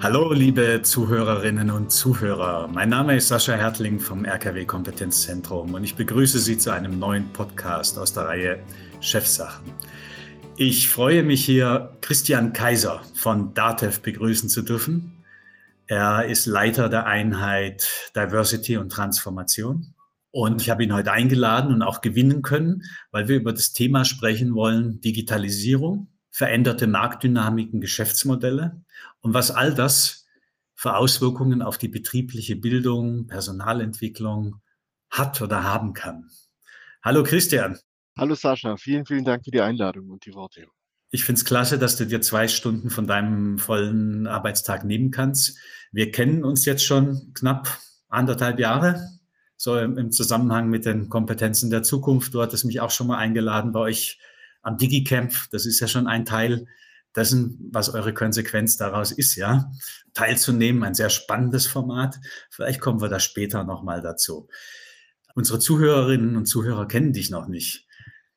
Hallo, 0.00 0.32
liebe 0.32 0.80
Zuhörerinnen 0.80 1.72
und 1.72 1.90
Zuhörer. 1.90 2.68
Mein 2.68 2.88
Name 2.88 3.16
ist 3.16 3.26
Sascha 3.26 3.54
Hertling 3.54 3.98
vom 3.98 4.24
RKW 4.24 4.64
Kompetenzzentrum 4.64 5.74
und 5.74 5.82
ich 5.82 5.96
begrüße 5.96 6.38
Sie 6.38 6.56
zu 6.56 6.70
einem 6.70 7.00
neuen 7.00 7.32
Podcast 7.32 7.98
aus 7.98 8.12
der 8.12 8.26
Reihe 8.26 8.60
Chefsachen. 9.00 9.72
Ich 10.56 10.88
freue 10.88 11.24
mich 11.24 11.44
hier, 11.44 11.96
Christian 12.00 12.52
Kaiser 12.52 13.02
von 13.14 13.54
DATEV 13.54 14.00
begrüßen 14.00 14.48
zu 14.48 14.62
dürfen. 14.62 15.24
Er 15.88 16.26
ist 16.26 16.46
Leiter 16.46 16.88
der 16.88 17.06
Einheit 17.06 18.12
Diversity 18.14 18.76
und 18.76 18.90
Transformation. 18.90 19.94
Und 20.30 20.62
ich 20.62 20.70
habe 20.70 20.84
ihn 20.84 20.94
heute 20.94 21.10
eingeladen 21.10 21.74
und 21.74 21.82
auch 21.82 22.02
gewinnen 22.02 22.42
können, 22.42 22.84
weil 23.10 23.26
wir 23.26 23.34
über 23.34 23.52
das 23.52 23.72
Thema 23.72 24.04
sprechen 24.04 24.54
wollen, 24.54 25.00
Digitalisierung, 25.00 26.06
veränderte 26.30 26.86
Marktdynamiken, 26.86 27.80
Geschäftsmodelle 27.80 28.84
und 29.20 29.34
was 29.34 29.50
all 29.50 29.74
das 29.74 30.26
für 30.74 30.96
Auswirkungen 30.96 31.62
auf 31.62 31.78
die 31.78 31.88
betriebliche 31.88 32.56
Bildung, 32.56 33.26
Personalentwicklung 33.26 34.60
hat 35.10 35.42
oder 35.42 35.64
haben 35.64 35.92
kann. 35.92 36.30
Hallo 37.02 37.24
Christian. 37.24 37.78
Hallo 38.16 38.34
Sascha, 38.34 38.76
vielen, 38.76 39.06
vielen 39.06 39.24
Dank 39.24 39.44
für 39.44 39.50
die 39.50 39.60
Einladung 39.60 40.10
und 40.10 40.24
die 40.26 40.34
Worte. 40.34 40.66
Ich 41.10 41.24
finde 41.24 41.38
es 41.38 41.44
klasse, 41.44 41.78
dass 41.78 41.96
du 41.96 42.06
dir 42.06 42.20
zwei 42.20 42.48
Stunden 42.48 42.90
von 42.90 43.06
deinem 43.06 43.58
vollen 43.58 44.26
Arbeitstag 44.26 44.84
nehmen 44.84 45.10
kannst. 45.10 45.58
Wir 45.90 46.10
kennen 46.10 46.44
uns 46.44 46.64
jetzt 46.64 46.84
schon 46.84 47.32
knapp 47.34 47.78
anderthalb 48.08 48.58
Jahre, 48.58 49.08
so 49.56 49.78
im, 49.78 50.12
Zusammenhang 50.12 50.68
mit 50.68 50.84
den 50.84 51.08
Kompetenzen 51.08 51.70
der 51.70 51.82
Zukunft. 51.82 52.34
Du 52.34 52.42
hattest 52.42 52.66
mich 52.66 52.80
auch 52.80 52.90
schon 52.90 53.06
mal 53.06 53.16
eingeladen 53.16 53.72
bei 53.72 53.80
euch 53.80 54.18
am 54.62 54.76
DigiCamp. 54.76 55.32
Das 55.50 55.64
ist 55.64 55.80
ja 55.80 55.88
schon 55.88 56.06
ein 56.06 56.24
Teil 56.24 56.66
dessen, 57.14 57.70
was 57.72 57.92
eure 57.92 58.14
Konsequenz 58.14 58.76
daraus 58.76 59.12
ist, 59.12 59.34
ja, 59.36 59.70
teilzunehmen. 60.14 60.84
Ein 60.84 60.94
sehr 60.94 61.10
spannendes 61.10 61.66
Format. 61.66 62.18
Vielleicht 62.50 62.80
kommen 62.80 63.00
wir 63.00 63.08
da 63.08 63.20
später 63.20 63.64
nochmal 63.64 64.00
dazu. 64.00 64.48
Unsere 65.34 65.58
Zuhörerinnen 65.58 66.36
und 66.36 66.46
Zuhörer 66.46 66.88
kennen 66.88 67.12
dich 67.12 67.30
noch 67.30 67.48
nicht. 67.48 67.86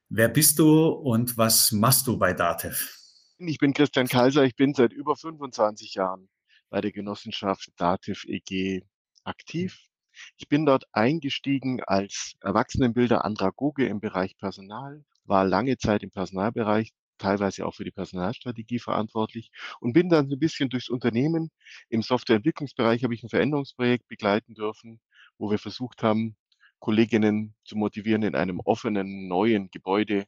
Wer 0.10 0.30
bist 0.30 0.60
du 0.60 0.88
und 0.88 1.38
was 1.38 1.72
machst 1.72 2.08
du 2.08 2.18
bei 2.18 2.34
DATEV? 2.34 2.98
Ich 3.38 3.58
bin 3.58 3.74
Christian 3.74 4.08
Kaiser. 4.08 4.44
Ich 4.44 4.56
bin 4.56 4.74
seit 4.74 4.94
über 4.94 5.16
25 5.16 5.96
Jahren 5.96 6.30
bei 6.70 6.82
der 6.82 6.92
Genossenschaft 6.92 7.70
DATEV 7.78 8.26
EG 8.26 8.84
aktiv. 9.24 9.80
Ich 10.38 10.48
bin 10.48 10.66
dort 10.66 10.84
eingestiegen 10.92 11.82
als 11.82 12.34
Erwachsenenbilder 12.42 13.26
Andragoge 13.26 13.88
im 13.88 14.00
Bereich 14.00 14.38
Personal, 14.38 15.04
war 15.26 15.46
lange 15.46 15.78
Zeit 15.78 16.04
im 16.04 16.12
Personalbereich 16.12 16.92
teilweise 17.22 17.66
auch 17.66 17.76
für 17.76 17.84
die 17.84 17.92
Personalstrategie 17.92 18.80
verantwortlich 18.80 19.52
und 19.80 19.94
bin 19.94 20.10
dann 20.10 20.32
ein 20.32 20.40
bisschen 20.40 20.70
durchs 20.70 20.90
Unternehmen. 20.90 21.52
Im 21.90 22.02
Softwareentwicklungsbereich 22.02 23.04
habe 23.04 23.14
ich 23.14 23.24
ein 23.24 23.30
Veränderungsprojekt 23.30 24.08
begleiten 24.08 24.54
dürfen, 24.54 25.00
wo 25.38 25.52
wir 25.52 25.60
versucht 25.60 26.04
haben, 26.04 26.36
Kolleginnen 26.80 27.56
zu 27.64 27.78
motivieren, 27.78 28.24
in 28.24 28.36
einem 28.36 28.60
offenen, 28.60 29.28
neuen 29.28 29.70
Gebäude 29.70 30.26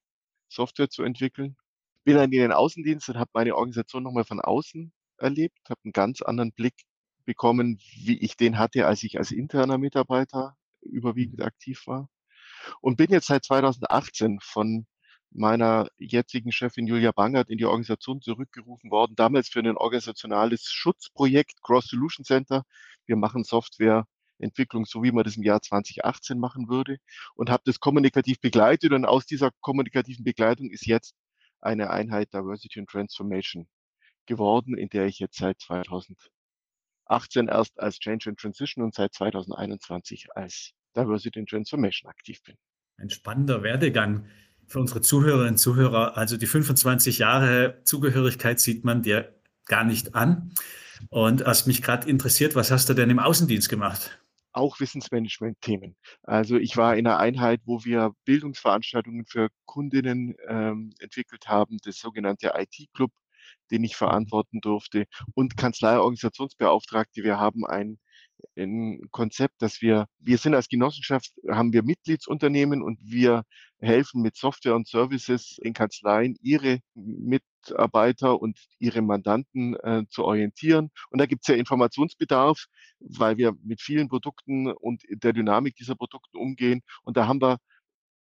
Software 0.49 0.89
zu 0.89 1.03
entwickeln. 1.03 1.57
Bin 2.03 2.15
dann 2.15 2.31
in 2.31 2.39
den 2.39 2.51
Außendienst 2.51 3.09
und 3.09 3.17
habe 3.17 3.31
meine 3.33 3.55
Organisation 3.55 4.03
nochmal 4.03 4.25
von 4.25 4.39
außen 4.39 4.93
erlebt, 5.17 5.57
habe 5.69 5.81
einen 5.83 5.93
ganz 5.93 6.21
anderen 6.21 6.51
Blick 6.51 6.75
bekommen, 7.25 7.79
wie 7.95 8.19
ich 8.19 8.37
den 8.37 8.59
hatte, 8.59 8.85
als 8.85 9.03
ich 9.03 9.17
als 9.17 9.31
interner 9.31 9.77
Mitarbeiter 9.77 10.55
überwiegend 10.81 11.41
aktiv 11.41 11.87
war. 11.87 12.09
Und 12.81 12.97
bin 12.97 13.11
jetzt 13.11 13.27
seit 13.27 13.43
2018 13.43 14.39
von 14.41 14.85
meiner 15.33 15.87
jetzigen 15.97 16.51
Chefin 16.51 16.87
Julia 16.87 17.11
Bangert 17.11 17.49
in 17.49 17.57
die 17.57 17.65
Organisation 17.65 18.21
zurückgerufen 18.21 18.91
worden, 18.91 19.15
damals 19.15 19.49
für 19.49 19.59
ein 19.59 19.77
organisationales 19.77 20.71
Schutzprojekt 20.71 21.61
Cross 21.61 21.87
Solution 21.87 22.23
Center. 22.23 22.63
Wir 23.05 23.15
machen 23.15 23.43
Softwareentwicklung, 23.43 24.85
so 24.85 25.03
wie 25.03 25.11
man 25.11 25.23
das 25.23 25.37
im 25.37 25.43
Jahr 25.43 25.61
2018 25.61 26.39
machen 26.39 26.69
würde 26.69 26.97
und 27.35 27.49
habe 27.49 27.63
das 27.65 27.79
kommunikativ 27.79 28.39
begleitet 28.39 28.93
und 28.93 29.05
aus 29.05 29.25
dieser 29.25 29.51
kommunikativen 29.61 30.23
Begleitung 30.23 30.69
ist 30.69 30.85
jetzt 30.85 31.15
eine 31.61 31.89
Einheit 31.89 32.33
Diversity 32.33 32.79
and 32.79 32.89
Transformation 32.89 33.67
geworden, 34.25 34.77
in 34.77 34.89
der 34.89 35.05
ich 35.05 35.19
jetzt 35.19 35.37
seit 35.37 35.59
2018 35.59 37.47
erst 37.47 37.79
als 37.79 37.99
Change 37.99 38.29
and 38.29 38.39
Transition 38.39 38.83
und 38.83 38.93
seit 38.93 39.13
2021 39.13 40.27
als 40.35 40.73
Diversity 40.95 41.39
and 41.39 41.49
Transformation 41.49 42.09
aktiv 42.09 42.41
bin. 42.43 42.55
Ein 42.97 43.09
spannender 43.09 43.63
Werdegang 43.63 44.27
für 44.67 44.79
unsere 44.79 45.01
Zuhörerinnen 45.01 45.53
und 45.53 45.57
Zuhörer, 45.57 46.17
also 46.17 46.37
die 46.37 46.47
25 46.47 47.19
Jahre 47.19 47.81
Zugehörigkeit 47.83 48.59
sieht 48.59 48.83
man 48.83 49.01
dir 49.01 49.33
gar 49.65 49.83
nicht 49.83 50.15
an. 50.15 50.53
Und 51.09 51.45
was 51.45 51.65
mich 51.65 51.81
gerade 51.81 52.09
interessiert, 52.09 52.55
was 52.55 52.71
hast 52.71 52.89
du 52.89 52.93
denn 52.93 53.09
im 53.09 53.19
Außendienst 53.19 53.69
gemacht? 53.69 54.19
Auch 54.51 54.79
Wissensmanagement-Themen. 54.79 55.95
Also 56.21 56.57
ich 56.57 56.77
war 56.77 56.95
in 56.95 57.07
einer 57.07 57.17
Einheit, 57.17 57.61
wo 57.65 57.83
wir 57.83 58.11
Bildungsveranstaltungen 58.25 59.25
für 59.25 59.49
Kundinnen 59.65 60.35
ähm, 60.47 60.93
entwickelt 60.99 61.47
haben, 61.47 61.77
das 61.83 61.97
sogenannte 61.97 62.53
IT-Club, 62.55 63.11
den 63.71 63.83
ich 63.83 63.95
verantworten 63.95 64.61
durfte, 64.61 65.05
und 65.33 65.57
Kanzleiorganisationsbeauftragte. 65.57 67.23
Wir 67.23 67.39
haben 67.39 67.65
ein 67.65 67.97
ein 68.57 69.01
Konzept, 69.11 69.61
dass 69.61 69.81
wir, 69.81 70.07
wir 70.19 70.37
sind 70.37 70.55
als 70.55 70.67
Genossenschaft, 70.67 71.31
haben 71.49 71.73
wir 71.73 71.83
Mitgliedsunternehmen 71.83 72.81
und 72.81 72.99
wir 73.01 73.43
helfen 73.79 74.21
mit 74.21 74.35
Software 74.35 74.75
und 74.75 74.87
Services 74.87 75.57
in 75.61 75.73
Kanzleien, 75.73 76.37
ihre 76.41 76.79
Mitarbeiter 76.93 78.41
und 78.41 78.57
ihre 78.79 79.01
Mandanten 79.01 79.75
äh, 79.75 80.03
zu 80.09 80.23
orientieren. 80.25 80.91
Und 81.09 81.19
da 81.19 81.25
gibt 81.25 81.43
es 81.43 81.47
ja 81.47 81.55
Informationsbedarf, 81.55 82.65
weil 82.99 83.37
wir 83.37 83.53
mit 83.63 83.81
vielen 83.81 84.07
Produkten 84.07 84.71
und 84.71 85.03
der 85.09 85.33
Dynamik 85.33 85.75
dieser 85.75 85.95
Produkten 85.95 86.37
umgehen. 86.37 86.81
Und 87.03 87.17
da 87.17 87.27
haben 87.27 87.41
wir 87.41 87.57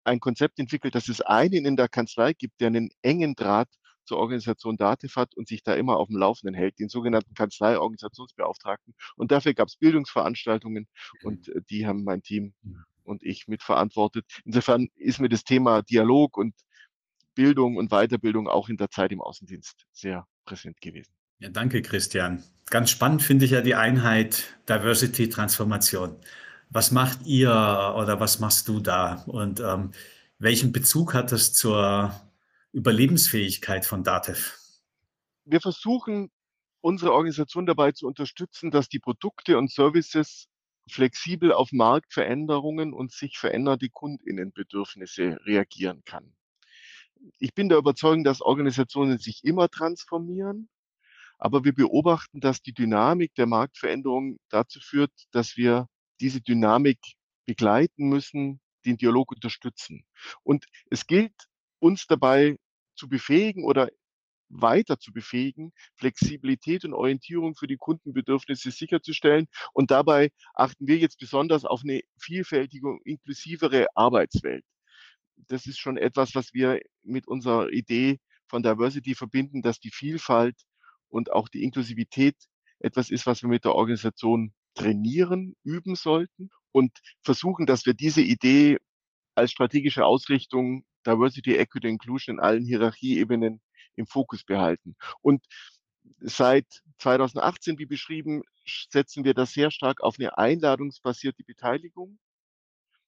ein 0.05 0.21
Konzept 0.21 0.59
entwickelt, 0.59 0.95
dass 0.95 1.09
es 1.09 1.21
einen 1.21 1.65
in 1.65 1.77
der 1.77 1.89
Kanzlei 1.89 2.33
gibt, 2.33 2.61
der 2.61 2.69
einen 2.69 2.91
engen 3.03 3.35
Draht 3.35 3.69
zur 4.09 4.19
Organisation 4.19 4.77
DATEV 4.77 5.15
hat 5.15 5.37
und 5.37 5.47
sich 5.47 5.63
da 5.63 5.75
immer 5.75 5.99
auf 5.99 6.09
dem 6.09 6.17
Laufenden 6.17 6.55
hält, 6.55 6.79
den 6.79 6.89
sogenannten 6.89 7.35
Kanzlei-Organisationsbeauftragten. 7.35 8.95
Und 9.17 9.31
dafür 9.31 9.55
gab 9.55 9.69
es 9.69 9.77
Bildungsveranstaltungen 9.77 10.89
und 11.23 11.49
äh, 11.49 11.61
die 11.71 11.87
haben 11.87 12.03
mein 12.03 12.23
Team 12.23 12.55
und 13.05 13.23
ich 13.23 13.47
mitverantwortet. 13.47 14.25
Insofern 14.45 14.89
ist 14.97 15.21
mir 15.21 15.29
das 15.29 15.45
Thema 15.45 15.83
Dialog 15.83 16.37
und 16.37 16.55
Bildung 17.35 17.77
und 17.77 17.91
Weiterbildung 17.91 18.49
auch 18.49 18.69
in 18.69 18.77
der 18.77 18.91
Zeit 18.91 19.13
im 19.13 19.21
Außendienst 19.21 19.87
sehr 19.93 20.27
präsent 20.45 20.81
gewesen. 20.81 21.13
Ja, 21.39 21.51
danke, 21.51 21.83
Christian. 21.83 22.43
Ganz 22.67 22.91
spannend 22.91 23.23
finde 23.23 23.45
ich 23.45 23.53
ja 23.53 23.61
die 23.61 23.77
Einheit 23.77 24.59
Diversity 24.69 25.29
Transformation. 25.29 26.17
Was 26.71 26.91
macht 26.91 27.25
ihr 27.27 27.51
oder 27.51 28.19
was 28.19 28.41
machst 28.41 28.69
du 28.69 28.81
da? 28.81 29.23
Und 29.27 29.61
ähm, 29.61 29.93
welchen 30.39 30.73
Bezug 30.73 31.15
hat 31.15 31.33
das 31.33 31.53
zur 31.53 32.13
Überlebensfähigkeit 32.73 33.87
von 33.87 34.05
DATEV? 34.05 34.59
Wir 35.45 35.61
versuchen, 35.61 36.31
unsere 36.81 37.13
Organisation 37.13 37.67
dabei 37.67 37.93
zu 37.93 38.07
unterstützen, 38.07 38.71
dass 38.71 38.89
die 38.89 38.99
Produkte 38.99 39.59
und 39.59 39.73
Services 39.73 40.49
flexibel 40.91 41.53
auf 41.53 41.73
Marktveränderungen 41.73 42.93
und 42.93 43.13
sich 43.13 43.39
veränderte 43.39 43.89
Kundinnenbedürfnisse 43.89 45.39
reagieren 45.45 46.03
kann. 46.05 46.35
Ich 47.39 47.55
bin 47.55 47.69
der 47.69 47.79
Überzeugung, 47.79 48.25
dass 48.25 48.41
Organisationen 48.41 49.19
sich 49.19 49.45
immer 49.45 49.69
transformieren, 49.69 50.69
aber 51.39 51.65
wir 51.65 51.75
beobachten, 51.75 52.41
dass 52.41 52.63
die 52.63 52.73
Dynamik 52.73 53.35
der 53.35 53.47
Marktveränderung 53.47 54.39
dazu 54.51 54.81
führt, 54.81 55.13
dass 55.33 55.57
wir 55.57 55.89
diese 56.21 56.41
Dynamik 56.41 56.99
begleiten 57.45 58.09
müssen, 58.09 58.61
den 58.85 58.97
Dialog 58.97 59.33
unterstützen. 59.33 60.05
Und 60.43 60.67
es 60.91 61.07
gilt 61.07 61.48
uns 61.81 62.07
dabei 62.07 62.59
zu 62.97 63.09
befähigen 63.09 63.65
oder 63.65 63.89
weiter 64.51 64.99
zu 64.99 65.13
befähigen, 65.13 65.73
Flexibilität 65.97 66.85
und 66.85 66.95
Orientierung 66.95 67.55
für 67.55 67.67
die 67.67 67.77
Kundenbedürfnisse 67.77 68.71
sicherzustellen. 68.71 69.47
Und 69.73 69.91
dabei 69.91 70.31
achten 70.55 70.87
wir 70.87 70.97
jetzt 70.97 71.19
besonders 71.19 71.65
auf 71.65 71.83
eine 71.85 72.01
vielfältige 72.19 72.89
und 72.89 73.05
inklusivere 73.05 73.87
Arbeitswelt. 73.95 74.65
Das 75.49 75.67
ist 75.67 75.79
schon 75.79 75.97
etwas, 75.97 76.35
was 76.35 76.53
wir 76.53 76.81
mit 77.03 77.29
unserer 77.29 77.71
Idee 77.71 78.19
von 78.49 78.63
Diversity 78.63 79.15
verbinden, 79.15 79.63
dass 79.63 79.79
die 79.79 79.91
Vielfalt 79.91 80.57
und 81.09 81.33
auch 81.33 81.49
die 81.49 81.63
Inklusivität 81.63 82.37
etwas 82.81 83.11
ist, 83.11 83.27
was 83.27 83.43
wir 83.43 83.49
mit 83.49 83.65
der 83.65 83.75
Organisation 83.75 84.53
trainieren, 84.75 85.57
üben 85.65 85.95
sollten 85.95 86.51
und 86.73 86.93
versuchen, 87.23 87.67
dass 87.67 87.87
wir 87.87 87.95
diese 87.95 88.23
Idee 88.23 88.79
als 89.35 89.53
strategische 89.53 90.05
Ausrichtung 90.05 90.85
Diversity, 91.07 91.57
Equity, 91.57 91.89
Inclusion 91.89 92.37
in 92.37 92.41
allen 92.41 92.65
Hierarchieebenen 92.65 93.61
im 93.97 94.07
Fokus 94.07 94.45
behalten. 94.45 94.97
Und 95.21 95.45
seit 96.21 96.67
2018, 96.99 97.79
wie 97.79 97.87
beschrieben, 97.87 98.43
setzen 98.91 99.25
wir 99.25 99.35
das 99.35 99.53
sehr 99.53 99.71
stark 99.71 100.01
auf 100.03 100.17
eine 100.19 100.39
einladungsbasierte 100.39 101.45
Beteiligung. 101.45 102.19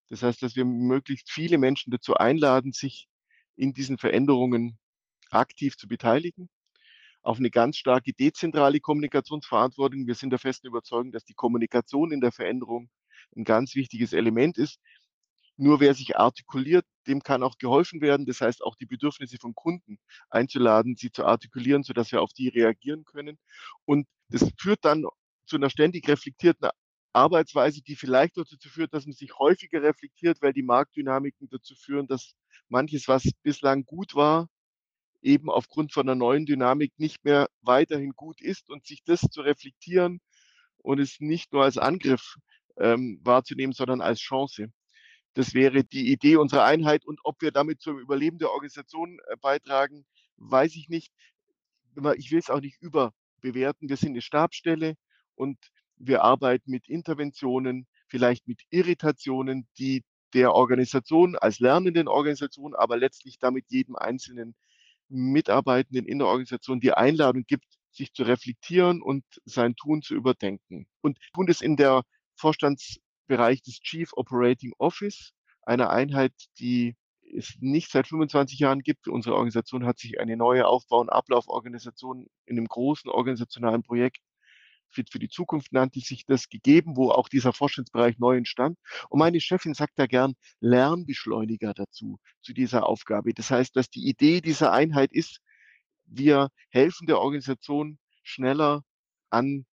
Das 0.09 0.23
heißt, 0.23 0.43
dass 0.43 0.57
wir 0.57 0.65
möglichst 0.65 1.31
viele 1.31 1.59
Menschen 1.59 1.91
dazu 1.91 2.15
einladen, 2.15 2.73
sich 2.73 3.09
in 3.57 3.73
diesen 3.73 3.99
Veränderungen 3.99 4.79
aktiv 5.31 5.77
zu 5.77 5.87
beteiligen. 5.87 6.49
Auf 7.23 7.39
eine 7.39 7.51
ganz 7.51 7.77
starke 7.77 8.13
dezentrale 8.13 8.81
Kommunikationsverantwortung. 8.81 10.07
Wir 10.07 10.15
sind 10.15 10.31
der 10.31 10.39
festen 10.39 10.67
Überzeugung, 10.67 11.13
dass 11.13 11.25
die 11.25 11.35
Kommunikation 11.35 12.13
in 12.13 12.21
der 12.21 12.33
Veränderung 12.33 12.91
ein 13.37 13.45
ganz 13.45 13.75
wichtiges 13.75 14.13
Element 14.13 14.59
ist. 14.59 14.81
Nur 15.61 15.79
wer 15.79 15.93
sich 15.93 16.17
artikuliert, 16.17 16.87
dem 17.07 17.23
kann 17.23 17.43
auch 17.43 17.59
geholfen 17.59 18.01
werden. 18.01 18.25
Das 18.25 18.41
heißt, 18.41 18.63
auch 18.63 18.77
die 18.77 18.87
Bedürfnisse 18.87 19.37
von 19.39 19.55
Kunden 19.55 19.99
einzuladen, 20.31 20.97
sie 20.97 21.13
zu 21.13 21.27
artikulieren, 21.27 21.83
sodass 21.83 22.13
wir 22.13 22.23
auf 22.23 22.33
die 22.33 22.49
reagieren 22.49 23.05
können. 23.05 23.39
Und 23.85 24.07
das 24.31 24.51
führt 24.59 24.87
dann 24.87 25.05
zu 25.45 25.57
einer 25.57 25.69
ständig 25.69 26.09
reflektierten 26.09 26.71
Arbeitsweise, 27.13 27.83
die 27.83 27.95
vielleicht 27.95 28.39
dazu 28.39 28.57
führt, 28.71 28.95
dass 28.95 29.05
man 29.05 29.13
sich 29.13 29.39
häufiger 29.39 29.83
reflektiert, 29.83 30.41
weil 30.41 30.55
die 30.55 30.63
Marktdynamiken 30.63 31.49
dazu 31.51 31.75
führen, 31.75 32.07
dass 32.07 32.33
manches, 32.71 33.07
was 33.07 33.29
bislang 33.43 33.85
gut 33.85 34.15
war, 34.15 34.49
eben 35.21 35.51
aufgrund 35.51 35.93
von 35.93 36.09
einer 36.09 36.15
neuen 36.15 36.47
Dynamik 36.47 36.95
nicht 36.97 37.23
mehr 37.23 37.49
weiterhin 37.61 38.13
gut 38.13 38.41
ist 38.41 38.71
und 38.71 38.87
sich 38.87 39.03
das 39.05 39.21
zu 39.21 39.43
reflektieren 39.43 40.21
und 40.79 41.01
es 41.01 41.21
nicht 41.21 41.53
nur 41.53 41.65
als 41.65 41.77
Angriff 41.77 42.37
ähm, 42.79 43.21
wahrzunehmen, 43.23 43.75
sondern 43.75 44.01
als 44.01 44.21
Chance. 44.21 44.73
Das 45.35 45.55
wäre 45.55 45.85
die 45.85 46.11
Idee 46.13 46.37
unserer 46.37 46.65
Einheit. 46.65 47.05
Und 47.05 47.21
ob 47.25 47.41
wir 47.43 47.53
damit 47.53 47.81
zum 47.81 47.99
Überleben 47.99 48.39
der 48.39 48.51
Organisation 48.51 49.19
äh, 49.29 49.37
beitragen, 49.41 50.05
weiß 50.37 50.77
ich 50.77 50.89
nicht. 50.89 51.13
Ich 52.17 52.31
will 52.31 52.39
es 52.39 52.51
auch 52.51 52.61
nicht 52.61 52.81
überbewerten. 52.81 53.89
Wir 53.89 53.97
sind 53.97 54.11
eine 54.11 54.23
Stabstelle 54.23 54.95
und 55.35 55.59
wir 55.97 56.23
arbeiten 56.23 56.71
mit 56.71 56.89
Interventionen, 56.89 57.87
vielleicht 58.07 58.47
mit 58.49 58.63
Irritationen, 58.71 59.69
die 59.79 60.03
der 60.35 60.55
Organisation 60.55 61.37
als 61.37 61.59
lernenden 61.59 62.09
Organisation, 62.09 62.75
aber 62.75 62.97
letztlich 62.97 63.39
damit 63.39 63.67
jedem 63.69 63.97
einzelnen 63.97 64.55
Mitarbeitenden 65.09 66.07
in 66.07 66.19
der 66.19 66.29
Organisation 66.29 66.81
die 66.81 66.93
Einladung 66.93 67.45
gibt, 67.47 67.67
sich 67.91 68.13
zu 68.13 68.23
reflektieren 68.23 69.03
und 69.03 69.25
sein 69.45 69.75
Tun 69.75 70.03
zu 70.03 70.15
überdenken. 70.15 70.87
Und 71.01 71.19
tun 71.35 71.49
es 71.49 71.61
in 71.61 71.77
der 71.77 72.03
Vorstands 72.37 73.01
Bereich 73.31 73.63
des 73.63 73.81
Chief 73.81 74.11
Operating 74.15 74.73
Office, 74.79 75.33
einer 75.63 75.91
Einheit, 75.91 76.33
die 76.59 76.97
es 77.33 77.55
nicht 77.61 77.91
seit 77.91 78.09
25 78.09 78.59
Jahren 78.59 78.81
gibt. 78.81 79.07
Unsere 79.07 79.37
Organisation 79.37 79.87
hat 79.87 79.99
sich 79.99 80.19
eine 80.19 80.37
neue 80.37 80.67
Aufbau- 80.67 81.01
und 81.01 81.11
Ablauforganisation 81.11 82.27
in 82.47 82.59
einem 82.59 82.67
großen 82.67 83.09
organisationalen 83.09 83.83
Projekt 83.83 84.19
Fit 84.91 85.11
für 85.11 85.19
die 85.19 85.29
Zukunft 85.29 85.73
nannte 85.73 86.01
sich 86.01 86.27
das 86.27 86.49
gegeben, 86.49 86.97
wo 86.97 87.11
auch 87.11 87.29
dieser 87.29 87.53
Forschungsbereich 87.53 88.19
neu 88.19 88.37
entstand. 88.37 88.79
Und 89.09 89.19
meine 89.19 89.41
Chefin 89.41 89.75
sagt 89.75 89.93
da 89.97 90.07
gern 90.07 90.35
Lernbeschleuniger 90.61 91.75
dazu, 91.75 92.19
zu 92.43 92.53
dieser 92.53 92.87
Aufgabe. 92.87 93.33
Das 93.33 93.51
heißt, 93.51 93.77
dass 93.77 93.89
die 93.91 94.09
Idee 94.09 94.41
dieser 94.41 94.73
Einheit 94.73 95.13
ist, 95.13 95.41
wir 96.07 96.49
helfen 96.71 97.07
der 97.07 97.21
Organisation 97.21 97.99
schneller 98.23 98.83
an 99.31 99.65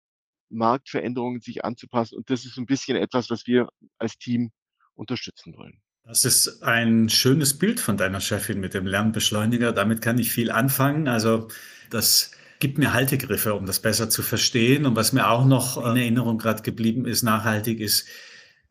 Marktveränderungen 0.48 1.40
sich 1.40 1.64
anzupassen. 1.64 2.16
Und 2.16 2.30
das 2.30 2.44
ist 2.44 2.56
ein 2.56 2.66
bisschen 2.66 2.96
etwas, 2.96 3.30
was 3.30 3.46
wir 3.46 3.68
als 3.98 4.18
Team 4.18 4.50
unterstützen 4.94 5.54
wollen. 5.56 5.80
Das 6.04 6.24
ist 6.24 6.62
ein 6.62 7.08
schönes 7.08 7.58
Bild 7.58 7.80
von 7.80 7.96
deiner 7.96 8.20
Chefin 8.20 8.60
mit 8.60 8.74
dem 8.74 8.86
Lernbeschleuniger. 8.86 9.72
Damit 9.72 10.02
kann 10.02 10.18
ich 10.18 10.30
viel 10.30 10.52
anfangen. 10.52 11.08
Also 11.08 11.48
das 11.90 12.30
gibt 12.60 12.78
mir 12.78 12.92
Haltegriffe, 12.92 13.54
um 13.54 13.66
das 13.66 13.80
besser 13.80 14.08
zu 14.08 14.22
verstehen. 14.22 14.86
Und 14.86 14.94
was 14.94 15.12
mir 15.12 15.28
auch 15.28 15.44
noch 15.44 15.76
in 15.78 15.96
Erinnerung 15.96 16.38
gerade 16.38 16.62
geblieben 16.62 17.06
ist, 17.06 17.22
nachhaltig 17.22 17.80
ist, 17.80 18.06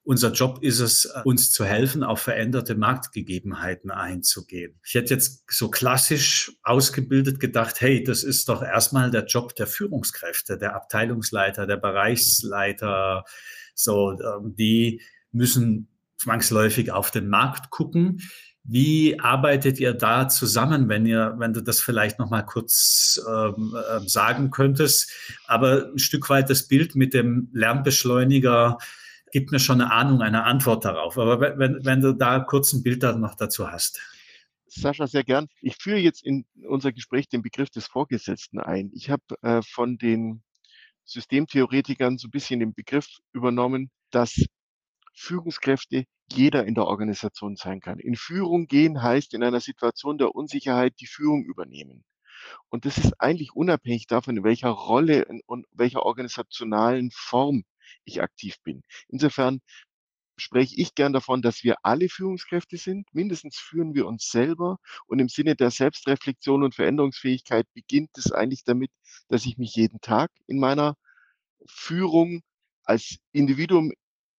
unser 0.06 0.32
Job 0.32 0.60
ist 0.62 0.80
es, 0.80 1.06
uns 1.24 1.52
zu 1.52 1.66
helfen, 1.66 2.04
auf 2.04 2.22
veränderte 2.22 2.76
Marktgegebenheiten 2.76 3.90
einzugehen. 3.90 4.80
Ich 4.86 4.94
hätte 4.94 5.14
jetzt 5.14 5.44
so 5.50 5.70
klassisch 5.70 6.52
ausgebildet 6.64 7.40
gedacht, 7.40 7.82
hey, 7.82 8.04
das 8.04 8.24
ist 8.24 8.48
doch 8.48 8.62
erstmal 8.62 9.10
der 9.10 9.26
Job 9.26 9.56
der 9.56 9.68
Führungskräfte, 9.68 10.58
der 10.58 10.76
Abteilungsleiter, 10.76 11.66
der 11.66 11.78
Bereichsleiter. 11.78 13.26
So, 13.74 14.12
ähm, 14.12 14.56
die 14.56 15.02
müssen 15.32 15.90
zwangsläufig 16.18 16.92
auf 16.92 17.10
den 17.10 17.28
Markt 17.28 17.72
gucken. 17.72 18.22
Wie 18.64 19.20
arbeitet 19.20 19.80
ihr 19.80 19.94
da 19.94 20.28
zusammen, 20.28 20.88
wenn 20.88 21.06
ihr, 21.06 21.36
wenn 21.38 21.54
du 21.54 21.62
das 21.62 21.82
vielleicht 21.82 22.20
noch 22.20 22.30
mal 22.30 22.44
kurz 22.44 23.20
ähm, 23.28 23.76
äh, 23.76 24.08
sagen 24.08 24.50
könntest? 24.52 25.12
Aber 25.46 25.92
ein 25.92 26.00
Stück 26.00 26.30
weit 26.30 26.50
das 26.50 26.68
Bild 26.68 26.96
mit 26.96 27.14
dem 27.14 27.50
Lernbeschleuniger 27.54 28.78
gibt 29.36 29.52
mir 29.52 29.60
schon 29.60 29.82
eine 29.82 29.92
Ahnung, 29.92 30.22
eine 30.22 30.46
Antwort 30.46 30.86
darauf. 30.86 31.18
Aber 31.18 31.60
wenn, 31.60 31.84
wenn 31.84 32.00
du 32.00 32.14
da 32.14 32.40
kurz 32.40 32.72
ein 32.72 32.84
Bild 32.84 33.04
noch 33.04 33.36
dazu 33.36 33.70
hast. 33.70 34.00
Sascha, 34.66 35.08
sehr 35.08 35.26
gern. 35.26 35.50
Ich 35.60 35.76
führe 35.76 35.98
jetzt 35.98 36.24
in 36.24 36.46
unser 36.70 36.94
Gespräch 36.94 37.28
den 37.28 37.42
Begriff 37.42 37.70
des 37.70 37.86
Vorgesetzten 37.86 38.60
ein. 38.60 38.92
Ich 38.94 39.10
habe 39.10 39.24
äh, 39.42 39.62
von 39.62 39.98
den 39.98 40.42
Systemtheoretikern 41.04 42.18
so 42.18 42.30
ein 42.30 42.32
bisschen 42.32 42.62
den 42.62 42.74
Begriff 42.74 43.08
übernommen, 43.34 43.92
dass 44.10 44.42
Führungskräfte 45.14 46.06
jeder 46.32 46.66
in 46.66 46.74
der 46.74 46.86
Organisation 46.86 47.58
sein 47.58 47.82
kann. 47.82 48.00
In 48.00 48.16
Führung 48.16 48.68
gehen 48.68 49.04
heißt 49.04 49.34
in 49.34 49.44
einer 49.44 49.60
Situation 49.60 50.18
der 50.18 50.34
Unsicherheit 50.34 50.94
die 51.02 51.08
Führung 51.08 51.44
übernehmen. 51.44 52.06
Und 52.70 52.86
das 52.86 52.98
ist 52.98 53.20
eigentlich 53.20 53.54
unabhängig 53.54 54.08
davon, 54.08 54.38
in 54.38 54.44
welcher 54.46 54.70
Rolle 54.70 55.26
und 55.46 55.66
welcher 55.74 56.04
organisationalen 56.04 57.12
Form 57.12 57.66
ich 58.04 58.22
aktiv 58.22 58.58
bin. 58.64 58.82
Insofern 59.08 59.62
spreche 60.38 60.76
ich 60.76 60.96
gern 60.96 61.14
davon, 61.14 61.42
dass 61.42 61.64
wir 61.64 61.78
alle 61.84 62.10
Führungskräfte 62.10 62.78
sind. 62.78 63.08
Mindestens 63.14 63.58
führen 63.58 63.96
wir 63.96 64.06
uns 64.06 64.30
selber. 64.30 64.78
Und 65.08 65.20
im 65.20 65.30
Sinne 65.30 65.56
der 65.56 65.72
Selbstreflexion 65.72 66.64
und 66.64 66.76
Veränderungsfähigkeit 66.76 67.68
beginnt 67.74 68.12
es 68.18 68.32
eigentlich 68.32 68.64
damit, 68.64 68.92
dass 69.30 69.46
ich 69.46 69.58
mich 69.58 69.76
jeden 69.76 70.02
Tag 70.02 70.32
in 70.48 70.60
meiner 70.60 70.96
Führung 71.68 72.42
als 72.84 73.18
Individuum 73.32 73.92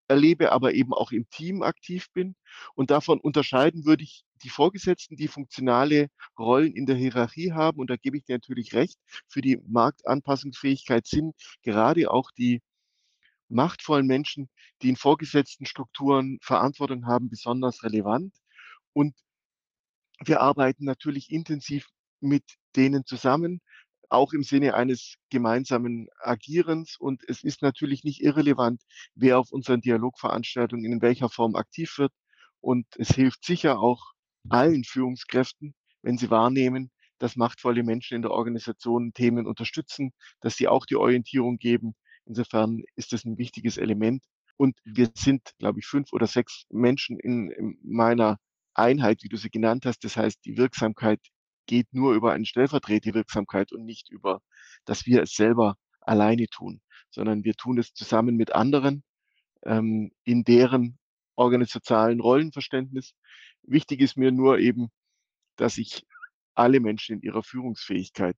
erlebe, 0.09 0.53
aber 0.53 0.75
eben 0.75 0.95
auch 0.95 1.11
im 1.13 1.29
Team 1.31 1.63
aktiv 1.63 2.09
bin. 2.13 2.37
Und 2.75 2.91
davon 2.91 3.21
unterscheiden 3.21 3.85
würde 3.87 4.05
ich 4.05 4.25
die 4.43 4.51
Vorgesetzten, 4.51 5.17
die 5.17 5.29
funktionale 5.29 6.09
Rollen 6.39 6.73
in 6.75 6.87
der 6.87 6.97
Hierarchie 6.97 7.53
haben. 7.53 7.81
Und 7.81 7.91
da 7.91 7.97
gebe 7.97 8.17
ich 8.17 8.25
dir 8.25 8.35
natürlich 8.37 8.75
recht, 8.75 8.99
für 9.27 9.41
die 9.41 9.59
Marktanpassungsfähigkeit 9.67 11.07
sind 11.07 11.35
gerade 11.63 12.11
auch 12.11 12.31
die 12.31 12.61
machtvollen 13.49 14.07
Menschen, 14.07 14.49
die 14.83 14.89
in 14.89 14.97
vorgesetzten 14.97 15.67
Strukturen 15.67 16.39
Verantwortung 16.43 17.07
haben, 17.07 17.31
besonders 17.31 17.83
relevant. 17.83 18.35
Und 18.93 19.15
wir 20.25 20.41
arbeiten 20.41 20.85
natürlich 20.85 21.31
intensiv 21.31 21.87
mit 22.21 22.45
denen 22.75 23.05
zusammen, 23.05 23.61
auch 24.09 24.33
im 24.33 24.43
Sinne 24.43 24.75
eines 24.75 25.17
gemeinsamen 25.31 26.09
Agierens. 26.21 26.97
Und 26.99 27.23
es 27.29 27.43
ist 27.43 27.63
natürlich 27.63 28.05
nicht 28.05 28.23
irrelevant, 28.23 28.83
wer 29.15 29.39
auf 29.39 29.51
unseren 29.53 29.81
Dialogveranstaltungen 29.81 30.93
in 30.93 31.03
welcher 31.03 31.29
Form 31.29 31.57
aktiv 31.57 31.99
wird. 31.99 32.13
Und 32.61 32.87
es 32.97 33.11
hilft 33.11 33.45
sicher 33.45 33.79
auch 33.79 34.13
allen 34.49 34.85
Führungskräften, 34.85 35.75
wenn 36.03 36.19
sie 36.19 36.31
wahrnehmen, 36.31 36.91
dass 37.19 37.37
machtvolle 37.37 37.83
Menschen 37.83 38.17
in 38.17 38.23
der 38.23 38.31
Organisation 38.31 39.13
Themen 39.13 39.47
unterstützen, 39.47 40.13
dass 40.41 40.57
sie 40.57 40.69
auch 40.69 40.87
die 40.87 40.97
Orientierung 40.97 41.59
geben, 41.59 41.95
Insofern 42.27 42.83
ist 42.97 43.13
das 43.13 43.25
ein 43.25 43.39
wichtiges 43.39 43.79
Element. 43.79 44.25
Und 44.57 44.77
wir 44.85 45.11
sind, 45.15 45.53
glaube 45.59 45.81
ich, 45.81 45.87
fünf 45.87 46.13
oder 46.13 46.27
sechs 46.27 46.65
Menschen 46.71 47.19
in, 47.19 47.51
in 47.51 47.79
meiner 47.83 48.39
Einheit, 48.75 49.23
wie 49.23 49.29
du 49.29 49.37
sie 49.37 49.51
genannt 49.51 49.87
hast. 49.87 50.05
Das 50.05 50.17
heißt, 50.17 50.45
die 50.45 50.57
Wirksamkeit 50.57 51.21
geht 51.67 51.93
nur 51.93 52.15
über 52.15 52.33
eine 52.33 52.47
Stellvertreterwirksamkeit 52.47 53.73
und 53.73 53.85
nicht 53.85 54.11
über, 54.11 54.41
dass 54.85 55.07
wir 55.07 55.23
es 55.23 55.33
selber 55.33 55.77
alleine 56.01 56.47
tun, 56.47 56.81
sondern 57.11 57.45
wir 57.45 57.55
tun 57.55 57.79
es 57.79 57.93
zusammen 57.93 58.37
mit 58.37 58.55
anderen 58.55 59.03
ähm, 59.65 60.13
in 60.25 60.45
deren 60.45 60.99
organisationalen 61.35 62.21
Rollenverständnis. 62.21 63.15
Wichtig 63.63 64.01
ist 64.01 64.17
mir 64.17 64.33
nur 64.33 64.59
eben, 64.59 64.89
dass 65.57 65.79
ich 65.79 66.07
alle 66.55 66.81
Menschen 66.81 67.17
in 67.17 67.23
ihrer 67.23 67.43
Führungsfähigkeit 67.43 68.37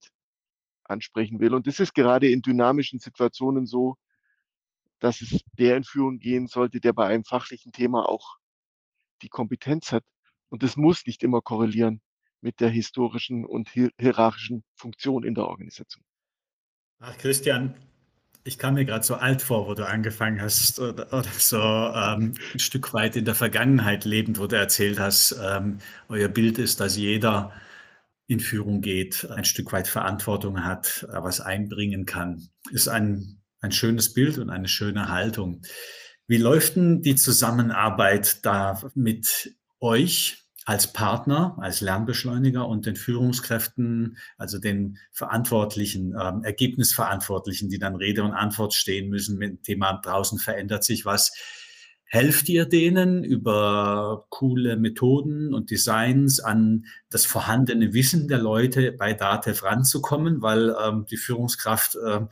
ansprechen 0.89 1.41
will. 1.41 1.55
Und 1.55 1.67
das 1.67 1.81
ist 1.81 1.95
gerade 1.95 2.29
in 2.29 2.43
dynamischen 2.43 2.99
Situationen 2.99 3.67
so, 3.67 3.97
dass 5.01 5.21
es 5.21 5.41
der 5.59 5.77
in 5.77 5.85
Führung 5.85 6.19
gehen 6.19 6.49
sollte, 6.49 6.81
der 6.81 6.93
bei 6.93 7.07
einem 7.07 7.25
fachlichen 7.25 7.73
Thema 7.73 8.09
auch 8.09 8.37
die 9.23 9.29
Kompetenz 9.29 9.93
hat. 9.93 10.05
Und 10.49 10.63
das 10.63 10.77
muss 10.77 11.07
nicht 11.07 11.23
immer 11.23 11.41
korrelieren 11.41 12.01
mit 12.41 12.61
der 12.61 12.71
historischen 12.71 13.45
und 13.45 13.69
hierarchischen 13.71 14.65
Funktion 14.75 15.25
in 15.25 15.35
der 15.35 15.47
Organisation. 15.47 16.05
Ach, 17.01 17.17
Christian, 17.19 17.75
Ich 18.49 18.59
kam 18.59 18.75
mir 18.75 18.87
gerade 18.87 19.05
so 19.05 19.15
alt 19.15 19.43
vor, 19.43 19.67
wo 19.67 19.75
du 19.75 19.87
angefangen 19.87 20.41
hast, 20.41 20.81
oder, 20.81 21.13
oder 21.13 21.29
so 21.37 21.59
ähm, 21.59 22.33
ein 22.55 22.59
Stück 22.59 22.95
weit 22.95 23.15
in 23.15 23.27
der 23.27 23.35
Vergangenheit 23.35 24.07
lebend, 24.07 24.39
wo 24.39 24.47
du 24.47 24.57
erzählt 24.57 24.99
hast, 24.99 25.39
ähm, 25.43 25.79
euer 26.09 26.29
Bild 26.29 26.59
ist, 26.59 26.81
dass 26.81 26.97
jeder 26.97 27.53
in 28.29 28.41
Führung 28.41 28.83
geht, 28.83 29.29
ein 29.31 29.45
Stück 29.45 29.73
weit 29.73 29.89
Verantwortung 29.89 30.65
hat, 30.65 31.09
was 31.11 31.41
einbringen 31.41 32.05
kann. 32.05 32.49
Ist 32.71 32.87
ein, 32.87 33.41
ein 33.61 33.73
schönes 33.73 34.13
Bild 34.13 34.39
und 34.39 34.51
eine 34.51 34.69
schöne 34.69 35.09
Haltung. 35.09 35.63
Wie 36.27 36.37
läuft 36.37 36.77
denn 36.77 37.01
die 37.01 37.17
Zusammenarbeit 37.17 38.45
da 38.45 38.81
mit 38.95 39.57
euch? 39.81 40.45
als 40.69 40.93
Partner, 40.93 41.57
als 41.63 41.81
Lernbeschleuniger 41.81 42.69
und 42.69 42.85
den 42.85 42.95
Führungskräften, 42.95 44.19
also 44.37 44.59
den 44.59 44.99
Verantwortlichen, 45.13 46.15
ähm, 46.21 46.45
Ergebnisverantwortlichen, 46.45 47.71
die 47.71 47.79
dann 47.79 47.97
Rede 47.97 48.23
und 48.23 48.35
Antwort 48.35 48.75
stehen 48.75 49.09
müssen 49.09 49.39
mit 49.39 49.49
dem 49.49 49.63
Thema 49.63 49.95
draußen 49.95 50.39
verändert 50.39 50.85
sich 50.85 51.07
was. 51.07 51.33
Helft 52.11 52.49
ihr 52.49 52.65
denen 52.65 53.23
über 53.23 54.27
coole 54.31 54.79
Methoden 54.79 55.53
und 55.53 55.71
Designs 55.71 56.41
an 56.41 56.87
das 57.11 57.27
vorhandene 57.27 57.93
Wissen 57.93 58.29
der 58.29 58.39
Leute 58.39 58.93
bei 58.93 59.13
DATEV 59.13 59.63
ranzukommen, 59.63 60.41
weil 60.41 60.75
ähm, 60.83 61.05
die 61.11 61.19
Führungskraft 61.19 61.99
ähm, 62.07 62.29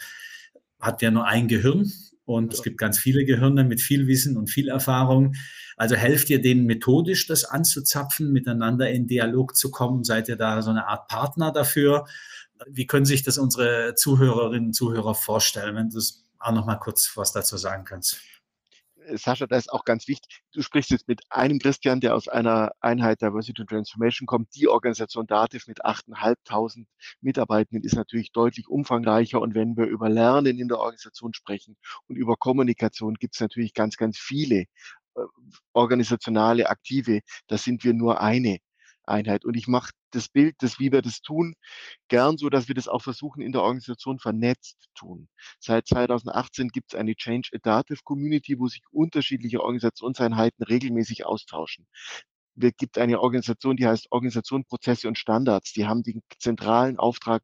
hat 0.81 1.03
ja 1.03 1.11
nur 1.11 1.27
ein 1.27 1.47
Gehirn 1.47 1.93
und 2.25 2.55
es 2.55 2.63
gibt 2.63 2.79
ganz 2.79 2.99
viele 2.99 3.27
Gehirne 3.27 3.65
mit 3.65 3.83
viel 3.83 4.07
Wissen 4.07 4.39
und 4.39 4.49
viel 4.49 4.69
Erfahrung. 4.69 5.35
Also 5.77 5.95
helft 5.95 6.31
ihr 6.31 6.41
denen 6.41 6.65
methodisch, 6.65 7.27
das 7.27 7.45
anzuzapfen, 7.45 8.33
miteinander 8.33 8.91
in 8.91 9.07
Dialog 9.07 9.57
zu 9.57 9.71
kommen? 9.71 10.05
Seid 10.05 10.31
ihr 10.31 10.37
da 10.37 10.63
so 10.63 10.71
eine 10.71 10.87
Art 10.89 11.07
Partner 11.07 11.53
dafür? 11.53 12.07
Wie 12.67 12.87
können 12.87 13.05
sich 13.05 13.23
das 13.23 13.37
unsere 13.37 13.95
Zuhörerinnen 13.95 14.69
und 14.69 14.73
Zuhörer 14.73 15.15
vorstellen, 15.15 15.77
wenn 15.77 15.91
du 15.91 16.01
auch 16.39 16.53
noch 16.53 16.65
mal 16.65 16.77
kurz 16.77 17.13
was 17.15 17.33
dazu 17.33 17.59
sagen 17.59 17.85
kannst? 17.85 18.21
Sascha, 19.15 19.47
das 19.47 19.67
ist 19.67 19.73
auch 19.73 19.85
ganz 19.85 20.09
wichtig. 20.09 20.43
Du 20.53 20.63
sprichst 20.63 20.91
jetzt 20.91 21.09
mit 21.09 21.23
einem 21.31 21.59
Christian, 21.59 22.01
der 22.01 22.15
aus 22.15 22.29
einer 22.29 22.73
Einheit 22.81 23.23
Diversity 23.23 23.63
and 23.63 23.71
Transformation 23.71 24.27
kommt. 24.27 24.55
Die 24.55 24.69
Organisation 24.69 25.27
DATIV 25.27 25.67
mit 25.69 25.85
8.500 25.85 26.87
Mitarbeitenden 27.21 27.85
ist 27.85 27.95
natürlich 27.95 28.33
deutlich 28.33 28.69
umfangreicher. 28.69 29.41
Und 29.41 29.55
wenn 29.55 29.77
wir 29.77 29.87
über 29.87 30.09
Lernen 30.09 30.59
in 30.59 30.69
der 30.69 30.79
Organisation 30.79 31.35
sprechen 31.35 31.77
und 32.09 32.17
über 32.17 32.37
Kommunikation, 32.37 33.15
gibt 33.15 33.35
es 33.35 33.41
natürlich 33.41 33.75
ganz, 33.75 33.97
ganz 33.97 34.19
viele 34.19 34.61
äh, 35.15 35.21
organisationale 35.73 36.69
Aktive. 36.69 37.21
Da 37.47 37.59
sind 37.59 37.85
wir 37.85 37.95
nur 37.95 38.21
eine 38.21 38.59
Einheit. 39.05 39.45
Und 39.45 39.57
ich 39.57 39.69
mache 39.69 39.93
das 40.17 40.29
Bild, 40.29 40.57
das, 40.59 40.79
wie 40.81 40.91
wir 40.91 41.03
das 41.03 41.21
tun, 41.21 41.55
gern 42.09 42.39
so, 42.39 42.49
dass 42.49 42.69
wir 42.69 42.75
das 42.75 42.89
auch 42.89 43.03
versuchen, 43.03 43.43
in 43.43 43.53
der 43.53 43.63
Organisation 43.63 44.19
vernetzt 44.19 44.89
tun. 44.95 45.29
Seit 45.61 45.87
2018 45.87 46.69
gibt 46.69 46.93
es 46.93 46.99
eine 46.99 47.15
Change 47.15 47.51
Adaptive 47.55 48.01
Community, 48.05 48.59
wo 48.59 48.67
sich 48.67 48.83
unterschiedliche 48.91 49.61
Organisationseinheiten 49.63 50.65
regelmäßig 50.65 51.27
austauschen. 51.27 51.87
Es 52.59 52.73
gibt 52.79 52.97
eine 52.99 53.21
Organisation, 53.21 53.77
die 53.77 53.87
heißt 53.87 54.07
Organisation, 54.11 54.65
Prozesse 54.65 55.09
und 55.09 55.19
Standards. 55.19 55.73
Die 55.75 55.87
haben 55.87 56.03
den 56.03 56.23
zentralen 56.39 56.99
Auftrag, 56.99 57.43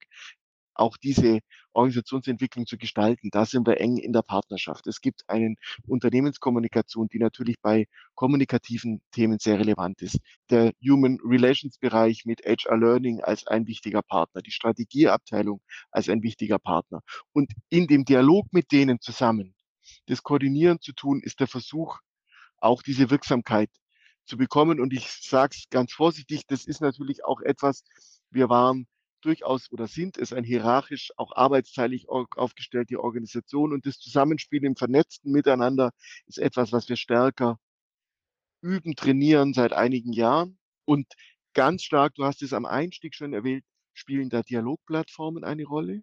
auch 0.75 0.97
diese 0.97 1.41
Organisationsentwicklung 1.73 2.67
zu 2.67 2.77
gestalten. 2.77 3.31
Da 3.31 3.47
sind 3.47 3.67
wir 3.67 3.81
eng 3.81 3.97
in 3.97 4.13
der 4.13 4.23
Partnerschaft. 4.23 4.87
Es 4.87 5.01
gibt 5.01 5.23
eine 5.29 5.55
Unternehmenskommunikation, 5.87 7.09
die 7.09 7.19
natürlich 7.19 7.57
bei 7.61 7.87
kommunikativen 8.15 9.01
Themen 9.11 9.39
sehr 9.39 9.59
relevant 9.59 10.03
ist. 10.03 10.19
Der 10.51 10.73
Human 10.83 11.19
Relations 11.25 11.79
Bereich 11.79 12.25
mit 12.25 12.43
HR 12.45 12.79
Learning 12.79 13.21
als 13.21 13.47
ein 13.47 13.67
wichtiger 13.67 14.03
Partner, 14.03 14.43
die 14.43 14.51
Strategieabteilung 14.51 15.61
als 15.91 16.09
ein 16.09 16.23
wichtiger 16.23 16.59
Partner. 16.59 17.01
Und 17.33 17.53
in 17.69 17.87
dem 17.87 18.05
Dialog 18.05 18.47
mit 18.53 18.73
denen 18.73 19.01
zusammen, 19.01 19.55
das 20.07 20.23
Koordinieren 20.23 20.81
zu 20.81 20.93
tun, 20.93 21.21
ist 21.23 21.41
der 21.41 21.49
Versuch, 21.49 21.99
auch 22.59 22.83
diese 22.83 23.11
Wirksamkeit 23.11 23.71
zu 24.25 24.37
bekommen. 24.37 24.81
Und 24.81 24.93
ich 24.93 25.11
sage 25.11 25.57
es 25.57 25.69
ganz 25.71 25.93
vorsichtig, 25.93 26.47
das 26.47 26.65
ist 26.65 26.81
natürlich 26.81 27.25
auch 27.25 27.41
etwas, 27.41 27.85
wir 28.31 28.49
waren 28.49 28.87
durchaus 29.25 29.71
oder 29.73 29.87
sind 29.87 30.19
es 30.19 30.33
ein 30.33 30.45
hierarchisch, 30.45 31.11
auch 31.17 31.33
arbeitsteilig 31.35 32.09
aufgestellte 32.09 33.01
Organisation 33.01 33.73
und 33.73 33.87
das 33.87 33.99
Zusammenspiel 33.99 34.65
im 34.65 34.77
vernetzten 34.77 35.33
Miteinander 35.33 35.93
ist 36.27 36.39
etwas, 36.39 36.73
was 36.73 36.89
wir 36.89 36.97
stärker 36.97 37.59
üben, 38.61 38.95
trainieren 38.95 39.55
seit 39.55 39.73
einigen 39.73 40.13
Jahren 40.13 40.59
und 40.85 41.07
ganz 41.55 41.83
stark, 41.83 42.15
du 42.15 42.25
hast 42.25 42.43
es 42.43 42.53
am 42.53 42.65
Einstieg 42.65 43.15
schon 43.15 43.33
erwähnt, 43.33 43.65
spielen 43.93 44.29
da 44.29 44.43
Dialogplattformen 44.43 45.45
eine 45.45 45.65
Rolle? 45.65 46.03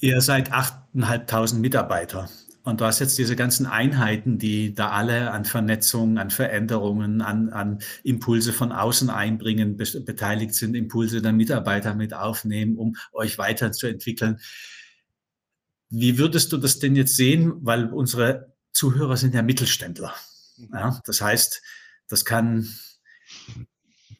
Ihr 0.00 0.20
seid 0.20 0.52
8.500 0.52 1.56
Mitarbeiter. 1.56 2.28
Und 2.66 2.80
du 2.80 2.84
hast 2.84 2.98
jetzt 2.98 3.16
diese 3.16 3.36
ganzen 3.36 3.64
Einheiten, 3.64 4.38
die 4.38 4.74
da 4.74 4.90
alle 4.90 5.30
an 5.30 5.44
Vernetzung, 5.44 6.18
an 6.18 6.30
Veränderungen, 6.30 7.20
an, 7.20 7.50
an 7.50 7.78
Impulse 8.02 8.52
von 8.52 8.72
außen 8.72 9.08
einbringen, 9.08 9.76
be 9.76 9.84
beteiligt 10.04 10.52
sind, 10.52 10.74
Impulse 10.74 11.22
der 11.22 11.32
Mitarbeiter 11.32 11.94
mit 11.94 12.12
aufnehmen, 12.12 12.76
um 12.76 12.96
euch 13.12 13.38
weiterzuentwickeln. 13.38 14.40
Wie 15.90 16.18
würdest 16.18 16.50
du 16.50 16.56
das 16.56 16.80
denn 16.80 16.96
jetzt 16.96 17.14
sehen? 17.14 17.52
Weil 17.60 17.92
unsere 17.92 18.52
Zuhörer 18.72 19.16
sind 19.16 19.32
ja 19.36 19.42
Mittelständler. 19.42 20.12
Ja, 20.72 21.00
das 21.04 21.20
heißt, 21.20 21.62
das 22.08 22.24
kann 22.24 22.68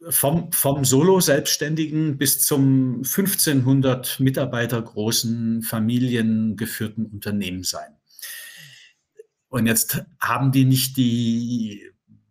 vom, 0.09 0.53
vom 0.53 0.85
Solo-Selbstständigen 0.85 2.17
bis 2.17 2.43
zum 2.43 2.99
1500 2.99 4.21
Mitarbeiter 4.21 4.81
großen 4.81 5.63
familiengeführten 5.63 7.07
Unternehmen 7.07 7.65
sein. 7.65 7.96
Und 9.49 9.67
jetzt 9.67 10.03
haben 10.21 10.53
die 10.53 10.65
nicht 10.65 10.97
die 10.97 11.83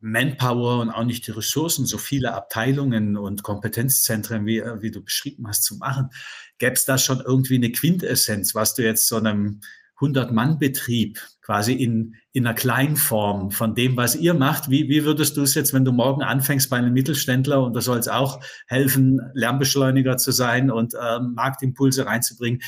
Manpower 0.01 0.81
und 0.81 0.91
auch 0.91 1.03
nicht 1.03 1.25
die 1.25 1.31
Ressourcen, 1.31 1.86
so 1.86 1.98
viele 1.98 2.34
Abteilungen 2.34 3.17
und 3.17 3.41
Kompetenzzentren, 3.41 4.45
wie, 4.45 4.62
wie 4.79 4.91
du 4.91 5.03
beschrieben 5.03 5.48
hast, 5.48 5.63
zu 5.63 5.77
machen. 5.77 6.10
Gäbe 6.60 6.74
es 6.74 6.86
da 6.86 6.98
schon 6.98 7.22
irgendwie 7.22 7.55
eine 7.55 7.72
Quintessenz, 7.72 8.53
was 8.53 8.75
du 8.75 8.84
jetzt 8.84 9.07
so 9.07 9.17
einem 9.17 9.62
100-Mann-Betrieb 10.00 11.19
quasi 11.41 11.74
in, 11.74 12.15
in 12.34 12.45
einer 12.45 12.55
kleinen 12.55 12.98
Form 12.98 13.51
von 13.51 13.75
dem, 13.75 13.95
was 13.98 14.15
ihr 14.15 14.34
macht. 14.34 14.69
Wie, 14.69 14.89
wie 14.89 15.05
würdest 15.05 15.38
du 15.38 15.41
es 15.41 15.55
jetzt, 15.55 15.74
wenn 15.74 15.86
du 15.86 15.91
morgen 15.91 16.22
anfängst 16.22 16.69
bei 16.69 16.77
einem 16.77 16.93
Mittelständler 16.93 17.63
und 17.63 17.75
da 17.75 17.81
soll 17.81 17.98
es 17.98 18.07
auch 18.07 18.41
helfen, 18.67 19.22
Lernbeschleuniger 19.34 20.17
zu 20.17 20.31
sein 20.31 20.69
und 20.69 20.93
äh, 20.93 21.19
Marktimpulse 21.19 22.05
reinzubringen, 22.05 22.62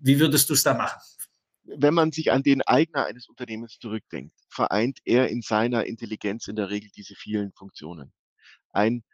wie 0.00 0.18
würdest 0.18 0.50
du 0.50 0.54
es 0.54 0.62
da 0.62 0.74
machen? 0.74 1.00
Wenn 1.64 1.94
man 1.94 2.12
sich 2.12 2.32
an 2.32 2.42
den 2.42 2.62
Eigner 2.62 3.06
eines 3.06 3.28
Unternehmens 3.28 3.78
zurückdenkt, 3.78 4.34
vereint 4.48 5.00
er 5.04 5.28
in 5.28 5.42
seiner 5.42 5.86
Intelligenz 5.86 6.48
in 6.48 6.56
der 6.56 6.70
Regel 6.70 6.90
diese 6.94 7.14
vielen 7.14 7.52
Funktionen. 7.52 8.12
Ein, 8.72 9.04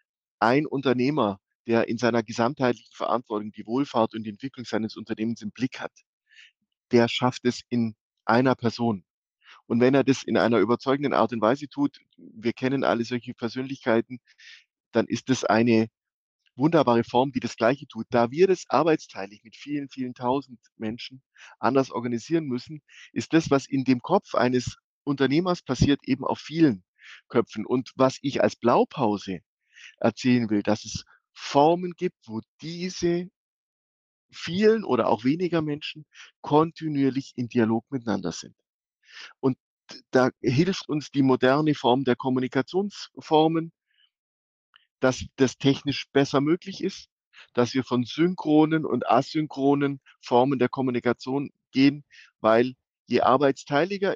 ein 0.40 0.66
Unternehmer, 0.66 1.40
der 1.66 1.88
in 1.88 1.98
seiner 1.98 2.22
gesamtheitlichen 2.22 2.94
Verantwortung 2.94 3.52
die 3.52 3.66
Wohlfahrt 3.66 4.14
und 4.14 4.24
die 4.24 4.30
Entwicklung 4.30 4.64
seines 4.64 4.96
Unternehmens 4.96 5.42
im 5.42 5.50
Blick 5.50 5.80
hat, 5.80 5.92
der 6.90 7.08
schafft 7.08 7.44
es 7.44 7.60
in 7.68 7.94
einer 8.24 8.54
Person. 8.54 9.04
Und 9.66 9.80
wenn 9.80 9.94
er 9.94 10.04
das 10.04 10.22
in 10.22 10.38
einer 10.38 10.58
überzeugenden 10.58 11.12
Art 11.12 11.32
und 11.32 11.42
Weise 11.42 11.68
tut, 11.68 11.98
wir 12.16 12.54
kennen 12.54 12.84
alle 12.84 13.04
solche 13.04 13.34
Persönlichkeiten, 13.34 14.20
dann 14.92 15.06
ist 15.06 15.28
es 15.28 15.44
eine 15.44 15.88
wunderbare 16.58 17.04
Form, 17.04 17.32
die 17.32 17.40
das 17.40 17.56
Gleiche 17.56 17.86
tut. 17.86 18.06
Da 18.10 18.30
wir 18.30 18.46
das 18.46 18.64
arbeitsteilig 18.68 19.42
mit 19.44 19.56
vielen, 19.56 19.88
vielen 19.88 20.14
tausend 20.14 20.60
Menschen 20.76 21.22
anders 21.58 21.90
organisieren 21.90 22.44
müssen, 22.44 22.82
ist 23.12 23.32
das, 23.32 23.50
was 23.50 23.66
in 23.66 23.84
dem 23.84 24.00
Kopf 24.00 24.34
eines 24.34 24.76
Unternehmers 25.04 25.62
passiert, 25.62 26.00
eben 26.04 26.24
auf 26.24 26.38
vielen 26.38 26.84
Köpfen. 27.28 27.64
Und 27.64 27.92
was 27.96 28.18
ich 28.20 28.42
als 28.42 28.56
Blaupause 28.56 29.40
erzählen 29.98 30.50
will, 30.50 30.62
dass 30.62 30.84
es 30.84 31.04
Formen 31.32 31.94
gibt, 31.96 32.16
wo 32.26 32.40
diese 32.60 33.30
vielen 34.30 34.84
oder 34.84 35.08
auch 35.08 35.24
weniger 35.24 35.62
Menschen 35.62 36.04
kontinuierlich 36.42 37.32
in 37.36 37.48
Dialog 37.48 37.84
miteinander 37.90 38.32
sind. 38.32 38.54
Und 39.40 39.56
da 40.10 40.30
hilft 40.42 40.88
uns 40.88 41.10
die 41.10 41.22
moderne 41.22 41.74
Form 41.74 42.04
der 42.04 42.16
Kommunikationsformen, 42.16 43.72
dass 45.00 45.24
das 45.36 45.58
technisch 45.58 46.06
besser 46.12 46.40
möglich 46.40 46.82
ist, 46.82 47.08
dass 47.54 47.74
wir 47.74 47.84
von 47.84 48.04
synchronen 48.04 48.84
und 48.84 49.08
asynchronen 49.08 50.00
Formen 50.20 50.58
der 50.58 50.68
Kommunikation 50.68 51.50
gehen, 51.70 52.04
weil 52.40 52.74
je 53.06 53.20
arbeitsteiliger, 53.20 54.14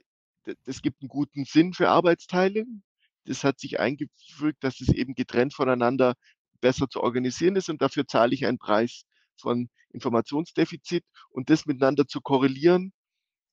es 0.67 0.83
gibt 0.83 1.03
einen 1.03 1.09
guten 1.09 1.45
Sinn 1.45 1.73
für 1.73 1.89
Arbeitsteilung. 1.89 2.83
Das 3.25 3.45
hat 3.45 3.61
sich 3.61 3.79
eingefügt, 3.79 4.65
dass 4.65 4.81
es 4.81 4.89
eben 4.89 5.15
getrennt 5.15 5.55
voneinander 5.55 6.15
besser 6.61 6.89
zu 6.89 7.01
organisieren 7.01 7.57
ist 7.57 7.69
und 7.69 7.83
dafür 7.83 8.07
zahle 8.07 8.35
ich 8.35 8.47
einen 8.47 8.59
Preis 8.59 9.05
von 9.37 9.69
Informationsdefizit 9.93 11.05
und 11.31 11.51
das 11.51 11.67
miteinander 11.67 12.07
zu 12.07 12.21
korrelieren, 12.21 12.93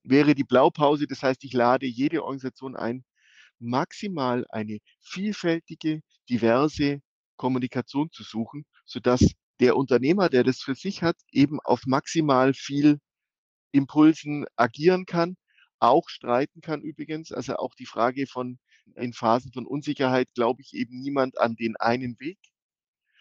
wäre 0.04 0.36
die 0.36 0.44
Blaupause. 0.44 1.08
Das 1.08 1.24
heißt, 1.24 1.44
ich 1.44 1.54
lade 1.54 1.86
jede 1.86 2.24
Organisation 2.24 2.76
ein, 2.76 3.04
maximal 3.60 4.46
eine 4.50 4.80
vielfältige, 5.02 6.02
diverse 6.30 7.02
Kommunikation 7.40 8.12
zu 8.12 8.24
suchen, 8.24 8.66
sodass 8.86 9.26
der 9.60 9.76
Unternehmer, 9.78 10.30
der 10.30 10.44
das 10.44 10.60
für 10.60 10.76
sich 10.76 11.02
hat, 11.02 11.18
eben 11.32 11.60
auf 11.62 11.86
maximal 11.88 12.54
viel 12.54 13.00
Impulsen 13.72 14.46
agieren 14.56 15.06
kann, 15.06 15.36
auch 15.80 16.10
streiten 16.10 16.62
kann 16.62 16.82
übrigens. 16.82 17.32
Also 17.32 17.56
auch 17.56 17.74
die 17.76 17.86
Frage 17.86 18.28
von 18.28 18.60
in 18.96 19.14
Phasen 19.14 19.52
von 19.54 19.66
Unsicherheit 19.66 20.28
glaube 20.34 20.62
ich 20.62 20.74
eben 20.74 21.00
niemand 21.00 21.40
an 21.40 21.56
den 21.56 21.76
einen 21.78 22.20
Weg, 22.20 22.40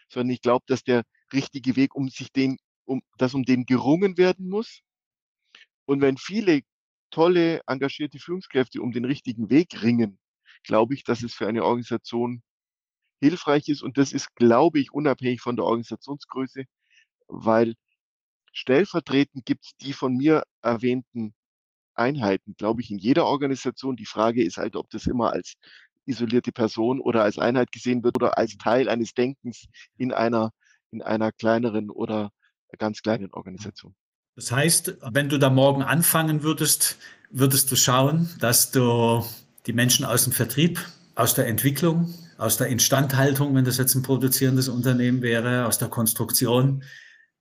sondern 0.09 0.33
ich 0.33 0.41
glaube, 0.41 0.65
dass 0.67 0.83
der 0.83 1.03
richtige 1.31 1.75
Weg, 1.75 1.95
um 1.95 2.09
sich 2.09 2.31
den, 2.31 2.57
um, 2.85 3.01
dass 3.17 3.33
um 3.33 3.43
den 3.43 3.65
gerungen 3.65 4.17
werden 4.17 4.49
muss. 4.49 4.81
Und 5.85 6.01
wenn 6.01 6.17
viele 6.17 6.61
tolle, 7.11 7.61
engagierte 7.67 8.19
Führungskräfte 8.19 8.81
um 8.81 8.91
den 8.91 9.05
richtigen 9.05 9.49
Weg 9.49 9.81
ringen, 9.81 10.19
glaube 10.63 10.93
ich, 10.93 11.03
dass 11.03 11.23
es 11.23 11.33
für 11.33 11.47
eine 11.47 11.63
Organisation 11.63 12.41
hilfreich 13.19 13.67
ist. 13.69 13.81
Und 13.81 13.97
das 13.97 14.11
ist, 14.13 14.35
glaube 14.35 14.79
ich, 14.79 14.93
unabhängig 14.93 15.41
von 15.41 15.55
der 15.55 15.65
Organisationsgröße, 15.65 16.63
weil 17.27 17.75
stellvertretend 18.51 19.45
gibt 19.45 19.65
es 19.65 19.71
die 19.81 19.93
von 19.93 20.15
mir 20.15 20.43
erwähnten 20.61 21.33
Einheiten, 21.93 22.55
glaube 22.57 22.81
ich, 22.81 22.91
in 22.91 22.97
jeder 22.97 23.25
Organisation. 23.25 23.95
Die 23.95 24.05
Frage 24.05 24.43
ist 24.43 24.57
halt, 24.57 24.75
ob 24.75 24.89
das 24.89 25.05
immer 25.05 25.33
als 25.33 25.53
isolierte 26.05 26.51
Person 26.51 26.99
oder 26.99 27.23
als 27.23 27.37
Einheit 27.37 27.71
gesehen 27.71 28.03
wird 28.03 28.15
oder 28.15 28.37
als 28.37 28.57
Teil 28.57 28.89
eines 28.89 29.13
Denkens 29.13 29.67
in 29.97 30.11
einer, 30.11 30.51
in 30.91 31.01
einer 31.01 31.31
kleineren 31.31 31.89
oder 31.89 32.31
ganz 32.77 33.01
kleinen 33.01 33.31
Organisation. 33.31 33.95
Das 34.35 34.51
heißt, 34.51 34.97
wenn 35.11 35.29
du 35.29 35.37
da 35.37 35.49
morgen 35.49 35.83
anfangen 35.83 36.43
würdest, 36.43 36.97
würdest 37.29 37.71
du 37.71 37.75
schauen, 37.75 38.29
dass 38.39 38.71
du 38.71 39.23
die 39.65 39.73
Menschen 39.73 40.05
aus 40.05 40.23
dem 40.23 40.33
Vertrieb, 40.33 40.79
aus 41.15 41.35
der 41.35 41.47
Entwicklung, 41.47 42.13
aus 42.39 42.55
der 42.55 42.67
Instandhaltung, 42.67 43.53
wenn 43.53 43.65
das 43.65 43.77
jetzt 43.77 43.95
ein 43.95 44.01
produzierendes 44.01 44.69
Unternehmen 44.69 45.21
wäre, 45.21 45.65
aus 45.65 45.77
der 45.77 45.89
Konstruktion 45.89 46.83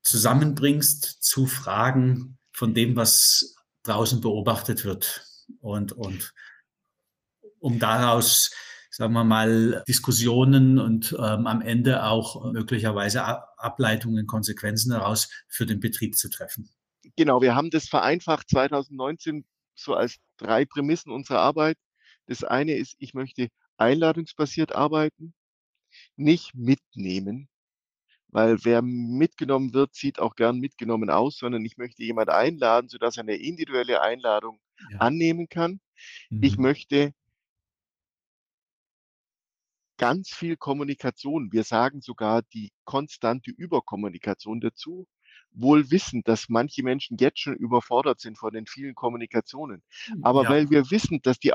zusammenbringst 0.02 1.22
zu 1.22 1.46
Fragen 1.46 2.38
von 2.50 2.74
dem, 2.74 2.96
was 2.96 3.54
draußen 3.84 4.20
beobachtet 4.20 4.84
wird. 4.84 5.24
Und, 5.60 5.92
und 5.92 6.34
um 7.60 7.78
daraus, 7.78 8.50
sagen 8.90 9.12
wir 9.12 9.22
mal, 9.22 9.84
Diskussionen 9.86 10.80
und 10.80 11.12
ähm, 11.12 11.46
am 11.46 11.62
Ende 11.62 12.02
auch 12.02 12.52
möglicherweise 12.52 13.24
Ableitungen, 13.24 14.26
Konsequenzen 14.26 14.90
daraus 14.90 15.30
für 15.46 15.64
den 15.64 15.78
Betrieb 15.78 16.16
zu 16.16 16.28
treffen. 16.28 16.70
Genau, 17.14 17.40
wir 17.40 17.54
haben 17.54 17.70
das 17.70 17.88
vereinfacht 17.88 18.50
2019 18.50 19.44
so 19.76 19.94
als 19.94 20.16
drei 20.38 20.64
Prämissen 20.64 21.12
unserer 21.12 21.38
Arbeit. 21.38 21.76
Das 22.26 22.42
eine 22.42 22.76
ist, 22.76 22.96
ich 22.98 23.14
möchte 23.14 23.48
einladungsbasiert 23.78 24.74
arbeiten, 24.74 25.34
nicht 26.16 26.54
mitnehmen, 26.54 27.48
weil 28.28 28.58
wer 28.64 28.82
mitgenommen 28.82 29.72
wird, 29.72 29.94
sieht 29.94 30.18
auch 30.18 30.34
gern 30.34 30.58
mitgenommen 30.58 31.10
aus, 31.10 31.38
sondern 31.38 31.64
ich 31.64 31.78
möchte 31.78 32.02
jemand 32.02 32.28
einladen, 32.28 32.88
sodass 32.88 33.16
er 33.16 33.22
eine 33.22 33.36
individuelle 33.36 34.02
Einladung 34.02 34.60
ja. 34.90 34.98
annehmen 34.98 35.48
kann. 35.48 35.80
Mhm. 36.28 36.42
Ich 36.42 36.58
möchte 36.58 37.14
ganz 39.96 40.30
viel 40.30 40.56
Kommunikation. 40.56 41.52
Wir 41.52 41.64
sagen 41.64 42.00
sogar 42.00 42.42
die 42.42 42.70
konstante 42.84 43.50
Überkommunikation 43.50 44.60
dazu, 44.60 45.06
wohl 45.50 45.90
wissend, 45.90 46.28
dass 46.28 46.48
manche 46.48 46.82
Menschen 46.82 47.16
jetzt 47.18 47.40
schon 47.40 47.56
überfordert 47.56 48.20
sind 48.20 48.38
von 48.38 48.52
den 48.52 48.66
vielen 48.66 48.94
Kommunikationen. 48.94 49.82
Hm, 50.04 50.24
Aber 50.24 50.44
ja. 50.44 50.50
weil 50.50 50.70
wir 50.70 50.90
wissen, 50.90 51.20
dass 51.22 51.38
die 51.38 51.54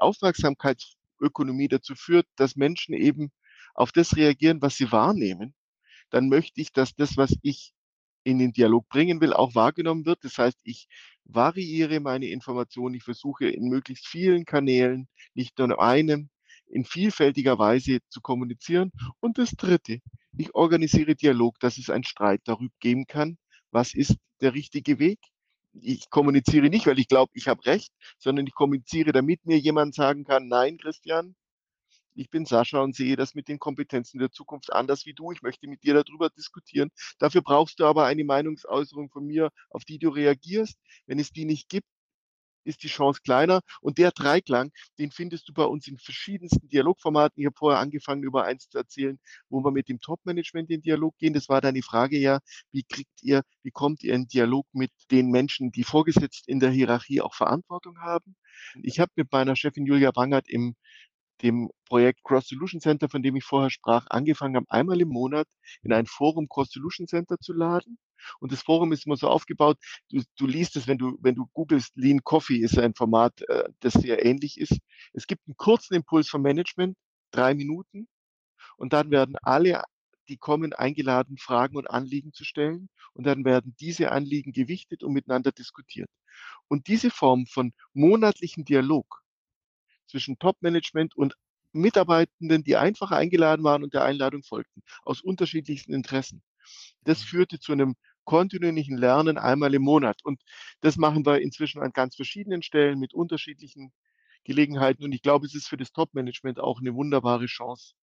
Aufmerksamkeitsökonomie 1.23 1.67
dazu 1.67 1.95
führt, 1.95 2.27
dass 2.35 2.55
Menschen 2.55 2.93
eben 2.93 3.31
auf 3.75 3.91
das 3.91 4.15
reagieren, 4.15 4.61
was 4.61 4.75
sie 4.75 4.91
wahrnehmen, 4.91 5.53
dann 6.09 6.29
möchte 6.29 6.61
ich, 6.61 6.71
dass 6.71 6.95
das, 6.95 7.17
was 7.17 7.35
ich 7.41 7.73
in 8.23 8.39
den 8.39 8.53
Dialog 8.53 8.87
bringen 8.87 9.19
will, 9.19 9.33
auch 9.33 9.55
wahrgenommen 9.55 10.05
wird. 10.05 10.23
Das 10.23 10.37
heißt, 10.37 10.59
ich 10.63 10.87
variiere 11.25 11.99
meine 11.99 12.27
Informationen, 12.27 12.95
ich 12.95 13.03
versuche 13.03 13.47
in 13.47 13.69
möglichst 13.69 14.07
vielen 14.07 14.45
Kanälen, 14.45 15.07
nicht 15.33 15.57
nur 15.57 15.81
einem, 15.81 16.29
in 16.67 16.85
vielfältiger 16.85 17.59
Weise 17.59 17.99
zu 18.09 18.21
kommunizieren. 18.21 18.91
Und 19.19 19.37
das 19.37 19.51
Dritte, 19.51 19.99
ich 20.37 20.55
organisiere 20.55 21.15
Dialog, 21.15 21.59
dass 21.59 21.77
es 21.77 21.89
einen 21.89 22.03
Streit 22.03 22.41
darüber 22.45 22.73
geben 22.79 23.05
kann, 23.07 23.37
was 23.71 23.93
ist 23.93 24.15
der 24.41 24.53
richtige 24.53 24.99
Weg. 24.99 25.19
Ich 25.73 26.09
kommuniziere 26.09 26.69
nicht, 26.69 26.85
weil 26.87 26.99
ich 26.99 27.07
glaube, 27.07 27.31
ich 27.35 27.47
habe 27.47 27.65
recht, 27.65 27.91
sondern 28.17 28.47
ich 28.47 28.53
kommuniziere, 28.53 29.11
damit 29.11 29.45
mir 29.45 29.57
jemand 29.57 29.95
sagen 29.95 30.23
kann, 30.23 30.47
nein, 30.47 30.77
Christian, 30.77 31.35
ich 32.15 32.29
bin 32.29 32.45
Sascha 32.45 32.79
und 32.81 32.95
sehe 32.95 33.15
das 33.15 33.33
mit 33.33 33.47
den 33.47 33.59
Kompetenzen 33.59 34.19
der 34.19 34.31
Zukunft 34.31 34.71
anders 34.71 35.05
wie 35.05 35.13
du. 35.13 35.31
Ich 35.31 35.41
möchte 35.41 35.67
mit 35.67 35.83
dir 35.83 35.95
darüber 35.95 36.29
diskutieren. 36.29 36.91
Dafür 37.17 37.41
brauchst 37.41 37.79
du 37.79 37.85
aber 37.85 38.05
eine 38.05 38.23
Meinungsäußerung 38.23 39.09
von 39.09 39.25
mir, 39.25 39.49
auf 39.69 39.83
die 39.83 39.99
du 39.99 40.09
reagierst. 40.09 40.77
Wenn 41.07 41.19
es 41.19 41.31
die 41.31 41.45
nicht 41.45 41.69
gibt, 41.69 41.87
ist 42.63 42.83
die 42.83 42.87
Chance 42.87 43.21
kleiner. 43.23 43.61
Und 43.81 43.97
der 43.97 44.11
Dreiklang, 44.11 44.71
den 44.99 45.11
findest 45.11 45.49
du 45.49 45.53
bei 45.53 45.65
uns 45.65 45.87
in 45.87 45.97
verschiedensten 45.97 46.67
Dialogformaten. 46.69 47.41
Ich 47.41 47.45
habe 47.45 47.55
vorher 47.57 47.79
angefangen, 47.79 48.23
über 48.23 48.45
eins 48.45 48.69
zu 48.69 48.77
erzählen, 48.77 49.19
wo 49.49 49.63
wir 49.63 49.71
mit 49.71 49.89
dem 49.89 49.99
Top-Management 49.99 50.69
in 50.69 50.81
Dialog 50.81 51.17
gehen. 51.17 51.33
Das 51.33 51.49
war 51.49 51.61
deine 51.61 51.81
Frage 51.81 52.17
ja, 52.17 52.39
wie 52.71 52.83
kriegt 52.83 53.21
ihr, 53.21 53.43
wie 53.63 53.71
kommt 53.71 54.03
ihr 54.03 54.13
in 54.13 54.27
Dialog 54.27 54.65
mit 54.73 54.91
den 55.11 55.29
Menschen, 55.29 55.71
die 55.71 55.83
vorgesetzt 55.83 56.47
in 56.47 56.59
der 56.59 56.71
Hierarchie 56.71 57.21
auch 57.21 57.33
Verantwortung 57.33 57.99
haben? 57.99 58.35
Ich 58.81 58.99
habe 58.99 59.11
mit 59.15 59.31
meiner 59.31 59.55
Chefin 59.55 59.85
Julia 59.85 60.11
Bangert 60.11 60.49
im 60.49 60.75
dem 61.41 61.69
Projekt 61.85 62.23
Cross 62.23 62.47
Solution 62.47 62.79
Center, 62.79 63.09
von 63.09 63.21
dem 63.21 63.35
ich 63.35 63.43
vorher 63.43 63.69
sprach, 63.69 64.05
angefangen 64.09 64.55
haben, 64.55 64.69
einmal 64.69 65.01
im 65.01 65.09
Monat 65.09 65.47
in 65.81 65.93
ein 65.93 66.05
Forum 66.05 66.47
Cross 66.47 66.71
Solution 66.71 67.07
Center 67.07 67.37
zu 67.39 67.53
laden. 67.53 67.97
Und 68.39 68.51
das 68.51 68.61
Forum 68.61 68.91
ist 68.93 69.05
immer 69.05 69.17
so 69.17 69.27
aufgebaut, 69.27 69.77
du, 70.09 70.21
du 70.37 70.47
liest 70.47 70.75
es, 70.75 70.87
wenn 70.87 70.97
du, 70.97 71.17
wenn 71.21 71.35
du 71.35 71.47
googelst, 71.53 71.91
Lean 71.95 72.23
Coffee 72.23 72.57
ist 72.57 72.77
ein 72.77 72.93
Format, 72.93 73.41
äh, 73.49 73.69
das 73.81 73.93
sehr 73.93 74.25
ähnlich 74.25 74.59
ist. 74.59 74.77
Es 75.13 75.27
gibt 75.27 75.45
einen 75.47 75.57
kurzen 75.57 75.95
Impuls 75.95 76.29
vom 76.29 76.41
Management, 76.41 76.97
drei 77.31 77.53
Minuten. 77.53 78.07
Und 78.77 78.93
dann 78.93 79.11
werden 79.11 79.35
alle, 79.41 79.83
die 80.29 80.37
kommen, 80.37 80.73
eingeladen, 80.73 81.37
Fragen 81.37 81.75
und 81.75 81.89
Anliegen 81.89 82.33
zu 82.33 82.45
stellen. 82.45 82.89
Und 83.13 83.25
dann 83.25 83.45
werden 83.45 83.75
diese 83.79 84.11
Anliegen 84.11 84.53
gewichtet 84.53 85.03
und 85.03 85.13
miteinander 85.13 85.51
diskutiert. 85.51 86.09
Und 86.67 86.87
diese 86.87 87.11
Form 87.11 87.45
von 87.45 87.73
monatlichen 87.93 88.65
Dialog 88.65 89.22
zwischen 90.13 90.37
Top-Management 90.37 91.15
und 91.15 91.35
Mitarbeitenden, 91.71 92.63
die 92.63 92.77
einfach 92.77 93.09
eingeladen 93.09 93.63
waren 93.63 93.83
und 93.83 93.95
der 93.95 94.03
Einladung 94.03 94.43
folgten, 94.43 94.83
aus 95.01 95.21
unterschiedlichsten 95.21 95.91
Interessen. 95.91 96.43
Das 97.03 97.21
mhm. 97.21 97.25
führte 97.25 97.59
zu 97.59 97.71
einem 97.71 97.95
kontinuierlichen 98.25 98.95
Lernen 98.95 99.39
einmal 99.39 99.73
im 99.73 99.81
Monat. 99.81 100.19
Und 100.23 100.39
das 100.81 100.97
machen 100.97 101.25
wir 101.25 101.41
inzwischen 101.41 101.81
an 101.81 101.91
ganz 101.91 102.15
verschiedenen 102.15 102.61
Stellen 102.61 102.99
mit 102.99 103.15
unterschiedlichen 103.15 103.91
Gelegenheiten. 104.43 105.03
Und 105.03 105.13
ich 105.13 105.23
glaube, 105.23 105.47
es 105.47 105.55
ist 105.55 105.67
für 105.67 105.77
das 105.77 105.91
Top-Management 105.91 106.59
auch 106.59 106.79
eine 106.79 106.93
wunderbare 106.93 107.47
Chance, 107.47 107.95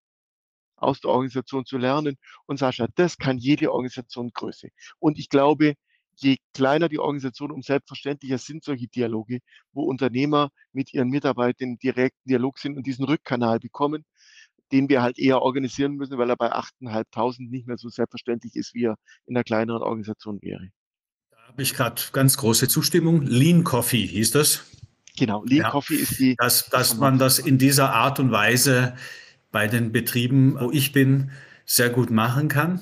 aus 0.74 1.00
der 1.00 1.10
Organisation 1.10 1.64
zu 1.64 1.78
lernen. 1.78 2.16
Und 2.46 2.58
Sascha, 2.58 2.88
das 2.96 3.18
kann 3.18 3.38
jede 3.38 3.70
Organisation 3.72 4.32
Größe. 4.34 4.70
Und 4.98 5.20
ich 5.20 5.28
glaube, 5.28 5.74
je 6.22 6.36
kleiner 6.54 6.88
die 6.88 6.98
Organisation, 6.98 7.50
um 7.50 7.62
selbstverständlicher 7.62 8.38
sind 8.38 8.64
solche 8.64 8.88
Dialoge, 8.88 9.40
wo 9.72 9.84
Unternehmer 9.84 10.50
mit 10.72 10.92
ihren 10.92 11.08
Mitarbeitern 11.08 11.78
direkt 11.78 12.16
Dialog 12.24 12.58
sind 12.58 12.76
und 12.76 12.86
diesen 12.86 13.04
Rückkanal 13.04 13.58
bekommen, 13.58 14.04
den 14.72 14.88
wir 14.88 15.02
halt 15.02 15.18
eher 15.18 15.42
organisieren 15.42 15.94
müssen, 15.94 16.18
weil 16.18 16.30
er 16.30 16.36
bei 16.36 16.52
8.500 16.52 17.50
nicht 17.50 17.66
mehr 17.66 17.78
so 17.78 17.88
selbstverständlich 17.88 18.54
ist, 18.54 18.74
wie 18.74 18.84
er 18.84 18.96
in 19.26 19.36
einer 19.36 19.44
kleineren 19.44 19.82
Organisation 19.82 20.40
wäre. 20.42 20.68
Da 21.30 21.38
habe 21.48 21.62
ich 21.62 21.74
gerade 21.74 22.00
ganz 22.12 22.36
große 22.36 22.68
Zustimmung. 22.68 23.22
Lean 23.22 23.64
Coffee 23.64 24.06
hieß 24.06 24.30
das. 24.30 24.64
Genau, 25.16 25.44
Lean 25.44 25.62
ja, 25.62 25.70
Coffee 25.70 25.96
ist 25.96 26.18
die. 26.18 26.36
Dass, 26.36 26.68
dass 26.68 26.96
man 26.96 27.18
das 27.18 27.38
in 27.38 27.58
dieser 27.58 27.92
Art 27.92 28.20
und 28.20 28.30
Weise 28.30 28.94
bei 29.50 29.66
den 29.66 29.90
Betrieben, 29.92 30.58
wo 30.58 30.70
ich 30.70 30.92
bin, 30.92 31.32
sehr 31.64 31.90
gut 31.90 32.10
machen 32.10 32.48
kann. 32.48 32.80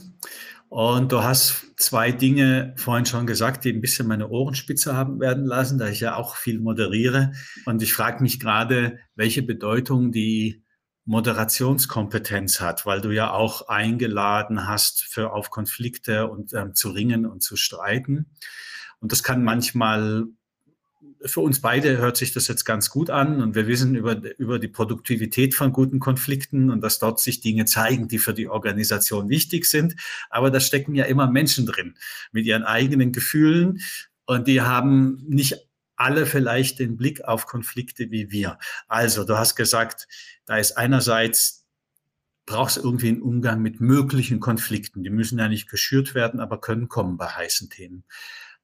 Und 0.69 1.13
du 1.13 1.23
hast 1.23 1.65
zwei 1.79 2.13
Dinge 2.13 2.75
vorhin 2.77 3.07
schon 3.07 3.27
gesagt, 3.27 3.65
die 3.65 3.73
ein 3.73 3.81
bisschen 3.81 4.07
meine 4.07 4.29
Ohrenspitze 4.29 4.95
haben 4.95 5.19
werden 5.19 5.47
lassen, 5.47 5.79
da 5.79 5.89
ich 5.89 6.01
ja 6.01 6.17
auch 6.17 6.37
viel 6.37 6.61
moderiere. 6.61 7.33
Und 7.65 7.83
ich 7.83 7.95
frage 7.95 8.23
mich 8.23 8.39
gerade, 8.39 8.99
welche 9.15 9.43
Bedeutung 9.43 10.13
die 10.13 10.63
Moderationskompetenz 11.07 12.61
hat, 12.61 12.85
weil 12.85 13.01
du 13.01 13.11
ja 13.11 13.33
auch 13.33 13.69
eingeladen 13.69 14.69
hast, 14.69 15.05
für 15.05 15.33
auf 15.33 15.49
Konflikte 15.49 16.29
und 16.29 16.53
ähm, 16.53 16.75
zu 16.75 16.91
ringen 16.91 17.25
und 17.25 17.43
zu 17.43 17.57
streiten. 17.57 18.27
Und 19.01 19.13
das 19.13 19.23
kann 19.23 19.43
manchmal 19.43 20.27
für 21.25 21.41
uns 21.41 21.61
beide 21.61 21.99
hört 21.99 22.17
sich 22.17 22.33
das 22.33 22.49
jetzt 22.49 22.65
ganz 22.65 22.91
gut 22.91 23.11
an 23.11 23.41
und 23.43 23.55
wir 23.55 23.67
wissen 23.67 23.95
über, 23.95 24.21
über 24.39 24.59
die 24.59 24.69
Produktivität 24.69 25.55
von 25.55 25.73
guten 25.73 26.01
Konflikten 26.01 26.71
und 26.71 26.81
dass 26.81 26.99
dort 26.99 27.21
sich 27.21 27.41
Dinge 27.41 27.65
zeigen, 27.65 28.09
die 28.09 28.19
für 28.19 28.35
die 28.35 28.49
Organisation 28.49 29.29
wichtig 29.29 29.67
sind. 29.67 29.97
Aber 30.31 30.51
da 30.51 30.61
stecken 30.61 30.95
ja 30.95 31.05
immer 31.05 31.31
Menschen 31.31 31.67
drin 31.67 31.95
mit 32.33 32.47
ihren 32.47 32.65
eigenen 32.65 33.13
Gefühlen 33.13 33.81
und 34.27 34.49
die 34.49 34.61
haben 34.61 35.25
nicht 35.29 35.69
alle 35.97 36.27
vielleicht 36.27 36.79
den 36.79 36.97
Blick 36.97 37.25
auf 37.25 37.47
Konflikte 37.47 38.11
wie 38.11 38.31
wir. 38.31 38.59
Also, 38.87 39.25
du 39.25 39.37
hast 39.37 39.57
gesagt, 39.57 40.07
da 40.47 40.57
ist 40.59 40.77
einerseits 40.77 41.67
brauchst 42.47 42.79
irgendwie 42.79 43.09
einen 43.09 43.21
Umgang 43.21 43.61
mit 43.61 43.81
möglichen 43.81 44.41
Konflikten. 44.41 45.03
Die 45.03 45.11
müssen 45.11 45.39
ja 45.39 45.49
nicht 45.49 45.69
geschürt 45.69 46.15
werden, 46.15 46.41
aber 46.41 46.61
können 46.61 46.89
kommen 46.89 47.19
bei 47.19 47.27
heißen 47.27 47.69
Themen. 47.69 48.05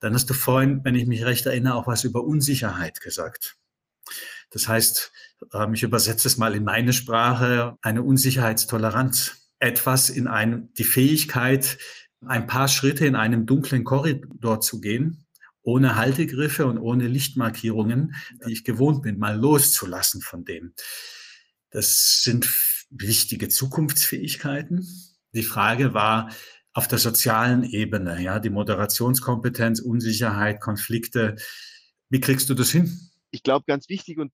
Dann 0.01 0.15
hast 0.15 0.29
du 0.29 0.35
vorhin, 0.35 0.81
wenn 0.85 0.95
ich 0.95 1.07
mich 1.07 1.25
recht 1.25 1.47
erinnere, 1.47 1.75
auch 1.75 1.87
was 1.87 2.05
über 2.05 2.25
Unsicherheit 2.25 3.01
gesagt. 3.01 3.57
Das 4.51 4.69
heißt, 4.69 5.13
ähm, 5.53 5.75
ich 5.75 5.83
übersetze 5.83 6.29
es 6.29 6.37
mal 6.37 6.55
in 6.55 6.65
meine 6.65 6.93
Sprache, 6.93 7.77
eine 7.83 8.03
Unsicherheitstoleranz. 8.03 9.41
Etwas 9.59 10.11
in 10.11 10.27
einem, 10.27 10.73
die 10.75 10.85
Fähigkeit, 10.85 11.79
ein 12.27 12.47
paar 12.47 12.69
Schritte 12.69 13.07
in 13.07 13.17
einem 13.17 13.47
dunklen 13.47 13.85
Korridor 13.85 14.61
zu 14.61 14.81
gehen, 14.81 15.27
ohne 15.63 15.97
Haltegriffe 15.97 16.67
und 16.67 16.79
ohne 16.79 17.07
Lichtmarkierungen, 17.09 18.15
die 18.47 18.53
ich 18.53 18.65
gewohnt 18.65 19.03
bin, 19.03 19.19
mal 19.19 19.37
loszulassen 19.37 20.21
von 20.21 20.45
dem. 20.45 20.75
Das 21.71 22.23
sind 22.23 22.49
wichtige 22.91 23.49
Zukunftsfähigkeiten. 23.49 24.87
Die 25.33 25.43
Frage 25.43 25.95
war 25.95 26.31
auf 26.75 26.89
der 26.89 26.99
sozialen 26.99 27.63
Ebene, 27.63 28.21
ja, 28.21 28.41
die 28.41 28.51
Moderationskompetenz, 28.51 29.81
Unsicherheit, 29.81 30.61
Konflikte. 30.61 31.37
Wie 32.11 32.21
kriegst 32.21 32.51
du 32.51 32.55
das 32.55 32.71
hin? 32.71 32.91
Ich 33.31 33.45
glaube, 33.45 33.65
ganz 33.67 33.89
wichtig 33.89 34.19
und 34.19 34.33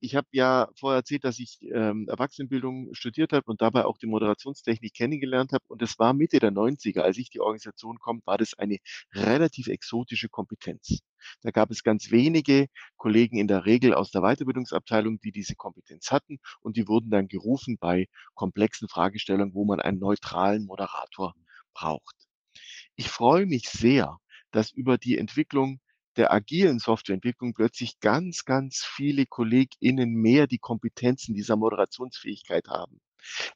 ich 0.00 0.14
habe 0.14 0.26
ja 0.32 0.68
vorher 0.78 0.98
erzählt, 0.98 1.24
dass 1.24 1.38
ich 1.38 1.58
ähm, 1.62 2.06
Erwachsenenbildung 2.08 2.92
studiert 2.92 3.32
habe 3.32 3.44
und 3.46 3.62
dabei 3.62 3.84
auch 3.86 3.98
die 3.98 4.06
Moderationstechnik 4.06 4.94
kennengelernt 4.94 5.52
habe. 5.52 5.64
Und 5.68 5.82
es 5.82 5.98
war 5.98 6.12
Mitte 6.12 6.38
der 6.38 6.52
90er, 6.52 7.00
als 7.00 7.16
ich 7.16 7.30
die 7.30 7.40
Organisation 7.40 7.98
komme, 7.98 8.20
war 8.24 8.36
das 8.38 8.54
eine 8.54 8.78
relativ 9.12 9.68
exotische 9.68 10.28
Kompetenz. 10.28 11.00
Da 11.42 11.50
gab 11.50 11.70
es 11.70 11.82
ganz 11.82 12.10
wenige 12.10 12.66
Kollegen 12.96 13.38
in 13.38 13.48
der 13.48 13.64
Regel 13.64 13.94
aus 13.94 14.10
der 14.10 14.20
Weiterbildungsabteilung, 14.20 15.18
die 15.20 15.32
diese 15.32 15.56
Kompetenz 15.56 16.10
hatten 16.10 16.38
und 16.60 16.76
die 16.76 16.88
wurden 16.88 17.10
dann 17.10 17.26
gerufen 17.26 17.78
bei 17.80 18.06
komplexen 18.34 18.88
Fragestellungen, 18.88 19.54
wo 19.54 19.64
man 19.64 19.80
einen 19.80 19.98
neutralen 19.98 20.66
Moderator 20.66 21.34
braucht. 21.76 22.16
Ich 22.96 23.08
freue 23.08 23.46
mich 23.46 23.68
sehr, 23.68 24.18
dass 24.50 24.70
über 24.70 24.96
die 24.96 25.18
Entwicklung 25.18 25.80
der 26.16 26.32
agilen 26.32 26.78
Softwareentwicklung 26.78 27.52
plötzlich 27.52 28.00
ganz, 28.00 28.46
ganz 28.46 28.84
viele 28.84 29.26
KollegInnen 29.26 30.10
mehr 30.14 30.46
die 30.46 30.58
Kompetenzen 30.58 31.34
dieser 31.34 31.56
Moderationsfähigkeit 31.56 32.68
haben. 32.68 33.00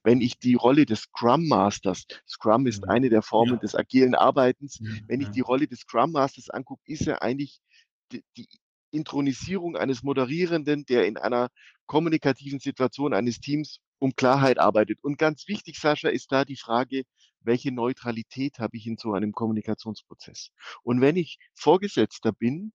Wenn 0.03 0.21
ich 0.21 0.39
die 0.39 0.55
Rolle 0.55 0.85
des 0.85 1.03
Scrum 1.03 1.49
Masters, 1.49 2.05
Scrum 2.29 2.67
ist 2.67 2.83
mhm. 2.83 2.91
eine 2.91 3.09
der 3.09 3.23
Formen 3.23 3.55
ja. 3.55 3.61
des 3.61 3.75
agilen 3.75 4.15
Arbeitens, 4.15 4.79
ja, 4.81 4.91
wenn 5.07 5.21
ich 5.23 5.31
die 5.31 5.41
Rolle 5.41 5.67
des 5.67 5.81
Scrum 5.81 6.13
Masters 6.13 6.51
angucke, 6.51 6.83
ist 6.87 7.07
er 7.07 7.23
eigentlich 7.23 7.61
die, 8.13 8.23
die 8.37 8.47
Intronisierung 8.91 9.77
eines 9.77 10.03
Moderierenden, 10.03 10.85
der 10.87 11.07
in 11.07 11.17
einer 11.17 11.49
kommunikativen 11.87 12.61
Situation 12.61 13.15
eines 13.15 13.41
Teams 13.41 13.81
um 13.99 14.15
Klarheit 14.17 14.59
arbeitet. 14.59 14.99
Und 15.03 15.19
ganz 15.19 15.47
wichtig, 15.49 15.79
Sascha, 15.79 16.09
ist 16.09 16.33
da 16.33 16.45
die 16.45 16.57
Frage, 16.57 17.03
welche 17.43 17.73
Neutralität 17.73 18.59
habe 18.59 18.77
ich 18.77 18.87
in 18.87 18.97
so 18.97 19.13
einem 19.13 19.33
Kommunikationsprozess? 19.33 20.51
Und 20.83 21.01
wenn 21.01 21.17
ich 21.17 21.39
Vorgesetzter 21.55 22.33
bin 22.33 22.73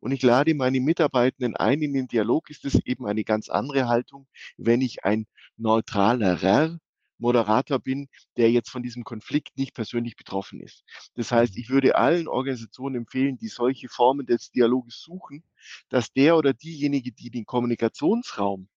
und 0.00 0.12
ich 0.12 0.22
lade 0.22 0.54
meine 0.54 0.80
Mitarbeitenden 0.80 1.56
ein 1.56 1.80
in 1.82 1.92
den 1.92 2.08
Dialog, 2.08 2.50
ist 2.50 2.64
es 2.64 2.78
eben 2.84 3.06
eine 3.06 3.24
ganz 3.24 3.48
andere 3.48 3.88
Haltung, 3.88 4.26
wenn 4.56 4.80
ich 4.80 5.04
ein 5.04 5.26
neutralerer 5.56 6.78
Moderator 7.22 7.78
bin, 7.78 8.08
der 8.36 8.50
jetzt 8.50 8.68
von 8.68 8.82
diesem 8.82 9.04
Konflikt 9.04 9.56
nicht 9.56 9.74
persönlich 9.74 10.16
betroffen 10.16 10.60
ist. 10.60 10.84
Das 11.14 11.32
heißt, 11.32 11.56
ich 11.56 11.70
würde 11.70 11.94
allen 11.96 12.28
Organisationen 12.28 12.96
empfehlen, 12.96 13.38
die 13.38 13.48
solche 13.48 13.88
Formen 13.88 14.26
des 14.26 14.50
Dialoges 14.50 15.00
suchen, 15.00 15.44
dass 15.88 16.12
der 16.12 16.36
oder 16.36 16.52
diejenige, 16.52 17.12
die 17.12 17.30
den 17.30 17.46
Kommunikationsraum 17.46 18.68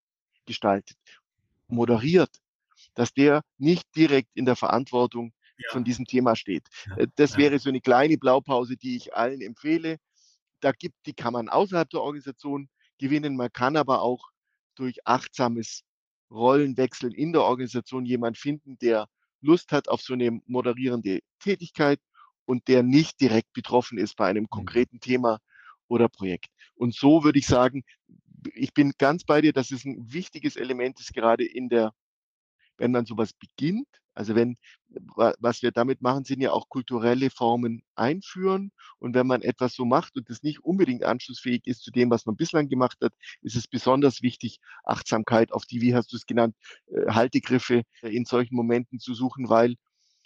gestaltet, 0.45 0.97
moderiert, 1.67 2.29
dass 2.93 3.13
der 3.13 3.41
nicht 3.57 3.83
direkt 3.95 4.29
in 4.35 4.45
der 4.45 4.55
Verantwortung 4.55 5.33
ja. 5.57 5.71
von 5.71 5.83
diesem 5.83 6.05
Thema 6.05 6.35
steht. 6.35 6.67
Äh, 6.97 7.07
das 7.15 7.37
wäre 7.37 7.57
so 7.59 7.69
eine 7.69 7.81
kleine 7.81 8.17
Blaupause, 8.17 8.77
die 8.77 8.95
ich 8.95 9.15
allen 9.15 9.41
empfehle. 9.41 9.97
Da 10.59 10.71
gibt, 10.71 10.95
die 11.05 11.13
kann 11.13 11.33
man 11.33 11.49
außerhalb 11.49 11.89
der 11.89 12.01
Organisation 12.01 12.69
gewinnen. 12.99 13.35
Man 13.35 13.51
kann 13.51 13.75
aber 13.75 14.01
auch 14.01 14.29
durch 14.75 15.05
achtsames 15.05 15.83
Rollenwechseln 16.35 17.13
in 17.13 17.33
der 17.33 17.43
Organisation 17.43 18.05
jemand 18.05 18.37
finden, 18.37 18.77
der 18.79 19.07
Lust 19.41 19.71
hat 19.71 19.87
auf 19.87 20.01
so 20.01 20.13
eine 20.13 20.39
moderierende 20.45 21.19
Tätigkeit 21.39 21.99
und 22.45 22.67
der 22.67 22.83
nicht 22.83 23.19
direkt 23.21 23.53
betroffen 23.53 23.97
ist 23.97 24.15
bei 24.15 24.27
einem 24.27 24.43
mhm. 24.43 24.49
konkreten 24.49 24.99
Thema 24.99 25.39
oder 25.87 26.09
Projekt. 26.09 26.47
Und 26.75 26.93
so 26.93 27.23
würde 27.23 27.39
ich 27.39 27.47
sagen, 27.47 27.83
ich 28.53 28.73
bin 28.73 28.93
ganz 28.97 29.23
bei 29.23 29.41
dir, 29.41 29.53
dass 29.53 29.71
es 29.71 29.85
ein 29.85 30.11
wichtiges 30.11 30.55
Element 30.55 30.99
ist, 30.99 31.13
gerade 31.13 31.45
in 31.45 31.69
der 31.69 31.93
wenn 32.77 32.91
man 32.91 33.05
sowas 33.05 33.33
beginnt, 33.33 33.87
also 34.15 34.33
wenn, 34.33 34.57
was 34.87 35.61
wir 35.61 35.71
damit 35.71 36.01
machen, 36.01 36.23
sind 36.23 36.39
ja 36.39 36.51
auch 36.51 36.69
kulturelle 36.69 37.29
Formen 37.29 37.83
einführen. 37.95 38.71
Und 38.97 39.13
wenn 39.13 39.27
man 39.27 39.41
etwas 39.41 39.73
so 39.75 39.83
macht 39.83 40.15
und 40.15 40.29
das 40.29 40.41
nicht 40.41 40.59
unbedingt 40.59 41.03
anschlussfähig 41.03 41.67
ist 41.67 41.83
zu 41.83 41.91
dem, 41.91 42.09
was 42.09 42.25
man 42.25 42.37
bislang 42.37 42.69
gemacht 42.69 42.97
hat, 43.03 43.13
ist 43.41 43.57
es 43.57 43.67
besonders 43.67 44.21
wichtig, 44.21 44.59
Achtsamkeit 44.85 45.51
auf 45.51 45.65
die, 45.65 45.81
wie 45.81 45.93
hast 45.93 46.13
du 46.13 46.15
es 46.15 46.25
genannt, 46.25 46.55
äh, 46.87 47.11
Haltegriffe 47.11 47.83
in 48.01 48.23
solchen 48.23 48.55
Momenten 48.55 48.99
zu 48.99 49.13
suchen, 49.13 49.49
weil 49.49 49.75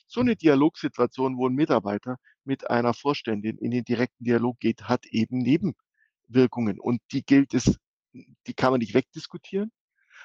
so 0.06 0.22
eine 0.22 0.36
Dialogsituation, 0.36 1.38
wo 1.38 1.48
ein 1.48 1.56
Mitarbeiter 1.56 2.18
mit 2.44 2.70
einer 2.70 2.94
Vorständin 2.94 3.58
in 3.58 3.72
den 3.72 3.84
direkten 3.84 4.24
Dialog 4.24 4.60
geht, 4.60 4.84
hat 4.84 5.06
eben 5.08 5.40
Nebenwirkungen. 5.40 6.80
Und 6.80 7.02
die 7.12 7.24
gilt 7.24 7.56
es, 7.56 7.78
die 8.14 8.54
kann 8.54 8.72
man 8.72 8.80
nicht 8.80 8.94
wegdiskutieren 8.94 9.72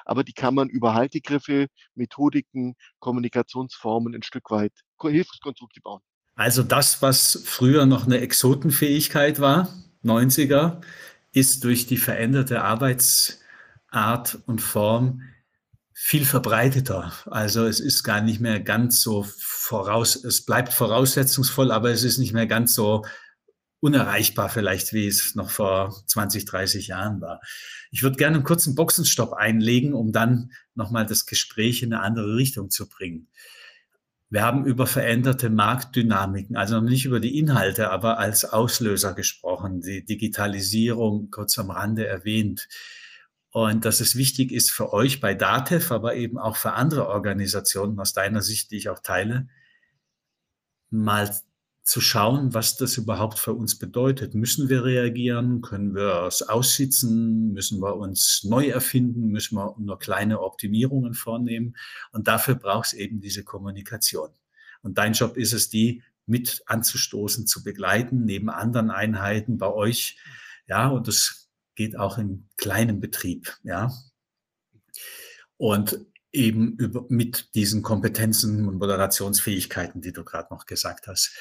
aber 0.05 0.25
die 0.25 0.33
kann 0.33 0.55
man 0.55 0.69
über 0.69 0.95
Haltegriffe, 0.95 1.69
Methodiken, 1.95 2.75
Kommunikationsformen 2.99 4.15
ein 4.15 4.23
Stück 4.23 4.51
weit 4.51 4.73
Hilfskonstrukte 5.01 5.81
bauen. 5.83 6.01
Also 6.35 6.63
das, 6.63 7.03
was 7.03 7.43
früher 7.45 7.87
noch 7.87 8.07
eine 8.07 8.21
Exotenfähigkeit 8.21 9.39
war, 9.41 9.69
90er, 10.03 10.81
ist 11.33 11.65
durch 11.65 11.87
die 11.87 11.97
veränderte 11.97 12.63
Arbeitsart 12.63 14.39
und 14.47 14.61
Form 14.61 15.23
viel 15.93 16.25
verbreiteter. 16.25 17.13
Also 17.27 17.67
es 17.67 17.81
ist 17.81 18.03
gar 18.03 18.21
nicht 18.21 18.41
mehr 18.41 18.61
ganz 18.61 19.01
so 19.01 19.27
voraus, 19.39 20.17
es 20.17 20.45
bleibt 20.45 20.73
voraussetzungsvoll, 20.73 21.71
aber 21.71 21.91
es 21.91 22.03
ist 22.03 22.19
nicht 22.19 22.33
mehr 22.33 22.47
ganz 22.47 22.75
so 22.75 23.05
unerreichbar 23.85 24.49
vielleicht, 24.49 24.95
wie 24.95 25.07
es 25.07 25.35
noch 25.35 25.51
vor 25.51 25.95
20, 26.07 26.47
30 26.47 26.87
Jahren 26.87 27.21
war. 27.21 27.43
Ich 27.91 28.03
würde 28.03 28.17
gerne 28.17 28.37
einen 28.37 28.45
kurzen 28.45 28.75
Boxenstopp 28.75 29.35
einlegen, 29.35 29.93
um 29.93 30.11
dann 30.11 30.53
nochmal 30.75 31.05
das 31.05 31.27
Gespräch 31.27 31.83
in 31.83 31.93
eine 31.93 32.03
andere 32.03 32.35
Richtung 32.35 32.71
zu 32.71 32.89
bringen. 32.89 33.29
Wir 34.31 34.41
haben 34.41 34.65
über 34.65 34.87
veränderte 34.87 35.51
Marktdynamiken, 35.51 36.57
also 36.57 36.81
nicht 36.81 37.05
über 37.05 37.21
die 37.21 37.39
Inhalte, 37.39 37.91
aber 37.91 38.19
als 38.19 38.47
Auslöser 38.47 39.13
gesprochen, 39.13 39.83
die 39.83 40.03
Digitalisierung 40.03 41.31
kurz 41.31 41.59
am 41.59 41.71
Rande 41.71 42.07
erwähnt. 42.07 42.69
Und 43.51 43.85
dass 43.85 44.01
es 44.01 44.17
wichtig 44.17 44.51
ist 44.51 44.71
für 44.71 44.95
euch 44.95 45.21
bei 45.21 45.35
DATEV, 45.35 45.93
aber 45.93 46.15
eben 46.15 46.39
auch 46.39 46.57
für 46.57 46.73
andere 46.73 47.07
Organisationen 47.07 48.01
aus 48.01 48.15
deiner 48.15 48.41
Sicht, 48.41 48.71
die 48.71 48.79
ich 48.79 48.89
auch 48.89 49.01
teile, 49.01 49.47
mal 50.89 51.31
zu 51.85 52.01
schauen, 52.01 52.55
was 52.55 52.77
das 52.77 52.97
überhaupt 52.97 53.39
für 53.39 53.53
uns 53.53 53.79
bedeutet. 53.79 54.35
Müssen 54.35 54.71
wir 54.71 54.85
reagieren? 54.85 55.61
Können 55.61 55.95
wir 55.95 56.25
es 56.27 56.41
aussitzen? 56.41 57.53
Müssen 57.53 57.83
wir 57.83 57.97
uns 57.97 58.43
neu 58.43 58.69
erfinden? 58.69 59.29
Müssen 59.29 59.57
wir 59.57 59.77
nur 59.79 59.99
kleine 59.99 60.41
Optimierungen 60.41 61.13
vornehmen? 61.13 61.77
Und 62.11 62.27
dafür 62.27 62.55
braucht 62.55 62.87
es 62.87 62.93
eben 62.95 63.21
diese 63.21 63.45
Kommunikation. 63.45 64.31
Und 64.81 64.97
dein 64.97 65.13
Job 65.13 65.37
ist 65.37 65.53
es, 65.53 65.69
die 65.69 66.03
mit 66.25 66.63
anzustoßen, 66.65 67.47
zu 67.47 67.63
begleiten, 67.63 68.25
neben 68.25 68.49
anderen 68.49 68.91
Einheiten 68.91 69.59
bei 69.59 69.71
euch. 69.71 70.17
Ja, 70.67 70.89
und 70.89 71.07
das 71.07 71.51
geht 71.75 71.99
auch 71.99 72.17
im 72.17 72.49
kleinen 72.57 72.99
Betrieb. 72.99 73.59
Ja. 73.63 73.93
Und 75.59 75.99
eben 76.33 76.77
über, 76.79 77.05
mit 77.11 77.55
diesen 77.55 77.83
Kompetenzen 77.83 78.67
und 78.67 78.79
Moderationsfähigkeiten, 78.79 80.01
die 80.01 80.13
du 80.13 80.25
gerade 80.25 80.53
noch 80.53 80.65
gesagt 80.65 81.09
hast. 81.09 81.33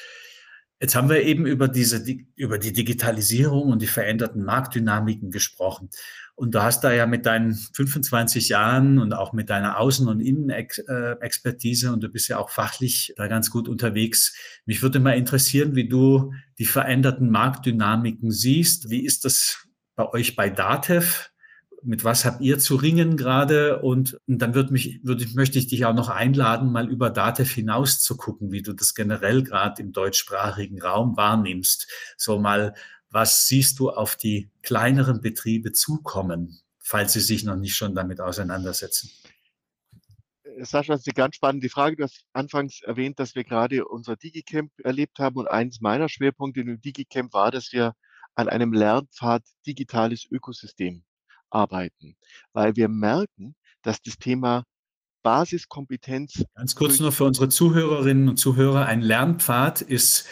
Jetzt 0.84 0.96
haben 0.96 1.08
wir 1.08 1.22
eben 1.22 1.46
über 1.46 1.66
diese, 1.66 2.04
über 2.36 2.58
die 2.58 2.74
Digitalisierung 2.74 3.72
und 3.72 3.80
die 3.80 3.86
veränderten 3.86 4.44
Marktdynamiken 4.44 5.30
gesprochen. 5.30 5.88
Und 6.34 6.54
du 6.54 6.62
hast 6.62 6.84
da 6.84 6.92
ja 6.92 7.06
mit 7.06 7.24
deinen 7.24 7.54
25 7.54 8.50
Jahren 8.50 8.98
und 8.98 9.14
auch 9.14 9.32
mit 9.32 9.48
deiner 9.48 9.80
Außen- 9.80 10.06
und 10.08 10.20
Innenexpertise 10.20 11.90
und 11.90 12.02
du 12.02 12.10
bist 12.10 12.28
ja 12.28 12.36
auch 12.36 12.50
fachlich 12.50 13.14
da 13.16 13.28
ganz 13.28 13.50
gut 13.50 13.66
unterwegs. 13.66 14.36
Mich 14.66 14.82
würde 14.82 15.00
mal 15.00 15.16
interessieren, 15.16 15.74
wie 15.74 15.88
du 15.88 16.34
die 16.58 16.66
veränderten 16.66 17.30
Marktdynamiken 17.30 18.30
siehst. 18.30 18.90
Wie 18.90 19.06
ist 19.06 19.24
das 19.24 19.66
bei 19.96 20.06
euch 20.12 20.36
bei 20.36 20.50
DATEV? 20.50 21.30
Mit 21.84 22.04
was 22.04 22.24
habt 22.24 22.40
ihr 22.40 22.58
zu 22.58 22.76
ringen 22.76 23.16
gerade? 23.16 23.80
Und, 23.80 24.18
und 24.26 24.38
dann 24.38 24.54
würde 24.54 24.72
mich, 24.72 25.00
würde, 25.02 25.26
möchte 25.34 25.58
ich 25.58 25.66
dich 25.66 25.84
auch 25.84 25.94
noch 25.94 26.08
einladen, 26.08 26.72
mal 26.72 26.90
über 26.90 27.10
Datev 27.10 27.52
hinaus 27.52 28.00
zu 28.00 28.16
gucken, 28.16 28.52
wie 28.52 28.62
du 28.62 28.72
das 28.72 28.94
generell 28.94 29.42
gerade 29.42 29.82
im 29.82 29.92
deutschsprachigen 29.92 30.80
Raum 30.80 31.16
wahrnimmst. 31.16 31.88
So 32.16 32.38
mal, 32.38 32.74
was 33.10 33.46
siehst 33.46 33.78
du 33.78 33.90
auf 33.90 34.16
die 34.16 34.50
kleineren 34.62 35.20
Betriebe 35.20 35.72
zukommen, 35.72 36.58
falls 36.80 37.12
sie 37.12 37.20
sich 37.20 37.44
noch 37.44 37.56
nicht 37.56 37.76
schon 37.76 37.94
damit 37.94 38.20
auseinandersetzen? 38.20 39.10
Sascha, 40.60 40.92
das 40.92 41.02
ist 41.02 41.08
eine 41.08 41.14
ganz 41.14 41.36
spannende 41.36 41.68
Frage. 41.68 41.96
Du 41.96 42.04
hast 42.04 42.24
anfangs 42.32 42.80
erwähnt, 42.82 43.18
dass 43.18 43.34
wir 43.34 43.44
gerade 43.44 43.84
unser 43.86 44.16
DigiCamp 44.16 44.70
erlebt 44.82 45.18
haben 45.18 45.36
und 45.36 45.48
eins 45.48 45.80
meiner 45.80 46.08
Schwerpunkte 46.08 46.60
im 46.60 46.80
DigiCamp 46.80 47.32
war, 47.32 47.50
dass 47.50 47.72
wir 47.72 47.94
an 48.36 48.48
einem 48.48 48.72
Lernpfad 48.72 49.42
digitales 49.66 50.26
Ökosystem 50.30 51.04
arbeiten, 51.54 52.16
weil 52.52 52.76
wir 52.76 52.88
merken, 52.88 53.54
dass 53.82 54.02
das 54.02 54.18
Thema 54.18 54.64
Basiskompetenz. 55.22 56.44
Ganz 56.54 56.74
kurz 56.74 57.00
nur 57.00 57.12
für 57.12 57.24
unsere 57.24 57.48
Zuhörerinnen 57.48 58.28
und 58.28 58.36
Zuhörer, 58.36 58.86
ein 58.86 59.00
Lernpfad 59.00 59.80
ist 59.80 60.26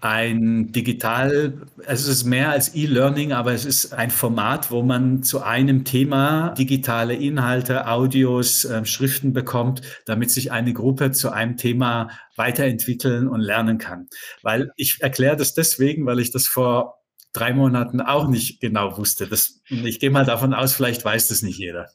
ein 0.00 0.72
digital, 0.72 1.54
es 1.86 2.06
ist 2.06 2.24
mehr 2.24 2.50
als 2.50 2.74
E-Learning, 2.74 3.32
aber 3.32 3.52
es 3.52 3.64
ist 3.64 3.92
ein 3.94 4.10
Format, 4.10 4.70
wo 4.70 4.82
man 4.82 5.22
zu 5.22 5.42
einem 5.42 5.84
Thema 5.84 6.50
digitale 6.50 7.14
Inhalte, 7.14 7.88
Audios, 7.88 8.64
äh, 8.66 8.84
Schriften 8.84 9.32
bekommt, 9.32 9.82
damit 10.04 10.30
sich 10.30 10.52
eine 10.52 10.74
Gruppe 10.74 11.12
zu 11.12 11.30
einem 11.30 11.56
Thema 11.56 12.10
weiterentwickeln 12.36 13.26
und 13.26 13.40
lernen 13.40 13.78
kann. 13.78 14.06
Weil 14.42 14.70
ich 14.76 14.98
erkläre 15.00 15.36
das 15.36 15.54
deswegen, 15.54 16.04
weil 16.06 16.20
ich 16.20 16.30
das 16.30 16.46
vor 16.46 16.95
drei 17.36 17.52
Monaten 17.52 18.00
auch 18.00 18.28
nicht 18.28 18.60
genau 18.60 18.96
wusste. 18.96 19.26
Das, 19.26 19.60
ich 19.68 20.00
gehe 20.00 20.10
mal 20.10 20.24
davon 20.24 20.54
aus, 20.54 20.74
vielleicht 20.74 21.04
weiß 21.04 21.28
das 21.28 21.42
nicht 21.42 21.58
jeder. 21.58 21.88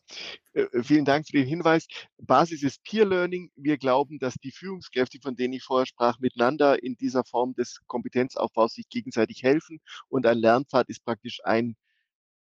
Äh, 0.53 0.61
äh, 0.61 0.83
vielen 0.83 1.05
Dank 1.05 1.25
für 1.27 1.33
den 1.33 1.47
Hinweis. 1.47 1.87
Basis 2.17 2.63
ist 2.63 2.83
Peer 2.83 3.05
Learning. 3.05 3.51
Wir 3.55 3.77
glauben, 3.77 4.19
dass 4.19 4.35
die 4.35 4.51
Führungskräfte, 4.51 5.19
von 5.21 5.35
denen 5.35 5.53
ich 5.53 5.63
vorher 5.63 5.85
sprach, 5.85 6.19
miteinander 6.19 6.83
in 6.83 6.95
dieser 6.95 7.23
Form 7.23 7.53
des 7.53 7.79
Kompetenzaufbaus 7.87 8.73
sich 8.73 8.87
gegenseitig 8.89 9.43
helfen. 9.43 9.79
Und 10.09 10.25
ein 10.25 10.37
Lernpfad 10.37 10.89
ist 10.89 11.03
praktisch 11.03 11.39
ein 11.43 11.75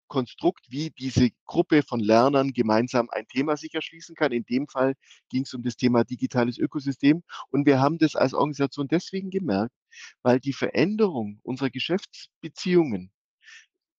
Konstrukt, 0.07 0.65
wie 0.69 0.91
diese 0.91 1.29
Gruppe 1.45 1.83
von 1.83 1.99
Lernern 1.99 2.53
gemeinsam 2.53 3.09
ein 3.11 3.27
Thema 3.27 3.57
sich 3.57 3.73
erschließen 3.73 4.15
kann. 4.15 4.31
In 4.31 4.45
dem 4.45 4.67
Fall 4.67 4.95
ging 5.29 5.43
es 5.43 5.53
um 5.53 5.63
das 5.63 5.75
Thema 5.75 6.03
digitales 6.03 6.57
Ökosystem. 6.57 7.23
Und 7.49 7.65
wir 7.65 7.79
haben 7.79 7.97
das 7.97 8.15
als 8.15 8.33
Organisation 8.33 8.87
deswegen 8.87 9.29
gemerkt, 9.29 9.73
weil 10.23 10.39
die 10.39 10.53
Veränderung 10.53 11.39
unserer 11.43 11.69
Geschäftsbeziehungen 11.69 13.11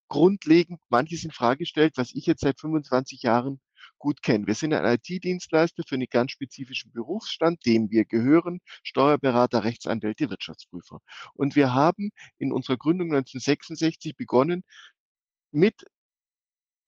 grundlegend 0.09 0.81
manches 0.89 1.23
in 1.23 1.31
Frage 1.31 1.65
stellt, 1.65 1.95
was 1.97 2.13
ich 2.13 2.25
jetzt 2.25 2.41
seit 2.41 2.59
25 2.59 3.21
Jahren 3.21 3.61
gut 3.99 4.21
kenne. 4.23 4.47
Wir 4.47 4.55
sind 4.55 4.73
ein 4.73 4.85
IT-Dienstleister 4.85 5.83
für 5.87 5.95
einen 5.95 6.07
ganz 6.09 6.31
spezifischen 6.31 6.91
Berufsstand, 6.91 7.65
dem 7.65 7.91
wir 7.91 8.05
gehören, 8.05 8.59
Steuerberater, 8.83 9.63
Rechtsanwälte, 9.63 10.29
Wirtschaftsprüfer. 10.29 10.99
Und 11.33 11.55
wir 11.55 11.73
haben 11.73 12.09
in 12.39 12.51
unserer 12.51 12.77
Gründung 12.77 13.09
1966 13.13 14.15
begonnen, 14.15 14.63
mit 15.51 15.85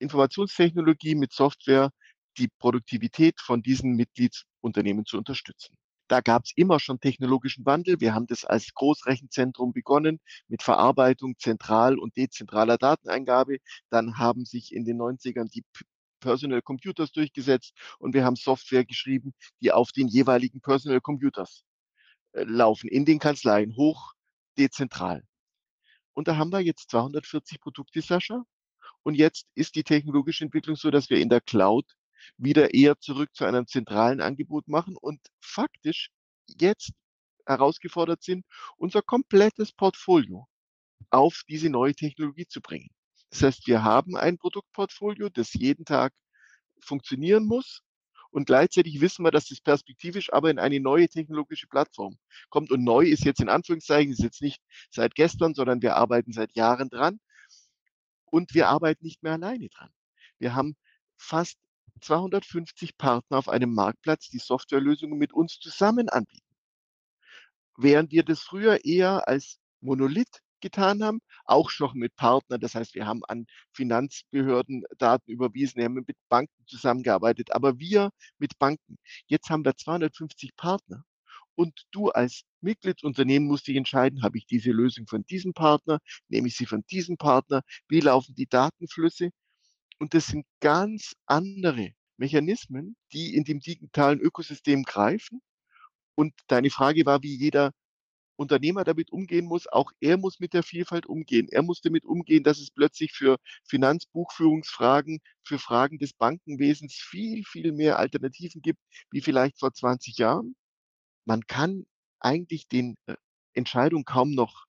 Informationstechnologie, 0.02 1.16
mit 1.16 1.34
Software 1.34 1.92
die 2.38 2.50
Produktivität 2.60 3.40
von 3.40 3.62
diesen 3.62 3.96
Mitgliedsunternehmen 3.96 5.06
zu 5.06 5.18
unterstützen. 5.18 5.76
Da 6.08 6.20
gab 6.20 6.44
es 6.44 6.52
immer 6.58 6.80
schon 6.80 7.00
technologischen 7.00 7.66
Wandel. 7.66 8.02
Wir 8.02 8.14
haben 8.14 8.28
das 8.28 8.44
als 8.44 8.74
Großrechenzentrum 8.74 9.72
begonnen 9.72 10.20
mit 10.50 10.62
Verarbeitung 10.62 11.36
zentral 11.38 11.98
und 11.98 12.18
dezentraler 12.18 12.78
Dateneingabe. 12.78 13.60
Dann 13.90 14.18
haben 14.18 14.44
sich 14.44 14.74
in 14.74 14.84
den 14.84 14.98
90ern 14.98 15.50
die 15.50 15.64
Personal 16.20 16.62
Computers 16.62 17.12
durchgesetzt 17.14 17.74
und 17.98 18.14
wir 18.14 18.26
haben 18.26 18.36
Software 18.36 18.86
geschrieben, 18.86 19.34
die 19.62 19.72
auf 19.72 19.94
den 19.94 20.10
jeweiligen 20.10 20.60
Personal 20.62 21.00
Computers 21.00 21.64
äh, 22.34 22.44
laufen, 22.44 22.90
in 22.90 23.06
den 23.06 23.20
Kanzleien, 23.20 23.76
hoch 23.78 24.14
dezentral. 24.58 25.24
Und 26.14 26.28
da 26.28 26.36
haben 26.36 26.52
wir 26.52 26.60
jetzt 26.60 26.90
240 26.92 27.62
Produkte, 27.62 28.02
Sascha. 28.02 28.44
Und 29.04 29.16
jetzt 29.16 29.48
ist 29.56 29.76
die 29.76 29.84
technologische 29.84 30.44
Entwicklung 30.44 30.76
so, 30.76 30.92
dass 30.92 31.10
wir 31.10 31.20
in 31.20 31.30
der 31.30 31.42
Cloud 31.42 31.86
wieder 32.38 32.74
eher 32.74 33.00
zurück 33.00 33.30
zu 33.34 33.46
einem 33.46 33.68
zentralen 33.68 34.22
Angebot 34.22 34.68
machen 34.68 34.96
und 34.98 35.20
faktisch 35.40 36.12
jetzt 36.48 36.92
herausgefordert 37.46 38.24
sind, 38.24 38.46
unser 38.78 39.02
komplettes 39.02 39.72
Portfolio 39.72 40.48
auf 41.10 41.42
diese 41.50 41.70
neue 41.70 41.96
Technologie 41.96 42.48
zu 42.48 42.62
bringen. 42.62 42.90
Das 43.32 43.42
heißt, 43.44 43.68
wir 43.68 43.84
haben 43.84 44.16
ein 44.16 44.38
Produktportfolio, 44.38 45.30
das 45.30 45.54
jeden 45.54 45.86
Tag 45.86 46.14
funktionieren 46.82 47.46
muss. 47.46 47.82
Und 48.30 48.46
gleichzeitig 48.46 49.02
wissen 49.02 49.26
wir, 49.26 49.32
dass 49.32 49.48
das 49.48 49.60
perspektivisch 49.60 50.32
aber 50.32 50.50
in 50.50 50.60
eine 50.60 50.80
neue 50.80 51.10
technologische 51.10 51.68
Plattform 51.68 52.18
kommt. 52.50 52.72
Und 52.72 52.84
neu 52.84 53.06
ist 53.06 53.26
jetzt 53.26 53.42
in 53.42 53.50
Anführungszeichen, 53.50 54.14
ist 54.14 54.24
jetzt 54.24 54.42
nicht 54.42 54.62
seit 54.90 55.16
gestern, 55.16 55.54
sondern 55.54 55.82
wir 55.82 55.98
arbeiten 55.98 56.32
seit 56.32 56.56
Jahren 56.56 56.90
dran. 56.90 57.20
Und 58.32 58.56
wir 58.56 58.70
arbeiten 58.70 59.06
nicht 59.06 59.22
mehr 59.22 59.34
alleine 59.34 59.70
dran. 59.70 59.92
Wir 60.40 60.56
haben 60.56 60.76
fast 61.18 61.60
250 62.02 62.98
Partner 62.98 63.38
auf 63.38 63.50
einem 63.50 63.74
Marktplatz, 63.76 64.30
die 64.30 64.40
Softwarelösungen 64.40 65.20
mit 65.20 65.34
uns 65.34 65.60
zusammen 65.60 66.10
anbieten. 66.10 66.56
Während 67.78 68.12
wir 68.12 68.24
das 68.24 68.42
früher 68.42 68.84
eher 68.84 69.28
als 69.28 69.60
Monolith 69.82 70.42
getan 70.62 71.04
haben, 71.04 71.22
auch 71.46 71.70
schon 71.70 71.98
mit 71.98 72.16
Partnern. 72.16 72.62
Das 72.62 72.76
heißt, 72.76 72.96
wir 72.96 73.06
haben 73.06 73.24
an 73.26 73.46
Finanzbehörden 73.74 74.84
Daten 74.98 75.32
überwiesen, 75.32 75.78
wir 75.78 75.86
haben 75.86 75.96
mit 75.96 76.18
Banken 76.30 76.66
zusammengearbeitet, 76.68 77.52
aber 77.52 77.80
wir 77.80 78.12
mit 78.38 78.58
Banken. 78.60 78.98
Jetzt 79.28 79.50
haben 79.50 79.66
wir 79.66 79.76
250 79.76 80.56
Partner. 80.56 81.04
Und 81.56 81.86
du 81.92 82.10
als 82.10 82.44
Mitgliedsunternehmen 82.62 83.48
musst 83.48 83.68
dich 83.68 83.76
entscheiden, 83.76 84.24
habe 84.24 84.38
ich 84.38 84.46
diese 84.46 84.72
Lösung 84.72 85.08
von 85.08 85.24
diesem 85.26 85.54
Partner, 85.54 86.00
nehme 86.30 86.48
ich 86.48 86.56
sie 86.56 86.66
von 86.66 86.84
diesem 86.90 87.18
Partner, 87.18 87.62
wie 87.88 88.00
laufen 88.00 88.36
die 88.36 88.48
Datenflüsse 88.48 89.32
und 90.02 90.16
das 90.16 90.26
sind 90.26 90.48
ganz 90.62 91.14
andere 91.28 91.94
Mechanismen, 92.18 92.96
die 93.14 93.36
in 93.36 93.44
dem 93.44 93.60
digitalen 93.60 94.20
Ökosystem 94.20 94.82
greifen. 94.82 95.44
Und 96.16 96.34
deine 96.48 96.72
Frage 96.72 97.06
war, 97.06 97.22
wie 97.22 97.36
jeder 97.36 97.72
Unternehmer 98.36 98.84
damit 98.84 99.12
umgehen 99.12 99.46
muss. 99.46 99.68
Auch 99.68 99.92
er 100.00 100.18
muss 100.18 100.40
mit 100.40 100.54
der 100.54 100.64
Vielfalt 100.64 101.06
umgehen. 101.06 101.48
Er 101.52 101.62
muss 101.62 101.82
damit 101.82 102.06
umgehen, 102.06 102.44
dass 102.44 102.60
es 102.60 102.72
plötzlich 102.72 103.14
für 103.14 103.38
Finanzbuchführungsfragen, 103.66 105.20
für 105.44 105.60
Fragen 105.60 106.00
des 106.00 106.14
Bankenwesens 106.14 106.96
viel, 106.96 107.44
viel 107.46 107.72
mehr 107.72 108.00
Alternativen 108.00 108.64
gibt, 108.64 108.80
wie 109.12 109.22
vielleicht 109.22 109.60
vor 109.60 109.72
20 109.72 110.18
Jahren. 110.18 110.56
Man 111.26 111.46
kann 111.48 111.86
eigentlich 112.20 112.68
den 112.68 112.96
äh, 113.08 113.16
Entscheidungen 113.54 114.06
kaum 114.06 114.32
noch 114.32 114.66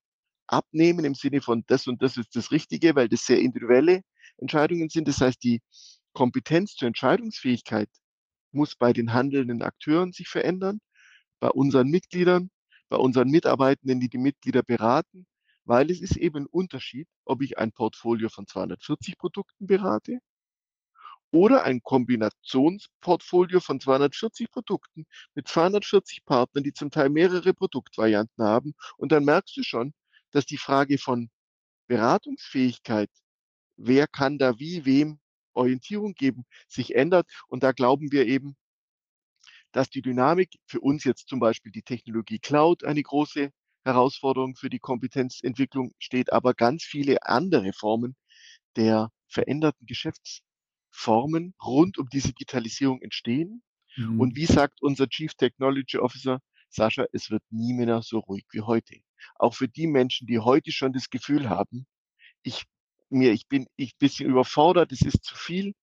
abnehmen 0.46 1.04
im 1.04 1.14
Sinne 1.14 1.40
von 1.40 1.64
das 1.66 1.86
und 1.86 2.02
das 2.02 2.16
ist 2.16 2.36
das 2.36 2.50
Richtige, 2.50 2.94
weil 2.94 3.08
das 3.08 3.24
sehr 3.24 3.40
individuelle 3.40 4.02
Entscheidungen 4.38 4.88
sind. 4.88 5.08
Das 5.08 5.20
heißt, 5.20 5.42
die 5.42 5.62
Kompetenz 6.12 6.74
zur 6.74 6.88
Entscheidungsfähigkeit 6.88 7.88
muss 8.52 8.76
bei 8.76 8.92
den 8.92 9.12
handelnden 9.12 9.62
Akteuren 9.62 10.12
sich 10.12 10.28
verändern, 10.28 10.80
bei 11.40 11.48
unseren 11.48 11.88
Mitgliedern, 11.88 12.50
bei 12.88 12.98
unseren 12.98 13.28
Mitarbeitenden, 13.28 14.00
die 14.00 14.10
die 14.10 14.18
Mitglieder 14.18 14.62
beraten, 14.62 15.26
weil 15.64 15.90
es 15.90 16.02
ist 16.02 16.16
eben 16.16 16.44
ein 16.44 16.46
Unterschied, 16.46 17.08
ob 17.24 17.42
ich 17.42 17.58
ein 17.58 17.72
Portfolio 17.72 18.28
von 18.28 18.46
240 18.46 19.16
Produkten 19.16 19.66
berate 19.66 20.18
oder 21.32 21.64
ein 21.64 21.82
Kombinationsportfolio 21.82 23.60
von 23.60 23.80
240 23.80 24.50
Produkten 24.50 25.06
mit 25.34 25.48
240 25.48 26.24
Partnern, 26.24 26.64
die 26.64 26.72
zum 26.72 26.90
Teil 26.90 27.10
mehrere 27.10 27.54
Produktvarianten 27.54 28.44
haben. 28.44 28.74
Und 28.96 29.12
dann 29.12 29.24
merkst 29.24 29.56
du 29.56 29.64
schon, 29.64 29.94
dass 30.30 30.46
die 30.46 30.58
Frage 30.58 30.98
von 30.98 31.30
Beratungsfähigkeit 31.88 33.10
wer 33.76 34.06
kann 34.06 34.38
da 34.38 34.58
wie 34.58 34.84
wem 34.84 35.18
Orientierung 35.54 36.14
geben, 36.14 36.46
sich 36.68 36.94
ändert. 36.94 37.28
Und 37.48 37.62
da 37.62 37.72
glauben 37.72 38.12
wir 38.12 38.26
eben, 38.26 38.56
dass 39.72 39.90
die 39.90 40.02
Dynamik 40.02 40.50
für 40.66 40.80
uns 40.80 41.04
jetzt 41.04 41.28
zum 41.28 41.40
Beispiel 41.40 41.72
die 41.72 41.82
Technologie 41.82 42.38
Cloud 42.38 42.84
eine 42.84 43.02
große 43.02 43.50
Herausforderung 43.84 44.54
für 44.56 44.70
die 44.70 44.78
Kompetenzentwicklung 44.78 45.92
steht, 45.98 46.32
aber 46.32 46.54
ganz 46.54 46.84
viele 46.84 47.22
andere 47.24 47.72
Formen 47.72 48.16
der 48.76 49.10
veränderten 49.28 49.86
Geschäftsformen 50.92 51.54
rund 51.62 51.98
um 51.98 52.08
diese 52.08 52.28
Digitalisierung 52.28 53.00
entstehen. 53.02 53.62
Mhm. 53.96 54.20
Und 54.20 54.36
wie 54.36 54.46
sagt 54.46 54.82
unser 54.82 55.08
Chief 55.08 55.34
Technology 55.34 55.98
Officer, 55.98 56.40
Sascha, 56.68 57.06
es 57.12 57.30
wird 57.30 57.42
nie 57.50 57.72
mehr 57.74 58.02
so 58.02 58.20
ruhig 58.20 58.44
wie 58.52 58.62
heute. 58.62 58.96
Auch 59.36 59.54
für 59.54 59.68
die 59.68 59.86
Menschen, 59.86 60.26
die 60.26 60.38
heute 60.38 60.72
schon 60.72 60.92
das 60.92 61.10
Gefühl 61.10 61.48
haben, 61.48 61.86
ich 62.42 62.64
mir, 63.10 63.32
ich 63.32 63.46
bin 63.46 63.66
ich 63.76 63.96
bisschen 63.98 64.30
überfordert, 64.30 64.90
es 64.92 65.02
ist 65.02 65.22
zu 65.22 65.36
viel, 65.36 65.74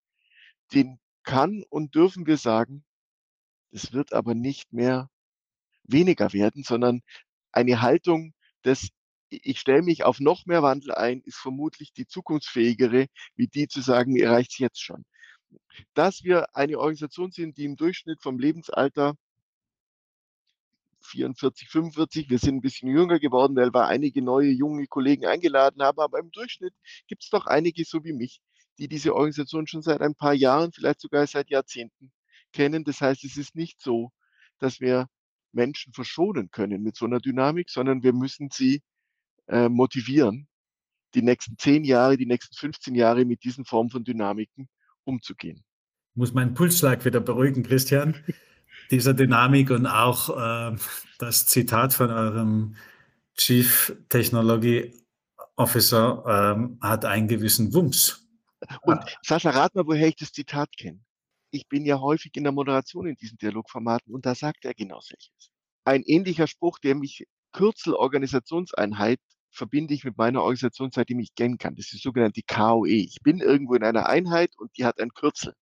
den 0.73 0.99
kann 1.23 1.63
und 1.69 1.93
dürfen 1.93 2.25
wir 2.25 2.37
sagen, 2.37 2.83
es 3.71 3.93
wird 3.93 4.13
aber 4.13 4.33
nicht 4.33 4.73
mehr 4.73 5.09
weniger 5.83 6.33
werden, 6.33 6.63
sondern 6.63 7.01
eine 7.51 7.81
Haltung 7.81 8.33
des 8.65 8.89
ich 9.29 9.59
stelle 9.59 9.81
mich 9.81 10.03
auf 10.03 10.19
noch 10.19 10.45
mehr 10.45 10.63
Wandel 10.63 10.93
ein, 10.93 11.21
ist 11.21 11.37
vermutlich 11.37 11.93
die 11.93 12.07
zukunftsfähigere, 12.07 13.07
wie 13.35 13.47
die 13.47 13.67
zu 13.67 13.81
sagen, 13.81 14.13
mir 14.13 14.31
reicht 14.31 14.51
es 14.51 14.57
jetzt 14.57 14.81
schon. 14.81 15.05
Dass 15.93 16.23
wir 16.23 16.55
eine 16.55 16.77
Organisation 16.79 17.31
sind, 17.31 17.57
die 17.57 17.65
im 17.65 17.75
Durchschnitt 17.75 18.21
vom 18.21 18.39
Lebensalter 18.39 19.15
44, 21.01 21.69
45. 21.69 22.29
Wir 22.29 22.39
sind 22.39 22.57
ein 22.57 22.61
bisschen 22.61 22.89
jünger 22.89 23.19
geworden, 23.19 23.55
weil 23.55 23.73
wir 23.73 23.87
einige 23.87 24.21
neue 24.21 24.51
junge 24.51 24.87
Kollegen 24.87 25.25
eingeladen 25.25 25.81
haben. 25.81 25.99
Aber 25.99 26.19
im 26.19 26.31
Durchschnitt 26.31 26.73
gibt 27.07 27.23
es 27.23 27.29
doch 27.29 27.45
einige 27.45 27.83
so 27.85 28.03
wie 28.03 28.13
mich, 28.13 28.41
die 28.77 28.87
diese 28.87 29.15
Organisation 29.15 29.67
schon 29.67 29.81
seit 29.81 30.01
ein 30.01 30.15
paar 30.15 30.33
Jahren, 30.33 30.71
vielleicht 30.71 31.01
sogar 31.01 31.25
seit 31.27 31.49
Jahrzehnten 31.49 32.11
kennen. 32.53 32.83
Das 32.83 33.01
heißt, 33.01 33.23
es 33.23 33.37
ist 33.37 33.55
nicht 33.55 33.81
so, 33.81 34.11
dass 34.59 34.79
wir 34.79 35.07
Menschen 35.51 35.93
verschonen 35.93 36.51
können 36.51 36.83
mit 36.83 36.95
so 36.95 37.05
einer 37.05 37.19
Dynamik, 37.19 37.69
sondern 37.69 38.03
wir 38.03 38.13
müssen 38.13 38.49
sie 38.51 38.81
äh, 39.49 39.69
motivieren, 39.69 40.47
die 41.15 41.21
nächsten 41.21 41.57
zehn 41.57 41.83
Jahre, 41.83 42.17
die 42.17 42.25
nächsten 42.25 42.55
15 42.55 42.95
Jahre 42.95 43.25
mit 43.25 43.43
diesen 43.43 43.65
Formen 43.65 43.89
von 43.89 44.03
Dynamiken 44.03 44.69
umzugehen. 45.03 45.63
Ich 46.13 46.17
muss 46.17 46.33
meinen 46.33 46.53
Pulsschlag 46.53 47.03
wieder 47.05 47.19
beruhigen, 47.19 47.63
Christian. 47.63 48.15
Dieser 48.91 49.13
Dynamik 49.13 49.69
und 49.71 49.85
auch 49.85 50.29
äh, 50.29 50.77
das 51.17 51.45
Zitat 51.45 51.93
von 51.93 52.09
eurem 52.09 52.75
Chief 53.37 53.95
Technology 54.09 54.93
Officer 55.55 56.23
ähm, 56.27 56.77
hat 56.81 57.05
einen 57.05 57.27
gewissen 57.27 57.73
Wumms. 57.73 58.27
Und 58.81 58.99
Sascha, 59.23 59.51
rat 59.51 59.75
mal, 59.75 59.85
woher 59.85 60.07
ich 60.07 60.15
das 60.15 60.31
Zitat 60.31 60.69
kenne. 60.77 60.99
Ich 61.51 61.67
bin 61.67 61.85
ja 61.85 61.99
häufig 61.99 62.35
in 62.35 62.43
der 62.43 62.51
Moderation 62.51 63.07
in 63.07 63.15
diesen 63.15 63.37
Dialogformaten 63.37 64.13
und 64.13 64.25
da 64.25 64.35
sagt 64.35 64.65
er 64.65 64.73
genau 64.73 64.99
solches. 65.01 65.51
Ein 65.85 66.03
ähnlicher 66.03 66.47
Spruch, 66.47 66.79
der 66.79 66.95
mich 66.95 67.25
Kürzel 67.51 67.93
Organisationseinheit 67.93 69.19
verbinde 69.51 69.93
ich 69.93 70.03
mit 70.03 70.17
meiner 70.17 70.41
Organisation, 70.41 70.91
seitdem 70.91 71.19
ich 71.19 71.35
kennen 71.35 71.57
kann. 71.57 71.75
Das 71.75 71.85
ist 71.85 71.93
die 71.93 71.97
sogenannte 71.97 72.41
KOE. 72.43 72.87
Ich 72.87 73.19
bin 73.23 73.39
irgendwo 73.39 73.75
in 73.75 73.83
einer 73.83 74.07
Einheit 74.07 74.51
und 74.57 74.75
die 74.77 74.85
hat 74.85 74.99
ein 74.99 75.13
Kürzel. 75.13 75.53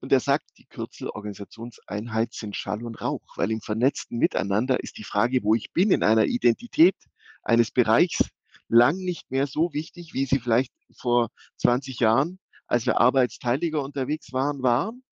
Und 0.00 0.12
er 0.12 0.20
sagt, 0.20 0.44
die 0.58 0.66
Kürzel 0.66 1.08
Organisationseinheit 1.08 2.34
sind 2.34 2.56
Schall 2.56 2.84
und 2.84 3.00
Rauch, 3.00 3.36
weil 3.36 3.50
im 3.50 3.62
vernetzten 3.62 4.18
Miteinander 4.18 4.82
ist 4.82 4.98
die 4.98 5.04
Frage, 5.04 5.42
wo 5.42 5.54
ich 5.54 5.72
bin 5.72 5.90
in 5.90 6.02
einer 6.02 6.26
Identität 6.26 6.96
eines 7.42 7.70
Bereichs, 7.70 8.28
lang 8.68 8.96
nicht 8.96 9.30
mehr 9.30 9.46
so 9.46 9.72
wichtig, 9.72 10.12
wie 10.14 10.26
sie 10.26 10.40
vielleicht 10.40 10.72
vor 10.96 11.28
20 11.58 12.00
Jahren, 12.00 12.40
als 12.66 12.86
wir 12.86 12.98
Arbeitsteiliger 13.00 13.80
unterwegs 13.82 14.32
waren, 14.32 14.62
waren. 14.62 15.04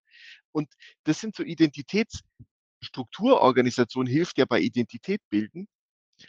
Und 0.52 0.72
das 1.04 1.20
sind 1.20 1.36
so 1.36 1.42
Identitätsstrukturorganisation 1.42 4.06
hilft 4.06 4.38
ja 4.38 4.44
bei 4.44 4.60
Identität 4.60 5.20
bilden. 5.30 5.66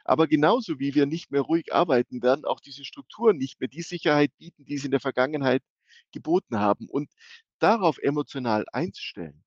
Aber 0.06 0.28
genauso 0.28 0.80
wie 0.80 0.96
wir 0.96 1.06
nicht 1.06 1.32
mehr 1.32 1.42
ruhig 1.42 1.74
arbeiten 1.74 2.22
werden, 2.22 2.46
auch 2.46 2.60
diese 2.60 2.86
Strukturen 2.86 3.38
nicht 3.38 3.60
mehr 3.60 3.70
die 3.70 3.82
Sicherheit 3.82 4.32
bieten, 4.38 4.66
die 4.66 4.78
sie 4.78 4.86
in 4.86 4.92
der 4.92 5.00
Vergangenheit 5.00 5.64
geboten 6.12 6.60
haben. 6.60 6.88
Und 6.90 7.10
darauf 7.60 7.98
emotional 8.00 8.66
einzustellen, 8.72 9.44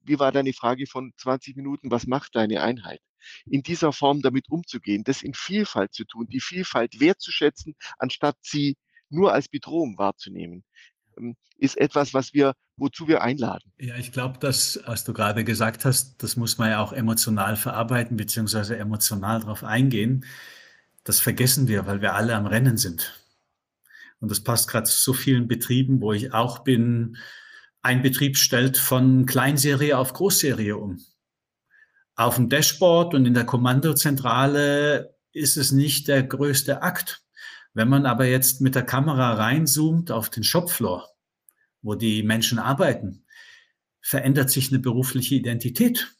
wie 0.00 0.18
war 0.18 0.32
deine 0.32 0.52
Frage 0.52 0.86
von 0.86 1.12
20 1.16 1.56
Minuten, 1.56 1.90
was 1.90 2.06
macht 2.06 2.34
deine 2.36 2.62
Einheit? 2.62 3.00
In 3.46 3.62
dieser 3.62 3.92
Form 3.92 4.20
damit 4.20 4.50
umzugehen, 4.50 5.02
das 5.04 5.22
in 5.22 5.32
Vielfalt 5.34 5.94
zu 5.94 6.04
tun, 6.04 6.26
die 6.26 6.40
Vielfalt 6.40 7.00
wertzuschätzen, 7.00 7.74
anstatt 7.98 8.36
sie 8.42 8.76
nur 9.08 9.32
als 9.32 9.48
Bedrohung 9.48 9.96
wahrzunehmen, 9.96 10.64
ist 11.56 11.76
etwas, 11.76 12.14
was 12.14 12.34
wir, 12.34 12.54
wozu 12.76 13.08
wir 13.08 13.22
einladen. 13.22 13.72
Ja, 13.78 13.96
ich 13.96 14.12
glaube, 14.12 14.38
das, 14.38 14.80
was 14.86 15.04
du 15.04 15.12
gerade 15.12 15.44
gesagt 15.44 15.84
hast, 15.84 16.22
das 16.22 16.36
muss 16.36 16.58
man 16.58 16.70
ja 16.70 16.80
auch 16.80 16.92
emotional 16.92 17.56
verarbeiten, 17.56 18.16
beziehungsweise 18.16 18.76
emotional 18.76 19.40
darauf 19.40 19.64
eingehen. 19.64 20.24
Das 21.04 21.20
vergessen 21.20 21.68
wir, 21.68 21.86
weil 21.86 22.00
wir 22.00 22.14
alle 22.14 22.34
am 22.34 22.46
Rennen 22.46 22.76
sind. 22.76 23.20
Und 24.20 24.30
das 24.30 24.40
passt 24.40 24.68
gerade 24.68 24.88
zu 24.88 24.96
so 24.96 25.12
vielen 25.12 25.48
Betrieben, 25.48 26.00
wo 26.00 26.12
ich 26.12 26.32
auch 26.32 26.60
bin, 26.60 27.16
ein 27.82 28.00
Betrieb 28.00 28.38
stellt 28.38 28.78
von 28.78 29.26
Kleinserie 29.26 29.98
auf 29.98 30.14
Großserie 30.14 30.76
um. 30.76 30.98
Auf 32.16 32.36
dem 32.36 32.48
Dashboard 32.48 33.14
und 33.14 33.26
in 33.26 33.34
der 33.34 33.44
Kommandozentrale 33.44 35.14
ist 35.32 35.56
es 35.56 35.72
nicht 35.72 36.08
der 36.08 36.22
größte 36.22 36.80
Akt. 36.80 37.23
Wenn 37.74 37.88
man 37.88 38.06
aber 38.06 38.24
jetzt 38.24 38.60
mit 38.60 38.74
der 38.74 38.84
Kamera 38.84 39.34
reinzoomt 39.34 40.10
auf 40.10 40.30
den 40.30 40.44
Shopfloor, 40.44 41.08
wo 41.82 41.94
die 41.94 42.22
Menschen 42.22 42.58
arbeiten, 42.58 43.24
verändert 44.00 44.50
sich 44.50 44.70
eine 44.70 44.78
berufliche 44.78 45.34
Identität. 45.34 46.14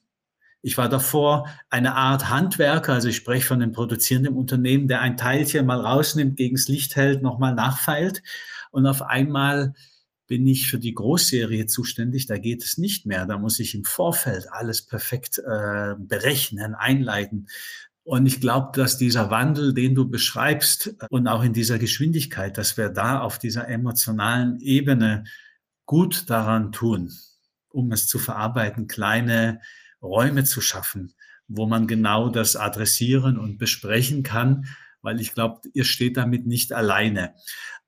Ich 0.63 0.79
war 0.79 0.89
davor 0.89 1.49
eine 1.71 1.95
Art 1.95 2.29
Handwerker, 2.29 2.95
also 2.95 3.09
ich 3.09 3.17
spreche 3.17 3.47
von 3.47 3.63
einem 3.63 3.73
produzierenden 3.73 4.35
Unternehmen, 4.35 4.89
der 4.89 5.01
ein 5.01 5.17
Teilchen 5.17 5.67
mal 5.67 5.81
rausnimmt, 5.81 6.37
gegens 6.37 6.69
Licht 6.69 6.97
hält, 6.97 7.23
nochmal 7.23 7.55
nachfeilt 7.55 8.23
und 8.71 8.87
auf 8.87 9.03
einmal 9.03 9.75
bin 10.27 10.47
ich 10.47 10.69
für 10.69 10.79
die 10.79 10.95
Großserie 10.95 11.67
zuständig. 11.67 12.27
Da 12.27 12.39
geht 12.39 12.65
es 12.65 12.79
nicht 12.79 13.07
mehr. 13.07 13.27
Da 13.27 13.39
muss 13.39 13.61
ich 13.61 13.75
im 13.75 13.85
Vorfeld 13.85 14.51
alles 14.51 14.83
perfekt 14.83 15.39
äh, 15.39 15.95
berechnen, 15.99 16.75
einleiten. 16.75 17.49
Und 18.05 18.27
ich 18.27 18.41
glaube, 18.41 18.71
dass 18.75 18.99
dieser 18.99 19.31
Wandel, 19.31 19.73
den 19.73 19.95
du 19.95 20.09
beschreibst 20.09 20.95
und 21.09 21.27
auch 21.27 21.43
in 21.43 21.55
dieser 21.55 21.79
Geschwindigkeit, 21.79 22.59
dass 22.59 22.77
wir 22.77 22.91
da 22.91 23.21
auf 23.21 23.39
dieser 23.39 23.67
emotionalen 23.67 24.61
Ebene 24.61 25.25
gut 25.87 26.29
daran 26.29 26.71
tun, 26.71 27.11
um 27.71 27.93
es 27.93 28.07
zu 28.07 28.19
verarbeiten, 28.19 28.89
kleine 28.89 29.61
Räume 30.03 30.45
zu 30.45 30.61
schaffen, 30.61 31.15
wo 31.49 31.67
man 31.67 31.87
genau 31.87 32.29
das 32.29 32.57
adressieren 32.57 33.39
und 33.39 33.57
besprechen 33.57 34.23
kann, 34.23 34.67
weil 35.01 35.19
ich 35.19 35.33
glaube, 35.33 35.63
ihr 35.73 35.85
steht 35.85 36.19
damit 36.19 36.47
nicht 36.47 36.75
alleine. 36.75 37.35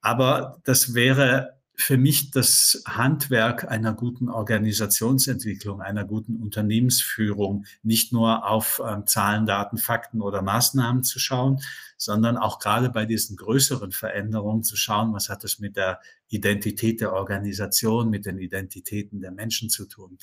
Aber 0.01 0.61
das 0.65 0.95
wäre 0.95 1.56
für 1.79 1.99
mich 1.99 2.31
das 2.31 2.83
Handwerk 2.87 3.71
einer 3.71 3.93
guten 3.93 4.31
Organisationsentwicklung, 4.31 5.83
einer 5.83 6.05
guten 6.05 6.37
Unternehmensführung, 6.37 7.67
nicht 7.83 8.13
nur 8.13 8.49
auf 8.49 8.81
ähm, 8.85 9.07
Zahlen, 9.07 9.45
Daten, 9.45 9.77
Fakten 9.77 10.23
oder 10.23 10.41
Maßnahmen 10.41 11.05
zu 11.05 11.19
schauen, 11.19 11.61
sondern 11.99 12.39
auch 12.39 12.59
gerade 12.61 12.89
bei 12.89 13.05
diesen 13.05 13.37
größeren 13.37 13.93
Veränderungen 13.93 14.63
zu 14.63 14.75
schauen, 14.75 15.13
was 15.13 15.29
hat 15.29 15.45
es 15.45 15.59
mit 15.59 15.77
der 15.77 16.01
Identität 16.29 17.03
der 17.03 17.13
Organisation, 17.13 18.09
mit 18.09 18.25
den 18.25 18.39
Identitäten 18.39 19.21
der 19.21 19.33
Menschen 19.33 19.69
zu 19.69 19.87
tun. 19.87 20.17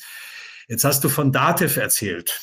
Jetzt 0.68 0.84
hast 0.84 1.04
du 1.04 1.10
von 1.10 1.32
Dativ 1.32 1.78
erzählt, 1.78 2.42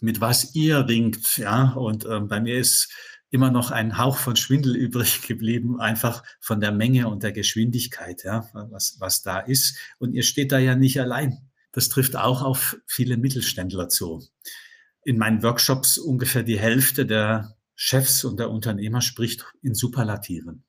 mit 0.00 0.20
was 0.20 0.56
ihr 0.56 0.88
ringt, 0.88 1.36
ja, 1.36 1.70
und 1.72 2.04
ähm, 2.06 2.26
bei 2.26 2.40
mir 2.40 2.58
ist 2.58 2.92
immer 3.30 3.50
noch 3.50 3.70
ein 3.70 3.98
Hauch 3.98 4.16
von 4.16 4.36
Schwindel 4.36 4.76
übrig 4.76 5.22
geblieben, 5.22 5.80
einfach 5.80 6.22
von 6.40 6.60
der 6.60 6.72
Menge 6.72 7.08
und 7.08 7.22
der 7.22 7.32
Geschwindigkeit, 7.32 8.24
ja, 8.24 8.48
was, 8.52 8.96
was 9.00 9.22
da 9.22 9.40
ist. 9.40 9.78
Und 9.98 10.12
ihr 10.12 10.22
steht 10.22 10.52
da 10.52 10.58
ja 10.58 10.74
nicht 10.74 11.00
allein. 11.00 11.50
Das 11.72 11.88
trifft 11.88 12.16
auch 12.16 12.42
auf 12.42 12.78
viele 12.86 13.16
Mittelständler 13.16 13.88
zu. 13.88 14.26
In 15.04 15.18
meinen 15.18 15.42
Workshops 15.42 15.98
ungefähr 15.98 16.42
die 16.42 16.58
Hälfte 16.58 17.06
der 17.06 17.56
Chefs 17.74 18.24
und 18.24 18.40
der 18.40 18.50
Unternehmer 18.50 19.02
spricht 19.02 19.44
in 19.62 19.74
Superlativen. 19.74 20.64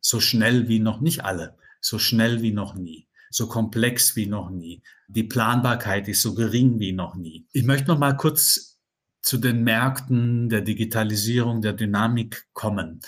So 0.00 0.20
schnell 0.20 0.68
wie 0.68 0.78
noch 0.78 1.00
nicht 1.00 1.24
alle, 1.24 1.58
so 1.80 1.98
schnell 1.98 2.40
wie 2.40 2.52
noch 2.52 2.74
nie, 2.74 3.08
so 3.30 3.48
komplex 3.48 4.14
wie 4.14 4.26
noch 4.26 4.50
nie. 4.50 4.82
Die 5.08 5.24
Planbarkeit 5.24 6.06
ist 6.06 6.22
so 6.22 6.34
gering 6.34 6.78
wie 6.78 6.92
noch 6.92 7.16
nie. 7.16 7.46
Ich 7.52 7.64
möchte 7.64 7.88
noch 7.88 7.98
mal 7.98 8.16
kurz 8.16 8.69
zu 9.22 9.38
den 9.38 9.62
Märkten 9.62 10.48
der 10.48 10.62
Digitalisierung, 10.62 11.60
der 11.60 11.72
Dynamik 11.72 12.46
kommen. 12.52 13.00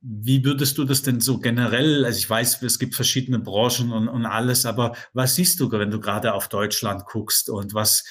Wie 0.00 0.44
würdest 0.44 0.76
du 0.76 0.84
das 0.84 1.02
denn 1.02 1.20
so 1.20 1.38
generell, 1.38 2.04
also 2.04 2.18
ich 2.18 2.28
weiß, 2.28 2.62
es 2.62 2.78
gibt 2.78 2.94
verschiedene 2.94 3.38
Branchen 3.38 3.90
und, 3.90 4.08
und 4.08 4.26
alles, 4.26 4.66
aber 4.66 4.94
was 5.14 5.34
siehst 5.34 5.60
du, 5.60 5.70
wenn 5.72 5.90
du 5.90 5.98
gerade 5.98 6.34
auf 6.34 6.48
Deutschland 6.48 7.06
guckst 7.06 7.48
und 7.48 7.72
was, 7.72 8.04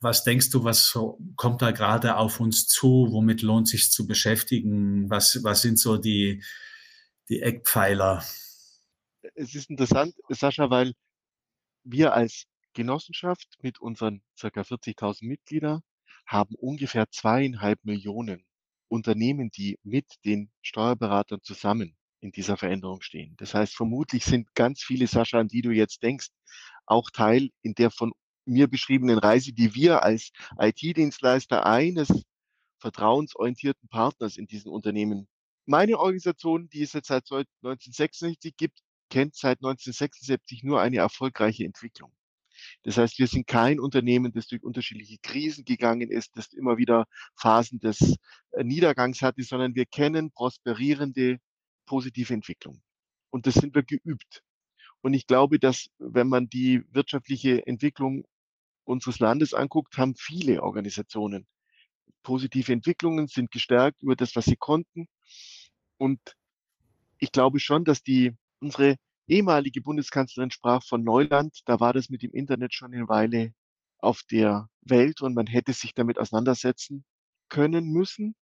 was 0.00 0.24
denkst 0.24 0.50
du, 0.50 0.64
was 0.64 0.98
kommt 1.36 1.62
da 1.62 1.70
gerade 1.70 2.16
auf 2.16 2.40
uns 2.40 2.66
zu? 2.66 3.08
Womit 3.10 3.42
lohnt 3.42 3.68
sich 3.68 3.90
zu 3.90 4.06
beschäftigen? 4.06 5.10
Was, 5.10 5.40
was 5.42 5.62
sind 5.62 5.78
so 5.78 5.98
die, 5.98 6.42
die 7.28 7.40
Eckpfeiler? 7.40 8.24
Es 9.34 9.54
ist 9.54 9.70
interessant, 9.70 10.14
Sascha, 10.28 10.70
weil 10.70 10.92
wir 11.82 12.14
als 12.14 12.44
Genossenschaft 12.74 13.48
mit 13.62 13.80
unseren 13.80 14.22
circa 14.36 14.62
40.000 14.62 15.26
Mitgliedern 15.26 15.82
haben 16.26 16.54
ungefähr 16.56 17.10
zweieinhalb 17.10 17.84
Millionen 17.84 18.44
Unternehmen, 18.88 19.50
die 19.50 19.78
mit 19.82 20.06
den 20.24 20.50
Steuerberatern 20.62 21.40
zusammen 21.42 21.96
in 22.20 22.32
dieser 22.32 22.56
Veränderung 22.56 23.02
stehen. 23.02 23.34
Das 23.36 23.54
heißt, 23.54 23.74
vermutlich 23.74 24.24
sind 24.24 24.54
ganz 24.54 24.82
viele, 24.82 25.06
Sascha, 25.06 25.38
an 25.38 25.48
die 25.48 25.62
du 25.62 25.70
jetzt 25.70 26.02
denkst, 26.02 26.28
auch 26.86 27.10
Teil 27.10 27.50
in 27.62 27.74
der 27.74 27.90
von 27.90 28.12
mir 28.46 28.68
beschriebenen 28.68 29.18
Reise, 29.18 29.52
die 29.52 29.74
wir 29.74 30.02
als 30.02 30.30
IT-Dienstleister 30.58 31.66
eines 31.66 32.08
vertrauensorientierten 32.78 33.88
Partners 33.88 34.36
in 34.36 34.46
diesen 34.46 34.70
Unternehmen. 34.70 35.28
Meine 35.66 35.98
Organisation, 35.98 36.68
die 36.68 36.82
es 36.82 36.92
jetzt 36.92 37.08
seit 37.08 37.24
1966 37.30 38.56
gibt, 38.56 38.80
kennt 39.08 39.34
seit 39.34 39.58
1976 39.58 40.62
nur 40.62 40.80
eine 40.80 40.98
erfolgreiche 40.98 41.64
Entwicklung. 41.64 42.12
Das 42.84 42.98
heißt, 42.98 43.18
wir 43.18 43.26
sind 43.26 43.46
kein 43.46 43.80
Unternehmen, 43.80 44.32
das 44.32 44.46
durch 44.46 44.62
unterschiedliche 44.62 45.16
Krisen 45.22 45.64
gegangen 45.64 46.10
ist, 46.10 46.36
das 46.36 46.52
immer 46.52 46.76
wieder 46.76 47.06
Phasen 47.34 47.80
des 47.80 48.16
äh, 48.52 48.62
Niedergangs 48.62 49.22
hatte, 49.22 49.42
sondern 49.42 49.74
wir 49.74 49.86
kennen 49.86 50.30
prosperierende 50.30 51.38
positive 51.86 52.32
Entwicklung. 52.32 52.82
Und 53.30 53.46
das 53.46 53.54
sind 53.54 53.74
wir 53.74 53.82
geübt. 53.82 54.42
Und 55.00 55.14
ich 55.14 55.26
glaube, 55.26 55.58
dass 55.58 55.88
wenn 55.98 56.28
man 56.28 56.48
die 56.48 56.82
wirtschaftliche 56.90 57.66
Entwicklung 57.66 58.24
unseres 58.84 59.18
Landes 59.18 59.54
anguckt, 59.54 59.96
haben 59.96 60.14
viele 60.14 60.62
Organisationen 60.62 61.46
positive 62.22 62.72
Entwicklungen, 62.72 63.28
sind 63.28 63.50
gestärkt 63.50 64.02
über 64.02 64.16
das, 64.16 64.36
was 64.36 64.46
sie 64.46 64.56
konnten. 64.56 65.08
Und 65.98 66.20
ich 67.18 67.32
glaube 67.32 67.60
schon, 67.60 67.84
dass 67.84 68.02
die, 68.02 68.32
unsere 68.60 68.96
ehemalige 69.26 69.80
Bundeskanzlerin 69.80 70.50
sprach 70.50 70.84
von 70.84 71.04
Neuland. 71.04 71.60
Da 71.66 71.80
war 71.80 71.92
das 71.92 72.08
mit 72.08 72.22
dem 72.22 72.32
Internet 72.32 72.74
schon 72.74 72.92
eine 72.94 73.08
Weile 73.08 73.52
auf 73.98 74.22
der 74.30 74.68
Welt 74.82 75.22
und 75.22 75.34
man 75.34 75.46
hätte 75.46 75.72
sich 75.72 75.94
damit 75.94 76.18
auseinandersetzen 76.18 77.04
können 77.48 77.86
müssen. 77.86 78.34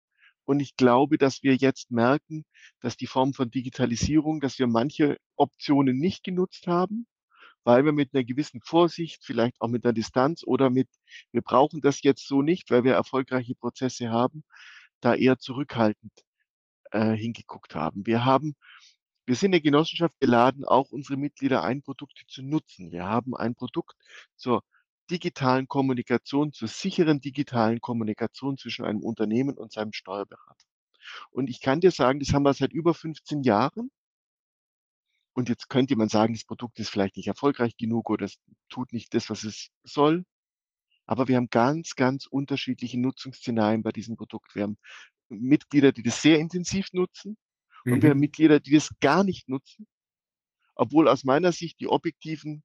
Und 0.45 0.61
ich 0.61 0.77
glaube, 0.77 1.19
dass 1.19 1.43
wir 1.43 1.55
jetzt 1.55 1.91
merken, 1.91 2.45
dass 2.81 2.97
die 2.97 3.07
Form 3.07 3.33
von 3.33 3.51
Digitalisierung, 3.51 4.41
dass 4.41 4.59
wir 4.59 4.67
manche 4.67 5.19
Optionen 5.37 5.99
nicht 5.99 6.25
genutzt 6.25 6.67
haben, 6.67 7.07
weil 7.65 7.85
wir 7.85 7.93
mit 7.93 8.13
einer 8.13 8.25
gewissen 8.25 8.61
Vorsicht, 8.61 9.25
vielleicht 9.25 9.61
auch 9.61 9.69
mit 9.69 9.85
einer 9.85 9.93
Distanz 9.93 10.43
oder 10.45 10.69
mit, 10.69 10.89
wir 11.31 11.43
brauchen 11.43 11.81
das 11.81 12.03
jetzt 12.03 12.27
so 12.27 12.43
nicht, 12.43 12.71
weil 12.71 12.83
wir 12.83 12.95
erfolgreiche 12.95 13.55
Prozesse 13.55 14.11
haben, 14.11 14.43
da 15.01 15.15
eher 15.15 15.39
zurückhaltend 15.39 16.13
äh, 16.91 17.13
hingeguckt 17.13 17.75
haben. 17.75 18.07
Wir 18.07 18.25
haben, 18.25 18.55
wir 19.33 19.37
sind 19.37 19.55
eine 19.55 19.63
Genossenschaft 19.63 20.21
geladen, 20.21 20.67
auch 20.67 20.91
unsere 20.91 21.17
Mitglieder 21.17 21.63
ein, 21.63 21.81
Produkte 21.81 22.27
zu 22.27 22.43
nutzen. 22.43 22.93
Wir 22.93 23.07
haben 23.07 23.35
ein 23.35 23.55
Produkt 23.55 23.97
zur 24.37 24.63
digitalen 25.11 25.67
Kommunikation, 25.69 26.53
zur 26.53 26.69
sicheren 26.69 27.19
digitalen 27.19 27.81
Kommunikation 27.81 28.59
zwischen 28.59 28.85
einem 28.85 29.01
Unternehmen 29.01 29.57
und 29.57 29.73
seinem 29.73 29.95
Steuerberater. 29.95 30.67
Und 31.31 31.49
ich 31.49 31.63
kann 31.63 31.81
dir 31.81 31.93
sagen, 31.93 32.21
das 32.21 32.35
haben 32.35 32.43
wir 32.43 32.53
seit 32.53 32.75
über 32.75 32.93
15 32.93 33.43
Jahren. 33.43 33.91
Und 35.33 35.49
jetzt 35.49 35.71
könnte 35.71 35.97
man 35.97 36.11
sagen, 36.11 36.35
das 36.35 36.45
Produkt 36.45 36.79
ist 36.79 36.91
vielleicht 36.91 37.17
nicht 37.17 37.29
erfolgreich 37.29 37.79
genug 37.79 38.11
oder 38.11 38.27
es 38.27 38.39
tut 38.69 38.93
nicht 38.93 39.15
das, 39.15 39.31
was 39.31 39.45
es 39.45 39.71
soll. 39.83 40.27
Aber 41.07 41.27
wir 41.27 41.37
haben 41.37 41.49
ganz, 41.49 41.95
ganz 41.95 42.27
unterschiedliche 42.27 43.01
Nutzungsszenarien 43.01 43.83
bei 43.83 43.93
diesem 43.93 44.15
Produkt. 44.19 44.55
Wir 44.55 44.65
haben 44.65 44.77
Mitglieder, 45.31 45.91
die 45.91 46.03
das 46.03 46.21
sehr 46.21 46.39
intensiv 46.39 46.93
nutzen 46.93 47.39
und 47.85 47.93
mhm. 47.93 48.03
wir 48.03 48.11
haben. 48.11 48.21
Mitglieder, 48.21 48.61
die 48.61 48.73
das 48.73 48.91
gar 49.01 49.25
nicht 49.25 49.49
nutzen, 49.49 49.87
obwohl 50.75 51.09
aus 51.09 51.25
meiner 51.25 51.53
Sicht 51.53 51.81
die 51.81 51.89
objektiven 51.89 52.63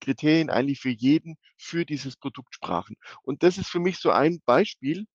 Kriterien 0.00 0.50
eigentlich 0.50 0.80
für 0.80 0.90
jeden 0.90 1.36
für 1.56 1.84
dieses 1.84 2.16
Produkt 2.16 2.54
sprachen. 2.54 2.96
Und 3.22 3.42
das 3.42 3.58
ist 3.58 3.68
für 3.68 3.80
mich 3.80 3.98
so 3.98 4.10
ein 4.10 4.40
Beispiel. 4.44 5.06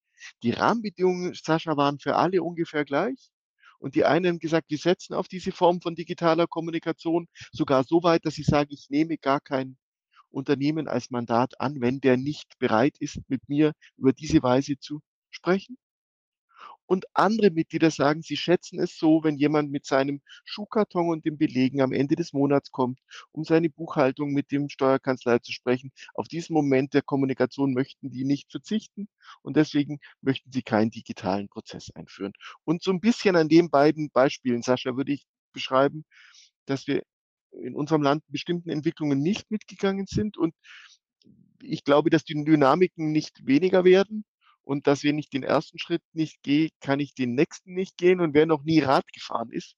Die 0.44 0.52
Rahmenbedingungen, 0.52 1.34
Sascha, 1.34 1.78
waren 1.78 2.00
für 2.00 2.16
alle 2.16 2.44
ungefähr 2.44 2.86
gleich. 2.86 3.32
Und 3.80 3.96
die 3.96 4.06
einen 4.06 4.34
haben 4.34 4.39
gesagt, 4.39 4.70
wir 4.70 4.78
setzen 4.78 5.16
auf 5.16 5.28
diese 5.28 5.52
Form 5.52 5.82
von 5.82 5.96
digitaler 5.96 6.46
Kommunikation 6.46 7.28
sogar 7.52 7.84
so 7.84 8.04
weit, 8.04 8.26
dass 8.26 8.36
sie 8.36 8.44
sagen, 8.44 8.70
ich 8.72 8.89
nehme 8.89 9.18
gar 9.18 9.39
kein 9.39 9.78
Unternehmen 10.30 10.88
als 10.88 11.10
Mandat 11.10 11.60
an, 11.60 11.82
wenn 11.82 12.00
der 12.00 12.18
nicht 12.18 12.58
bereit 12.60 12.96
ist, 13.00 13.20
mit 13.28 13.50
mir 13.50 13.74
über 13.98 14.14
diese 14.14 14.44
Weise 14.44 14.78
zu 14.78 15.02
sprechen. 15.32 15.78
Und 16.92 17.06
andere 17.14 17.52
Mitglieder 17.52 17.89
sagen, 17.89 18.22
sie 18.22 18.36
schätzen 18.36 18.78
es 18.78 18.98
so, 18.98 19.24
wenn 19.24 19.38
jemand 19.38 19.72
mit 19.72 19.86
seinem 19.86 20.20
Schuhkarton 20.44 21.08
und 21.08 21.24
den 21.24 21.38
Belegen 21.38 21.80
am 21.80 21.94
Ende 21.94 22.18
des 22.18 22.34
Monats 22.34 22.70
kommt, 22.70 23.00
um 23.32 23.46
seine 23.46 23.70
Buchhaltung 23.70 24.34
mit 24.34 24.52
dem 24.52 24.68
Steuerkanzlei 24.68 25.39
zu 25.39 25.54
sprechen. 25.54 25.94
Auf 26.16 26.28
diesen 26.28 26.54
Moment 26.54 26.94
der 26.94 27.02
Kommunikation 27.02 27.74
möchten 27.74 28.10
die 28.10 28.26
nicht 28.26 28.52
verzichten 28.52 29.08
und 29.42 29.56
deswegen 29.56 30.02
möchten 30.20 30.52
sie 30.52 30.64
keinen 30.64 30.92
digitalen 30.92 31.48
Prozess 31.48 31.92
einführen. 31.96 32.34
Und 32.66 32.84
so 32.84 32.92
ein 32.92 33.00
bisschen 33.00 33.38
an 33.38 33.48
den 33.48 33.70
beiden 33.70 34.10
Beispielen, 34.10 34.62
Sascha, 34.62 34.98
würde 34.98 35.14
ich 35.14 35.26
beschreiben, 35.54 36.04
dass 36.66 36.88
wir 36.88 37.04
in 37.52 37.74
unserem 37.74 38.02
Land 38.02 38.26
bestimmten 38.28 38.70
Entwicklungen 38.70 39.22
nicht 39.22 39.50
mitgegangen 39.50 40.08
sind 40.08 40.36
und 40.38 40.54
ich 41.62 41.86
glaube, 41.86 42.10
dass 42.10 42.26
die 42.26 42.34
Dynamiken 42.34 43.14
nicht 43.14 43.48
weniger 43.48 43.86
werden 43.86 44.26
und 44.64 44.88
dass 44.88 45.03
wenn 45.03 45.18
ich 45.18 45.30
den 45.30 45.43
ersten 45.43 45.80
Schritt 45.80 46.03
nicht 46.14 46.41
gehe, 46.43 46.70
kann 46.80 46.99
ich 46.99 47.14
den 47.14 47.36
nächsten 47.36 47.74
nicht 47.74 47.97
gehen. 47.97 48.20
Und 48.20 48.34
wer 48.34 48.45
noch 48.45 48.64
nie 48.64 48.80
Rad 48.80 49.12
gefahren 49.14 49.49
ist, 49.51 49.76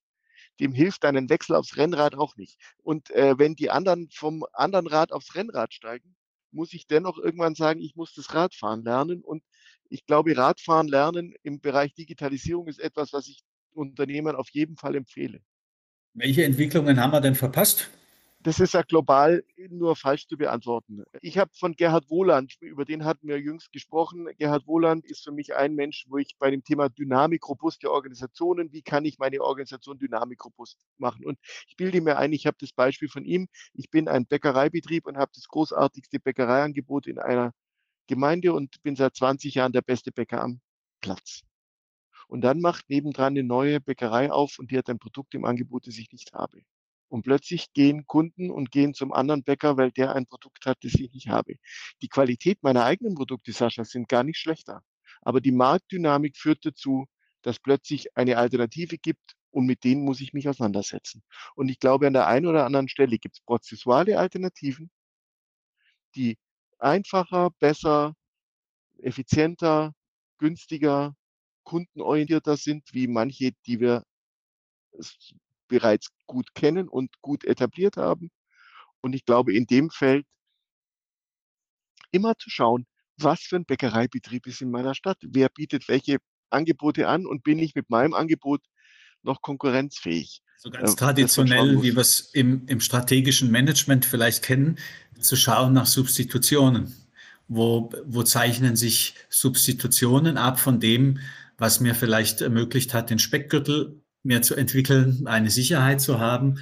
dem 0.59 0.73
hilft 0.73 1.03
dann 1.03 1.17
ein 1.17 1.29
Wechsel 1.29 1.55
aufs 1.55 1.77
Rennrad 1.77 2.15
auch 2.15 2.35
nicht. 2.35 2.59
Und 2.83 3.09
äh, 3.11 3.37
wenn 3.37 3.55
die 3.55 3.69
anderen 3.69 4.09
vom 4.11 4.45
anderen 4.53 4.87
Rad 4.87 5.11
aufs 5.11 5.35
Rennrad 5.35 5.73
steigen, 5.73 6.15
muss 6.51 6.73
ich 6.73 6.85
dennoch 6.85 7.17
irgendwann 7.17 7.55
sagen, 7.55 7.81
ich 7.81 7.95
muss 7.95 8.13
das 8.13 8.33
Radfahren 8.33 8.83
lernen. 8.83 9.23
Und 9.23 9.43
ich 9.89 10.05
glaube, 10.05 10.37
Radfahren 10.37 10.87
lernen 10.87 11.33
im 11.43 11.59
Bereich 11.59 11.93
Digitalisierung 11.95 12.67
ist 12.67 12.79
etwas, 12.79 13.13
was 13.13 13.27
ich 13.27 13.41
Unternehmern 13.71 14.35
auf 14.35 14.49
jeden 14.51 14.77
Fall 14.77 14.95
empfehle. 14.95 15.39
Welche 16.13 16.43
Entwicklungen 16.43 16.99
haben 16.99 17.11
wir 17.11 17.21
denn 17.21 17.35
verpasst? 17.35 17.89
Das 18.43 18.59
ist 18.59 18.73
ja 18.73 18.81
global 18.81 19.41
nur 19.69 19.95
falsch 19.95 20.27
zu 20.27 20.35
beantworten. 20.35 21.05
Ich 21.21 21.37
habe 21.37 21.49
von 21.53 21.75
Gerhard 21.75 22.09
Wohland, 22.09 22.55
über 22.59 22.83
den 22.83 23.05
hatten 23.05 23.29
wir 23.29 23.39
jüngst 23.39 23.71
gesprochen. 23.71 24.27
Gerhard 24.37 24.67
Wohland 24.67 25.05
ist 25.05 25.23
für 25.23 25.31
mich 25.31 25.55
ein 25.55 25.75
Mensch, 25.75 26.05
wo 26.09 26.17
ich 26.17 26.35
bei 26.37 26.51
dem 26.51 26.61
Thema 26.61 26.89
Dynamik 26.89 27.47
robuste 27.47 27.89
Organisationen, 27.89 28.73
wie 28.73 28.81
kann 28.81 29.05
ich 29.05 29.17
meine 29.17 29.41
Organisation 29.41 29.97
dynamikrobust 29.97 30.77
machen? 30.97 31.25
Und 31.25 31.39
ich 31.69 31.77
bilde 31.77 32.01
mir 32.01 32.17
ein, 32.17 32.33
ich 32.33 32.45
habe 32.45 32.57
das 32.59 32.73
Beispiel 32.73 33.07
von 33.07 33.23
ihm. 33.23 33.47
Ich 33.73 33.89
bin 33.89 34.09
ein 34.09 34.25
Bäckereibetrieb 34.25 35.07
und 35.07 35.17
habe 35.17 35.31
das 35.33 35.47
großartigste 35.47 36.19
Bäckereiangebot 36.19 37.07
in 37.07 37.19
einer 37.19 37.53
Gemeinde 38.07 38.51
und 38.51 38.83
bin 38.83 38.97
seit 38.97 39.15
20 39.15 39.55
Jahren 39.55 39.71
der 39.71 39.83
beste 39.83 40.11
Bäcker 40.11 40.41
am 40.41 40.59
Platz. 40.99 41.43
Und 42.27 42.41
dann 42.41 42.59
macht 42.59 42.89
nebendran 42.89 43.33
eine 43.33 43.43
neue 43.43 43.79
Bäckerei 43.79 44.33
auf 44.33 44.59
und 44.59 44.69
die 44.71 44.77
hat 44.77 44.89
ein 44.89 44.99
Produkt 44.99 45.33
im 45.33 45.45
Angebot, 45.45 45.87
das 45.87 45.97
ich 45.97 46.11
nicht 46.11 46.33
habe. 46.33 46.61
Und 47.13 47.21
plötzlich 47.21 47.71
gehen 47.73 48.07
Kunden 48.07 48.49
und 48.49 48.71
gehen 48.71 48.95
zum 48.95 49.13
anderen 49.13 49.43
Bäcker, 49.43 49.77
weil 49.77 49.91
der 49.91 50.15
ein 50.15 50.25
Produkt 50.25 50.65
hat, 50.65 50.79
das 50.81 50.95
ich 50.95 51.13
nicht 51.13 51.27
habe. 51.27 51.57
Die 52.01 52.07
Qualität 52.07 52.63
meiner 52.63 52.85
eigenen 52.85 53.13
Produkte, 53.13 53.51
Sascha, 53.51 53.83
sind 53.83 54.09
gar 54.09 54.23
nicht 54.23 54.39
schlechter. 54.39 54.81
Aber 55.21 55.39
die 55.39 55.51
Marktdynamik 55.51 56.35
führt 56.35 56.65
dazu, 56.65 57.05
dass 57.43 57.59
plötzlich 57.59 58.17
eine 58.17 58.37
Alternative 58.37 58.97
gibt 58.97 59.35
und 59.51 59.67
mit 59.67 59.83
denen 59.83 60.03
muss 60.03 60.21
ich 60.21 60.33
mich 60.33 60.49
auseinandersetzen. 60.49 61.21
Und 61.53 61.69
ich 61.69 61.77
glaube, 61.77 62.07
an 62.07 62.13
der 62.13 62.25
einen 62.25 62.47
oder 62.47 62.65
anderen 62.65 62.89
Stelle 62.89 63.19
gibt 63.19 63.35
es 63.35 63.41
prozessuale 63.41 64.17
Alternativen, 64.17 64.89
die 66.15 66.39
einfacher, 66.79 67.51
besser, 67.59 68.15
effizienter, 68.97 69.93
günstiger, 70.39 71.15
kundenorientierter 71.63 72.57
sind, 72.57 72.91
wie 72.91 73.07
manche, 73.07 73.51
die 73.67 73.79
wir 73.79 74.03
bereits 75.73 76.09
gut 76.27 76.53
kennen 76.53 76.87
und 76.87 77.19
gut 77.21 77.43
etabliert 77.45 77.97
haben. 77.97 78.29
Und 79.01 79.13
ich 79.13 79.25
glaube, 79.25 79.55
in 79.55 79.65
dem 79.65 79.89
Feld 79.89 80.23
immer 82.11 82.37
zu 82.37 82.51
schauen, 82.51 82.85
was 83.17 83.41
für 83.41 83.55
ein 83.55 83.65
Bäckereibetrieb 83.65 84.45
ist 84.45 84.61
in 84.61 84.69
meiner 84.69 84.93
Stadt, 84.93 85.17
wer 85.23 85.49
bietet 85.49 85.87
welche 85.87 86.19
Angebote 86.51 87.07
an 87.07 87.25
und 87.25 87.43
bin 87.43 87.57
ich 87.57 87.73
mit 87.73 87.89
meinem 87.89 88.13
Angebot 88.13 88.61
noch 89.23 89.41
konkurrenzfähig. 89.41 90.43
So 90.57 90.69
ganz 90.69 90.93
äh, 90.93 90.95
traditionell, 90.95 91.81
wie 91.81 91.95
wir 91.95 92.01
es 92.01 92.19
im, 92.33 92.67
im 92.67 92.79
strategischen 92.79 93.49
Management 93.49 94.05
vielleicht 94.05 94.43
kennen, 94.43 94.77
zu 95.19 95.35
schauen 95.35 95.73
nach 95.73 95.87
Substitutionen. 95.87 96.93
Wo, 97.47 97.91
wo 98.05 98.21
zeichnen 98.21 98.75
sich 98.75 99.15
Substitutionen 99.29 100.37
ab 100.37 100.59
von 100.59 100.79
dem, 100.79 101.19
was 101.57 101.79
mir 101.79 101.95
vielleicht 101.95 102.41
ermöglicht 102.41 102.93
hat, 102.93 103.09
den 103.09 103.19
Speckgürtel 103.19 104.02
mehr 104.23 104.41
zu 104.41 104.55
entwickeln, 104.55 105.27
eine 105.27 105.49
Sicherheit 105.49 106.01
zu 106.01 106.19
haben. 106.19 106.59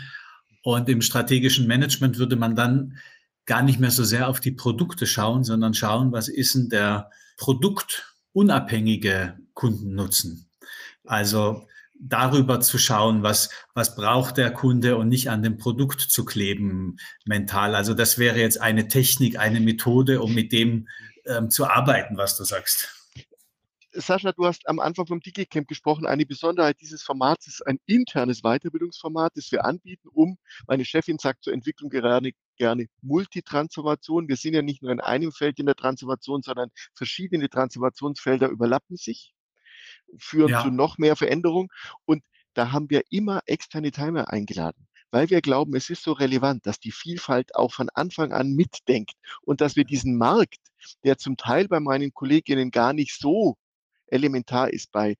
Und 0.63 0.89
im 0.89 1.01
strategischen 1.01 1.67
Management 1.67 2.17
würde 2.17 2.35
man 2.35 2.55
dann 2.55 2.97
gar 3.45 3.63
nicht 3.63 3.79
mehr 3.79 3.91
so 3.91 4.03
sehr 4.03 4.27
auf 4.27 4.39
die 4.39 4.51
Produkte 4.51 5.07
schauen, 5.07 5.43
sondern 5.43 5.73
schauen, 5.73 6.11
was 6.11 6.27
ist 6.27 6.55
denn 6.55 6.69
der 6.69 7.09
produktunabhängige 7.37 9.37
Kundennutzen. 9.53 10.47
Also 11.05 11.67
darüber 12.01 12.59
zu 12.61 12.77
schauen, 12.77 13.23
was, 13.23 13.49
was 13.73 13.95
braucht 13.95 14.37
der 14.37 14.51
Kunde 14.51 14.97
und 14.97 15.09
nicht 15.09 15.29
an 15.29 15.43
dem 15.43 15.57
Produkt 15.57 16.01
zu 16.01 16.25
kleben 16.25 16.97
mental. 17.25 17.75
Also 17.75 17.93
das 17.93 18.17
wäre 18.17 18.39
jetzt 18.39 18.59
eine 18.59 18.87
Technik, 18.87 19.37
eine 19.37 19.59
Methode, 19.59 20.21
um 20.21 20.33
mit 20.33 20.51
dem 20.51 20.87
ähm, 21.25 21.51
zu 21.51 21.67
arbeiten, 21.67 22.17
was 22.17 22.37
du 22.37 22.43
sagst. 22.43 23.00
Sascha, 23.93 24.31
du 24.31 24.45
hast 24.45 24.67
am 24.69 24.79
Anfang 24.79 25.05
vom 25.05 25.19
DigiCamp 25.19 25.67
gesprochen. 25.67 26.05
Eine 26.05 26.25
Besonderheit 26.25 26.79
dieses 26.79 27.03
Formats 27.03 27.47
ist 27.47 27.65
ein 27.67 27.77
internes 27.85 28.41
Weiterbildungsformat, 28.41 29.33
das 29.35 29.51
wir 29.51 29.65
anbieten, 29.65 30.07
um, 30.13 30.37
meine 30.67 30.85
Chefin 30.85 31.17
sagt 31.17 31.43
zur 31.43 31.53
Entwicklung 31.53 31.89
gerade 31.89 32.31
gerne 32.55 32.87
Multitransformation. 33.01 34.29
Wir 34.29 34.37
sind 34.37 34.53
ja 34.53 34.61
nicht 34.61 34.81
nur 34.81 34.91
in 34.91 35.01
einem 35.01 35.31
Feld 35.33 35.59
in 35.59 35.65
der 35.65 35.75
Transformation, 35.75 36.41
sondern 36.41 36.69
verschiedene 36.93 37.49
Transformationsfelder 37.49 38.47
überlappen 38.47 38.95
sich, 38.95 39.33
führen 40.17 40.49
ja. 40.49 40.63
zu 40.63 40.69
noch 40.69 40.97
mehr 40.97 41.17
Veränderung. 41.17 41.69
Und 42.05 42.23
da 42.53 42.71
haben 42.71 42.89
wir 42.89 43.03
immer 43.09 43.41
externe 43.45 43.91
Timer 43.91 44.31
eingeladen 44.31 44.87
weil 45.13 45.29
wir 45.29 45.41
glauben, 45.41 45.75
es 45.75 45.89
ist 45.89 46.03
so 46.03 46.13
relevant, 46.13 46.65
dass 46.65 46.79
die 46.79 46.93
Vielfalt 46.93 47.53
auch 47.55 47.73
von 47.73 47.89
Anfang 47.89 48.31
an 48.31 48.53
mitdenkt 48.53 49.11
und 49.41 49.59
dass 49.59 49.75
wir 49.75 49.83
diesen 49.83 50.17
Markt, 50.17 50.59
der 51.03 51.17
zum 51.17 51.35
Teil 51.35 51.67
bei 51.67 51.81
meinen 51.81 52.13
Kolleginnen 52.13 52.71
gar 52.71 52.93
nicht 52.93 53.19
so 53.19 53.57
elementar 54.11 54.71
ist. 54.71 54.91
Bei 54.91 55.15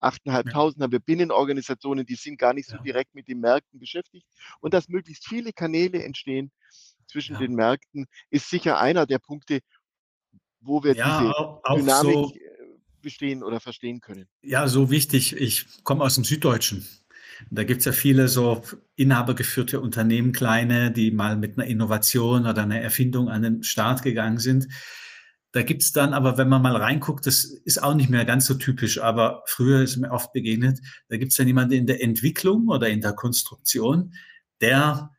8.500 0.00 0.48
ja. 0.48 0.82
haben 0.82 0.92
wir 0.92 1.00
Binnenorganisationen, 1.00 2.04
die 2.04 2.14
sind 2.14 2.38
gar 2.38 2.52
nicht 2.52 2.68
so 2.68 2.76
ja. 2.76 2.82
direkt 2.82 3.14
mit 3.14 3.28
den 3.28 3.40
Märkten 3.40 3.78
beschäftigt. 3.78 4.26
Und 4.60 4.74
dass 4.74 4.88
möglichst 4.88 5.26
viele 5.26 5.52
Kanäle 5.52 6.02
entstehen 6.02 6.50
zwischen 7.06 7.34
ja. 7.34 7.40
den 7.40 7.54
Märkten, 7.54 8.06
ist 8.30 8.50
sicher 8.50 8.78
einer 8.78 9.06
der 9.06 9.18
Punkte, 9.18 9.60
wo 10.60 10.82
wir 10.82 10.94
diese 10.94 11.32
Dynamik 11.76 12.14
so, 12.14 12.32
äh, 12.34 12.38
bestehen 13.02 13.42
oder 13.42 13.60
verstehen 13.60 14.00
können. 14.00 14.26
Ja, 14.42 14.66
so 14.68 14.90
wichtig. 14.90 15.36
Ich 15.36 15.66
komme 15.84 16.02
aus 16.04 16.14
dem 16.14 16.24
Süddeutschen. 16.24 16.86
Da 17.50 17.64
gibt 17.64 17.80
es 17.80 17.84
ja 17.86 17.92
viele 17.92 18.28
so 18.28 18.62
inhabergeführte 18.96 19.80
Unternehmen, 19.80 20.32
kleine, 20.32 20.90
die 20.90 21.10
mal 21.10 21.36
mit 21.36 21.58
einer 21.58 21.66
Innovation 21.66 22.46
oder 22.46 22.62
einer 22.62 22.80
Erfindung 22.80 23.28
an 23.28 23.42
den 23.42 23.62
Start 23.62 24.02
gegangen 24.02 24.38
sind. 24.38 24.68
Da 25.54 25.62
gibt 25.62 25.82
es 25.82 25.92
dann 25.92 26.14
aber, 26.14 26.36
wenn 26.36 26.48
man 26.48 26.62
mal 26.62 26.74
reinguckt, 26.74 27.28
das 27.28 27.44
ist 27.44 27.80
auch 27.80 27.94
nicht 27.94 28.10
mehr 28.10 28.24
ganz 28.24 28.46
so 28.46 28.54
typisch, 28.54 29.00
aber 29.00 29.44
früher 29.46 29.82
ist 29.82 29.96
mir 29.96 30.10
oft 30.10 30.32
begegnet, 30.32 30.80
da 31.08 31.16
gibt 31.16 31.30
es 31.30 31.36
dann 31.36 31.46
jemanden 31.46 31.74
in 31.74 31.86
der 31.86 32.02
Entwicklung 32.02 32.66
oder 32.66 32.88
in 32.88 33.00
der 33.00 33.12
Konstruktion, 33.12 34.14
der 34.60 35.12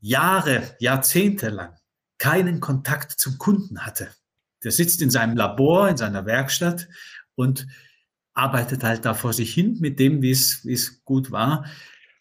Jahre, 0.00 0.74
Jahrzehnte 0.80 1.50
lang 1.50 1.76
keinen 2.18 2.58
Kontakt 2.58 3.12
zum 3.12 3.38
Kunden 3.38 3.86
hatte. 3.86 4.08
Der 4.64 4.72
sitzt 4.72 5.02
in 5.02 5.10
seinem 5.10 5.36
Labor, 5.36 5.88
in 5.88 5.96
seiner 5.96 6.26
Werkstatt 6.26 6.88
und 7.36 7.68
arbeitet 8.34 8.82
halt 8.82 9.04
da 9.04 9.14
vor 9.14 9.32
sich 9.32 9.54
hin 9.54 9.78
mit 9.78 10.00
dem, 10.00 10.20
wie 10.20 10.32
es 10.32 11.04
gut 11.04 11.30
war. 11.30 11.64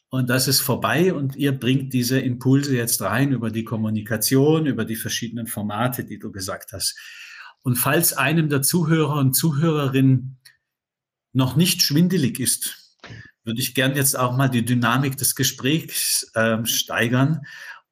Und 0.10 0.30
das 0.30 0.48
ist 0.48 0.60
vorbei 0.60 1.16
und 1.16 1.36
ihr 1.36 1.54
bringt 1.54 1.94
diese 1.94 2.20
Impulse 2.20 2.76
jetzt 2.76 3.02
rein 3.02 3.32
über 3.32 3.50
die 3.50 3.64
Kommunikation, 3.64 4.68
über 4.68 4.86
die 4.86 4.96
verschiedenen 4.96 5.48
Formate, 5.48 6.04
die 6.04 6.20
du 6.20 6.32
gesagt 6.32 6.74
hast. 6.74 6.96
Und 7.62 7.76
falls 7.76 8.14
einem 8.14 8.50
der 8.50 8.62
Zuhörer 8.62 9.16
und 9.16 9.34
Zuhörerinnen 9.34 10.38
noch 11.34 11.56
nicht 11.56 11.82
schwindelig 11.82 12.40
ist, 12.40 12.98
würde 13.44 13.62
ich 13.62 13.74
gern 13.74 13.96
jetzt 13.96 14.18
auch 14.18 14.36
mal 14.36 14.50
die 14.50 14.66
Dynamik 14.66 15.18
des 15.18 15.36
Gesprächs 15.36 16.32
äh, 16.36 16.66
steigern 16.66 17.42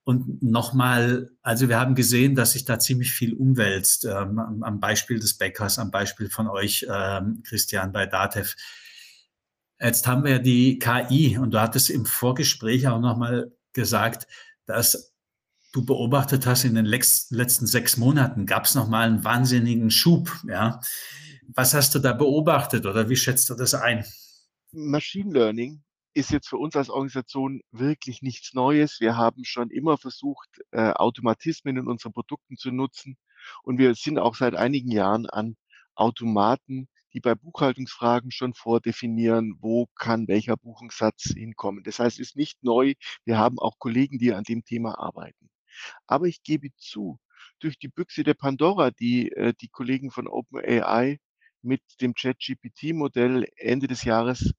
und 0.07 0.41
nochmal, 0.41 1.31
also 1.41 1.67
wir 1.67 1.77
haben 1.77 1.93
gesehen, 1.93 2.33
dass 2.33 2.53
sich 2.53 2.63
da 2.63 2.79
ziemlich 2.79 3.11
viel 3.11 3.33
umwälzt, 3.33 4.05
ähm, 4.05 4.39
am 4.63 4.79
Beispiel 4.79 5.19
des 5.19 5.37
Bäckers, 5.37 5.79
am 5.79 5.91
Beispiel 5.91 6.29
von 6.29 6.47
euch, 6.47 6.87
ähm, 6.89 7.43
Christian, 7.45 7.91
bei 7.91 8.05
DATEV. 8.05 8.55
Jetzt 9.81 10.07
haben 10.07 10.23
wir 10.23 10.39
die 10.39 10.79
KI 10.79 11.37
und 11.37 11.51
du 11.51 11.59
hattest 11.59 11.89
im 11.89 12.05
Vorgespräch 12.05 12.87
auch 12.87 13.01
nochmal 13.01 13.51
gesagt, 13.73 14.27
dass 14.65 15.13
du 15.77 15.85
beobachtet 15.85 16.47
hast, 16.47 16.63
in 16.63 16.73
den 16.73 16.85
letzten 16.85 17.67
sechs 17.67 17.97
Monaten 17.97 18.47
gab 18.47 18.65
es 18.65 18.73
nochmal 18.73 19.07
einen 19.07 19.23
wahnsinnigen 19.23 19.91
Schub. 19.91 20.31
Ja? 20.47 20.81
Was 21.49 21.73
hast 21.75 21.93
du 21.93 21.99
da 21.99 22.13
beobachtet 22.13 22.85
oder 22.85 23.09
wie 23.09 23.15
schätzt 23.15 23.49
du 23.49 23.53
das 23.53 23.75
ein? 23.75 24.03
Machine 24.71 25.31
Learning 25.31 25.83
ist 26.15 26.31
jetzt 26.31 26.49
für 26.49 26.57
uns 26.57 26.75
als 26.75 26.89
Organisation 26.89 27.61
wirklich 27.71 28.23
nichts 28.23 28.55
Neues. 28.55 28.99
Wir 28.99 29.17
haben 29.17 29.45
schon 29.45 29.69
immer 29.69 29.99
versucht, 29.99 30.49
äh, 30.71 30.91
Automatismen 30.93 31.77
in 31.77 31.87
unseren 31.87 32.11
Produkten 32.11 32.57
zu 32.57 32.71
nutzen. 32.71 33.17
Und 33.61 33.77
wir 33.77 33.93
sind 33.93 34.17
auch 34.17 34.33
seit 34.33 34.55
einigen 34.55 34.89
Jahren 34.89 35.27
an 35.27 35.55
Automaten, 35.93 36.87
die 37.13 37.19
bei 37.19 37.35
Buchhaltungsfragen 37.35 38.31
schon 38.31 38.55
vordefinieren, 38.55 39.57
wo 39.59 39.85
kann 39.95 40.27
welcher 40.27 40.57
Buchungssatz 40.57 41.33
hinkommen. 41.35 41.83
Das 41.83 41.99
heißt, 41.99 42.19
es 42.19 42.29
ist 42.29 42.35
nicht 42.35 42.63
neu. 42.63 42.95
Wir 43.25 43.37
haben 43.37 43.59
auch 43.59 43.77
Kollegen, 43.77 44.17
die 44.17 44.33
an 44.33 44.43
dem 44.43 44.65
Thema 44.65 44.97
arbeiten. 44.97 45.51
Aber 46.07 46.25
ich 46.27 46.43
gebe 46.43 46.69
zu, 46.77 47.19
durch 47.59 47.77
die 47.79 47.87
Büchse 47.87 48.23
der 48.23 48.33
Pandora, 48.33 48.91
die 48.91 49.31
äh, 49.31 49.53
die 49.59 49.69
Kollegen 49.69 50.11
von 50.11 50.27
OpenAI 50.27 51.19
mit 51.61 51.81
dem 52.01 52.13
ChatGPT-Modell 52.13 53.47
Ende 53.57 53.87
des 53.87 54.03
Jahres 54.03 54.53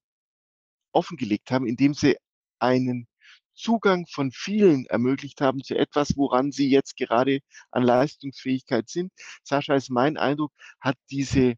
offengelegt 0.92 1.50
haben, 1.50 1.66
indem 1.66 1.94
sie 1.94 2.16
einen 2.58 3.08
Zugang 3.54 4.06
von 4.06 4.30
vielen 4.30 4.86
ermöglicht 4.86 5.40
haben 5.40 5.62
zu 5.62 5.76
etwas, 5.76 6.16
woran 6.16 6.52
sie 6.52 6.70
jetzt 6.70 6.96
gerade 6.96 7.40
an 7.70 7.82
Leistungsfähigkeit 7.82 8.88
sind. 8.88 9.12
Sascha, 9.42 9.74
ist 9.74 9.90
mein 9.90 10.16
Eindruck, 10.16 10.52
hat 10.80 10.96
diese 11.10 11.54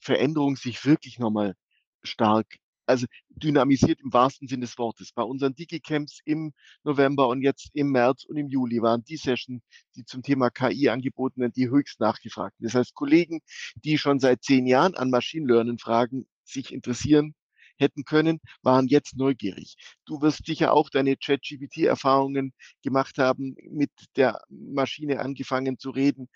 Veränderung 0.00 0.56
sich 0.56 0.84
wirklich 0.84 1.18
nochmal 1.18 1.54
stark, 2.02 2.46
also 2.92 3.06
dynamisiert 3.30 4.00
im 4.00 4.12
wahrsten 4.12 4.48
Sinne 4.48 4.66
des 4.66 4.78
Wortes. 4.78 5.12
Bei 5.12 5.22
unseren 5.22 5.54
Digicamps 5.54 6.20
im 6.24 6.52
November 6.84 7.28
und 7.28 7.42
jetzt 7.42 7.70
im 7.72 7.90
März 7.90 8.24
und 8.24 8.36
im 8.36 8.48
Juli 8.48 8.82
waren 8.82 9.02
die 9.04 9.16
Sessions, 9.16 9.62
die 9.96 10.04
zum 10.04 10.22
Thema 10.22 10.50
KI 10.50 10.90
angeboten 10.90 11.40
werden, 11.40 11.52
die 11.56 11.70
höchst 11.70 12.00
nachgefragten. 12.00 12.64
Das 12.64 12.74
heißt, 12.74 12.94
Kollegen, 12.94 13.40
die 13.76 13.98
schon 13.98 14.20
seit 14.20 14.42
zehn 14.42 14.66
Jahren 14.66 14.94
an 14.94 15.10
Machine 15.10 15.46
Learning 15.46 15.78
Fragen 15.78 16.26
sich 16.44 16.72
interessieren, 16.72 17.34
hätten 17.78 18.04
können, 18.04 18.40
waren 18.62 18.86
jetzt 18.86 19.16
neugierig. 19.16 19.76
Du 20.04 20.20
wirst 20.20 20.44
sicher 20.44 20.72
auch 20.74 20.90
deine 20.90 21.16
ChatGPT-Erfahrungen 21.16 22.52
gemacht 22.82 23.18
haben, 23.18 23.56
mit 23.70 23.90
der 24.16 24.40
Maschine 24.50 25.20
angefangen 25.20 25.78
zu 25.78 25.90
reden. 25.90 26.28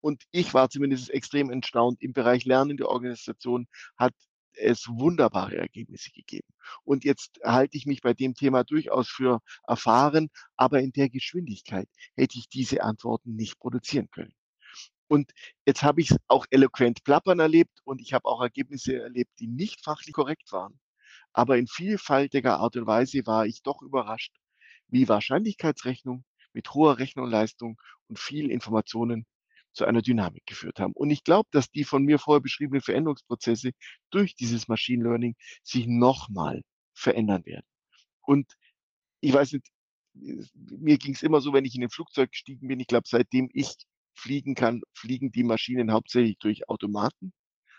Und 0.00 0.22
ich 0.30 0.54
war 0.54 0.68
zumindest 0.70 1.10
extrem 1.10 1.50
entstaunt. 1.50 2.02
Im 2.02 2.12
Bereich 2.12 2.44
Lernen 2.44 2.76
der 2.76 2.88
Organisation 2.88 3.66
hat 3.96 4.14
es 4.60 4.86
wunderbare 4.88 5.56
Ergebnisse 5.56 6.10
gegeben. 6.10 6.48
Und 6.84 7.04
jetzt 7.04 7.40
halte 7.44 7.76
ich 7.76 7.86
mich 7.86 8.02
bei 8.02 8.14
dem 8.14 8.34
Thema 8.34 8.64
durchaus 8.64 9.08
für 9.08 9.40
erfahren, 9.66 10.30
aber 10.56 10.80
in 10.80 10.92
der 10.92 11.08
Geschwindigkeit 11.08 11.88
hätte 12.16 12.38
ich 12.38 12.48
diese 12.48 12.82
Antworten 12.82 13.34
nicht 13.34 13.58
produzieren 13.58 14.10
können. 14.10 14.34
Und 15.08 15.32
jetzt 15.66 15.82
habe 15.82 16.00
ich 16.00 16.12
es 16.12 16.16
auch 16.28 16.46
eloquent 16.50 17.02
plappern 17.02 17.40
erlebt 17.40 17.80
und 17.84 18.00
ich 18.00 18.12
habe 18.12 18.26
auch 18.26 18.40
Ergebnisse 18.40 19.02
erlebt, 19.02 19.32
die 19.40 19.48
nicht 19.48 19.82
fachlich 19.82 20.12
korrekt 20.12 20.52
waren. 20.52 20.78
Aber 21.32 21.58
in 21.58 21.66
vielfältiger 21.66 22.58
Art 22.58 22.76
und 22.76 22.86
Weise 22.86 23.26
war 23.26 23.46
ich 23.46 23.62
doch 23.62 23.82
überrascht, 23.82 24.36
wie 24.88 25.08
Wahrscheinlichkeitsrechnung 25.08 26.24
mit 26.52 26.72
hoher 26.74 26.98
Rechnungsleistung 26.98 27.80
und 28.08 28.18
viel 28.18 28.50
Informationen 28.50 29.26
zu 29.72 29.84
einer 29.84 30.02
Dynamik 30.02 30.44
geführt 30.46 30.80
haben. 30.80 30.92
Und 30.92 31.10
ich 31.10 31.24
glaube, 31.24 31.48
dass 31.52 31.70
die 31.70 31.84
von 31.84 32.04
mir 32.04 32.18
vorher 32.18 32.40
beschriebenen 32.40 32.82
Veränderungsprozesse 32.82 33.70
durch 34.10 34.34
dieses 34.34 34.68
Machine 34.68 35.04
Learning 35.04 35.36
sich 35.62 35.86
nochmal 35.86 36.62
verändern 36.94 37.44
werden. 37.46 37.66
Und 38.22 38.52
ich 39.20 39.32
weiß 39.32 39.52
nicht, 39.52 39.68
mir 40.14 40.98
ging 40.98 41.14
es 41.14 41.22
immer 41.22 41.40
so, 41.40 41.52
wenn 41.52 41.64
ich 41.64 41.74
in 41.74 41.84
ein 41.84 41.90
Flugzeug 41.90 42.32
gestiegen 42.32 42.68
bin, 42.68 42.80
ich 42.80 42.88
glaube, 42.88 43.06
seitdem 43.06 43.48
ich 43.52 43.74
fliegen 44.14 44.54
kann, 44.54 44.82
fliegen 44.92 45.30
die 45.32 45.44
Maschinen 45.44 45.92
hauptsächlich 45.92 46.38
durch 46.38 46.68
Automaten. 46.68 47.32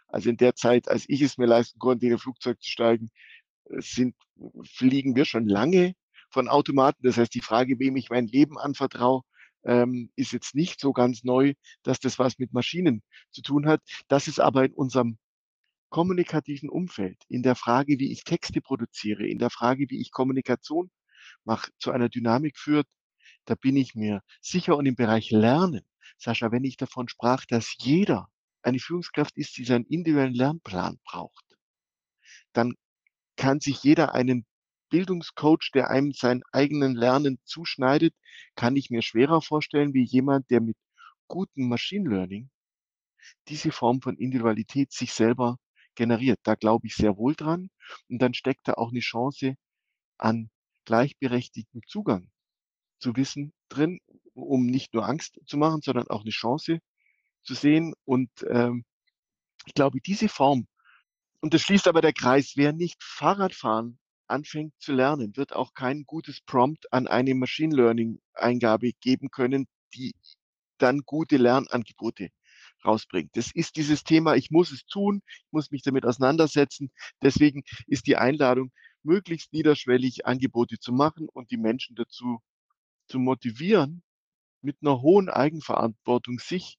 Also 0.07 0.29
in 0.29 0.37
der 0.37 0.55
Zeit, 0.55 0.87
als 0.87 1.05
ich 1.07 1.21
es 1.21 1.37
mir 1.37 1.45
leisten 1.45 1.79
konnte, 1.79 2.05
in 2.05 2.13
ein 2.13 2.19
Flugzeug 2.19 2.61
zu 2.61 2.69
steigen, 2.69 3.09
äh, 3.69 3.81
sind, 3.81 4.15
fliegen 4.63 5.15
wir 5.15 5.25
schon 5.25 5.47
lange 5.47 5.93
von 6.29 6.47
Automaten. 6.47 7.03
Das 7.03 7.17
heißt, 7.17 7.33
die 7.33 7.41
Frage, 7.41 7.79
wem 7.79 7.95
ich 7.95 8.09
mein 8.09 8.27
Leben 8.27 8.57
anvertraue, 8.57 9.21
ähm, 9.63 10.11
ist 10.15 10.31
jetzt 10.31 10.55
nicht 10.55 10.79
so 10.79 10.93
ganz 10.93 11.23
neu, 11.23 11.53
dass 11.83 11.99
das 11.99 12.19
was 12.19 12.39
mit 12.39 12.53
Maschinen 12.53 13.03
zu 13.31 13.41
tun 13.41 13.67
hat. 13.67 13.81
Das 14.07 14.27
ist 14.27 14.39
aber 14.39 14.65
in 14.65 14.73
unserem 14.73 15.17
kommunikativen 15.89 16.69
Umfeld, 16.69 17.21
in 17.27 17.43
der 17.43 17.55
Frage, 17.55 17.99
wie 17.99 18.11
ich 18.11 18.23
Texte 18.23 18.61
produziere, 18.61 19.27
in 19.27 19.39
der 19.39 19.49
Frage, 19.49 19.87
wie 19.89 19.99
ich 19.99 20.11
Kommunikation 20.11 20.89
mache, 21.43 21.71
zu 21.79 21.91
einer 21.91 22.09
Dynamik 22.09 22.57
führt, 22.57 22.87
da 23.45 23.55
bin 23.55 23.75
ich 23.75 23.95
mir 23.95 24.21
sicher. 24.41 24.77
Und 24.77 24.85
im 24.85 24.95
Bereich 24.95 25.31
Lernen 25.31 25.81
Sascha, 26.17 26.51
wenn 26.51 26.63
ich 26.63 26.77
davon 26.77 27.07
sprach, 27.09 27.45
dass 27.45 27.75
jeder 27.79 28.29
eine 28.61 28.79
Führungskraft 28.79 29.37
ist, 29.37 29.57
die 29.57 29.65
seinen 29.65 29.85
individuellen 29.85 30.33
Lernplan 30.33 30.99
braucht, 31.03 31.45
dann 32.53 32.75
kann 33.35 33.59
sich 33.59 33.83
jeder 33.83 34.13
einen 34.13 34.45
Bildungscoach, 34.91 35.71
der 35.73 35.89
einem 35.89 36.11
sein 36.11 36.43
eigenen 36.51 36.95
Lernen 36.95 37.39
zuschneidet, 37.45 38.13
kann 38.55 38.75
ich 38.75 38.91
mir 38.91 39.01
schwerer 39.01 39.41
vorstellen 39.41 39.95
wie 39.95 40.03
jemand, 40.03 40.51
der 40.51 40.61
mit 40.61 40.77
gutem 41.27 41.67
Machine 41.69 42.07
Learning 42.09 42.51
diese 43.47 43.71
Form 43.71 44.01
von 44.01 44.17
Individualität 44.17 44.91
sich 44.91 45.13
selber 45.13 45.57
generiert. 45.95 46.39
Da 46.43 46.55
glaube 46.55 46.87
ich 46.87 46.95
sehr 46.95 47.17
wohl 47.17 47.35
dran. 47.35 47.69
Und 48.09 48.21
dann 48.21 48.33
steckt 48.33 48.67
da 48.67 48.73
auch 48.73 48.91
eine 48.91 48.99
Chance 48.99 49.55
an 50.17 50.49
gleichberechtigtem 50.85 51.81
Zugang 51.87 52.29
zu 52.99 53.15
Wissen 53.15 53.53
drin, 53.69 53.99
um 54.33 54.65
nicht 54.65 54.93
nur 54.93 55.07
Angst 55.07 55.39
zu 55.45 55.57
machen, 55.57 55.81
sondern 55.81 56.07
auch 56.07 56.21
eine 56.21 56.31
Chance 56.31 56.79
zu 57.43 57.53
sehen. 57.53 57.93
Und 58.05 58.29
ähm, 58.49 58.83
ich 59.65 59.73
glaube, 59.73 60.01
diese 60.01 60.27
Form, 60.27 60.67
und 61.39 61.53
das 61.53 61.61
schließt 61.61 61.87
aber 61.87 62.01
der 62.01 62.13
Kreis, 62.13 62.53
wer 62.55 62.73
nicht 62.73 63.01
Fahrradfahren 63.03 63.99
anfängt 64.31 64.73
zu 64.79 64.93
lernen, 64.93 65.35
wird 65.37 65.53
auch 65.53 65.73
kein 65.73 66.05
gutes 66.05 66.41
Prompt 66.41 66.91
an 66.91 67.07
eine 67.07 67.35
Machine 67.35 67.75
Learning 67.75 68.19
Eingabe 68.33 68.91
geben 69.01 69.29
können, 69.29 69.67
die 69.93 70.13
dann 70.77 71.01
gute 71.05 71.37
Lernangebote 71.37 72.29
rausbringt. 72.83 73.35
Das 73.35 73.51
ist 73.53 73.75
dieses 73.75 74.03
Thema, 74.03 74.35
ich 74.35 74.49
muss 74.51 74.71
es 74.71 74.85
tun, 74.85 75.21
ich 75.27 75.51
muss 75.51 75.71
mich 75.71 75.83
damit 75.83 76.05
auseinandersetzen. 76.05 76.91
Deswegen 77.21 77.63
ist 77.87 78.07
die 78.07 78.17
Einladung, 78.17 78.71
möglichst 79.03 79.53
niederschwellig 79.53 80.25
Angebote 80.25 80.79
zu 80.79 80.91
machen 80.91 81.27
und 81.29 81.51
die 81.51 81.57
Menschen 81.57 81.95
dazu 81.95 82.39
zu 83.07 83.19
motivieren, 83.19 84.03
mit 84.61 84.77
einer 84.81 85.01
hohen 85.01 85.29
Eigenverantwortung 85.29 86.39
sich 86.39 86.77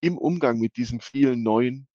im 0.00 0.18
Umgang 0.18 0.58
mit 0.58 0.76
diesen 0.76 1.00
vielen 1.00 1.42
Neuen 1.42 1.86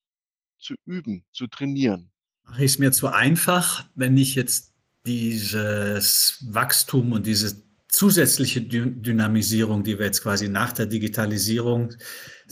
zu 0.59 0.75
üben, 0.85 1.25
zu 1.31 1.47
trainieren. 1.47 2.11
Mache 2.49 2.63
ich 2.63 2.71
es 2.71 2.79
mir 2.79 2.91
zu 2.91 3.07
einfach, 3.07 3.85
wenn 3.95 4.17
ich 4.17 4.33
jetzt 4.35 4.73
dieses 5.05 6.43
Wachstum 6.49 7.11
und 7.11 7.27
diese 7.27 7.63
zusätzliche 7.87 8.61
Dynamisierung, 8.61 9.83
die 9.83 9.97
wir 9.99 10.07
jetzt 10.07 10.23
quasi 10.23 10.49
nach 10.49 10.71
der 10.73 10.87
Digitalisierung, 10.87 11.93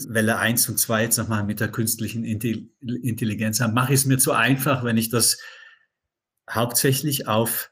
Welle 0.08 0.38
1 0.38 0.68
und 0.68 0.78
2 0.78 1.02
jetzt 1.02 1.18
nochmal 1.18 1.44
mit 1.44 1.60
der 1.60 1.68
künstlichen 1.68 2.24
Intelligenz 2.24 3.60
haben, 3.60 3.74
mache 3.74 3.92
ich 3.92 4.00
es 4.00 4.06
mir 4.06 4.18
zu 4.18 4.32
einfach, 4.32 4.84
wenn 4.84 4.96
ich 4.96 5.10
das 5.10 5.38
hauptsächlich 6.48 7.26
auf 7.26 7.70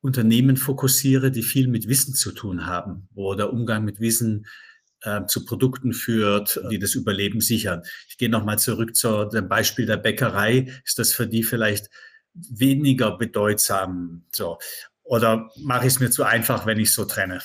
Unternehmen 0.00 0.56
fokussiere, 0.56 1.30
die 1.30 1.42
viel 1.42 1.68
mit 1.68 1.88
Wissen 1.88 2.14
zu 2.14 2.32
tun 2.32 2.66
haben, 2.66 3.08
wo 3.12 3.34
der 3.34 3.52
Umgang 3.52 3.84
mit 3.84 4.00
Wissen 4.00 4.46
äh, 5.02 5.24
zu 5.26 5.44
Produkten 5.44 5.92
führt, 5.92 6.60
die 6.70 6.78
das 6.78 6.94
Überleben 6.94 7.40
sichern. 7.40 7.82
Ich 8.08 8.18
gehe 8.18 8.28
nochmal 8.28 8.58
zurück 8.58 8.96
zu 8.96 9.24
dem 9.26 9.48
Beispiel 9.48 9.86
der 9.86 9.96
Bäckerei. 9.96 10.72
Ist 10.84 10.98
das 10.98 11.12
für 11.12 11.26
die 11.26 11.42
vielleicht 11.42 11.90
weniger 12.34 13.16
bedeutsam? 13.16 14.24
So. 14.32 14.58
Oder 15.02 15.50
mache 15.56 15.86
ich 15.86 15.94
es 15.94 16.00
mir 16.00 16.10
zu 16.10 16.24
einfach, 16.24 16.66
wenn 16.66 16.78
ich 16.78 16.88
es 16.88 16.94
so 16.94 17.04
trenne? 17.04 17.42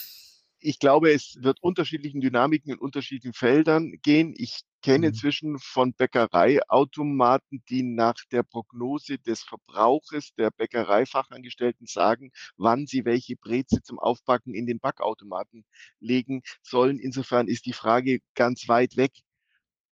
Ich 0.60 0.80
glaube, 0.80 1.12
es 1.12 1.38
wird 1.42 1.62
unterschiedlichen 1.62 2.22
Dynamiken 2.22 2.72
in 2.74 2.80
unterschiedlichen 2.80 3.34
Feldern 3.34 3.94
gehen. 4.02 4.34
Ich 4.38 4.62
kenne 4.82 5.08
mhm. 5.08 5.14
inzwischen 5.14 5.60
von 5.60 5.94
Bäckereiautomaten, 5.94 7.64
die 7.70 7.84
nach 7.84 8.16
der 8.32 8.44
Prognose 8.44 9.20
des 9.20 9.44
Verbrauches 9.44 10.34
der 10.36 10.50
Bäckereifachangestellten 10.52 11.86
sagen, 11.86 12.32
wann 12.56 12.88
sie 12.88 13.06
welche 13.06 13.36
Breze 13.36 13.82
zum 13.84 14.00
Aufbacken 14.00 14.54
in 14.56 14.66
den 14.66 14.80
Backautomaten 14.80 15.66
legen 16.00 16.42
sollen. 16.62 17.00
Insofern 17.00 17.48
ist 17.48 17.66
die 17.66 17.74
Frage 17.74 18.20
ganz 18.34 18.68
weit 18.68 18.98
weg. 18.98 19.12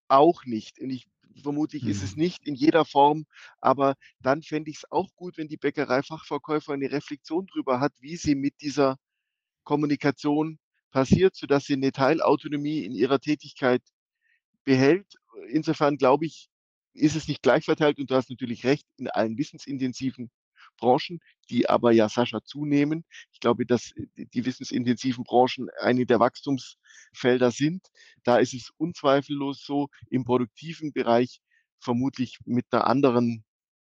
Auch 0.07 0.45
nicht. 0.45 0.79
Und 0.79 0.89
ich 0.89 1.07
vermutlich 1.41 1.85
ist 1.85 2.03
es 2.03 2.15
mhm. 2.15 2.23
nicht 2.23 2.47
in 2.47 2.55
jeder 2.55 2.85
Form, 2.85 3.25
aber 3.59 3.95
dann 4.21 4.41
fände 4.41 4.71
ich 4.71 4.77
es 4.77 4.91
auch 4.91 5.09
gut, 5.15 5.37
wenn 5.37 5.47
die 5.47 5.57
Bäckereifachverkäufer 5.57 6.73
eine 6.73 6.91
Reflexion 6.91 7.45
darüber 7.47 7.79
hat, 7.79 7.93
wie 7.99 8.15
sie 8.15 8.35
mit 8.35 8.61
dieser 8.61 8.97
Kommunikation 9.65 10.59
passiert, 10.91 11.35
sodass 11.35 11.65
sie 11.65 11.73
eine 11.73 11.91
Teilautonomie 11.91 12.85
in 12.85 12.93
ihrer 12.93 13.19
Tätigkeit 13.19 13.81
behält. 14.63 15.07
Insofern 15.49 15.97
glaube 15.97 16.25
ich, 16.25 16.49
ist 16.93 17.17
es 17.17 17.27
nicht 17.27 17.43
gleich 17.43 17.65
verteilt 17.65 17.99
und 17.99 18.09
du 18.09 18.15
hast 18.15 18.29
natürlich 18.29 18.63
recht, 18.63 18.85
in 18.97 19.09
allen 19.09 19.37
wissensintensiven 19.37 20.31
Branchen, 20.77 21.19
die 21.49 21.69
aber 21.69 21.91
ja, 21.91 22.09
Sascha, 22.09 22.41
zunehmen. 22.43 23.05
Ich 23.33 23.39
glaube, 23.39 23.65
dass 23.65 23.91
die 24.15 24.45
wissensintensiven 24.45 25.23
Branchen 25.23 25.69
eine 25.81 26.05
der 26.05 26.19
Wachstumsfelder 26.19 27.51
sind. 27.51 27.85
Da 28.23 28.37
ist 28.37 28.53
es 28.53 28.71
unzweifellos 28.77 29.63
so, 29.65 29.89
im 30.09 30.23
produktiven 30.23 30.93
Bereich 30.93 31.41
vermutlich 31.79 32.39
mit 32.45 32.65
einer 32.71 32.87
anderen 32.87 33.43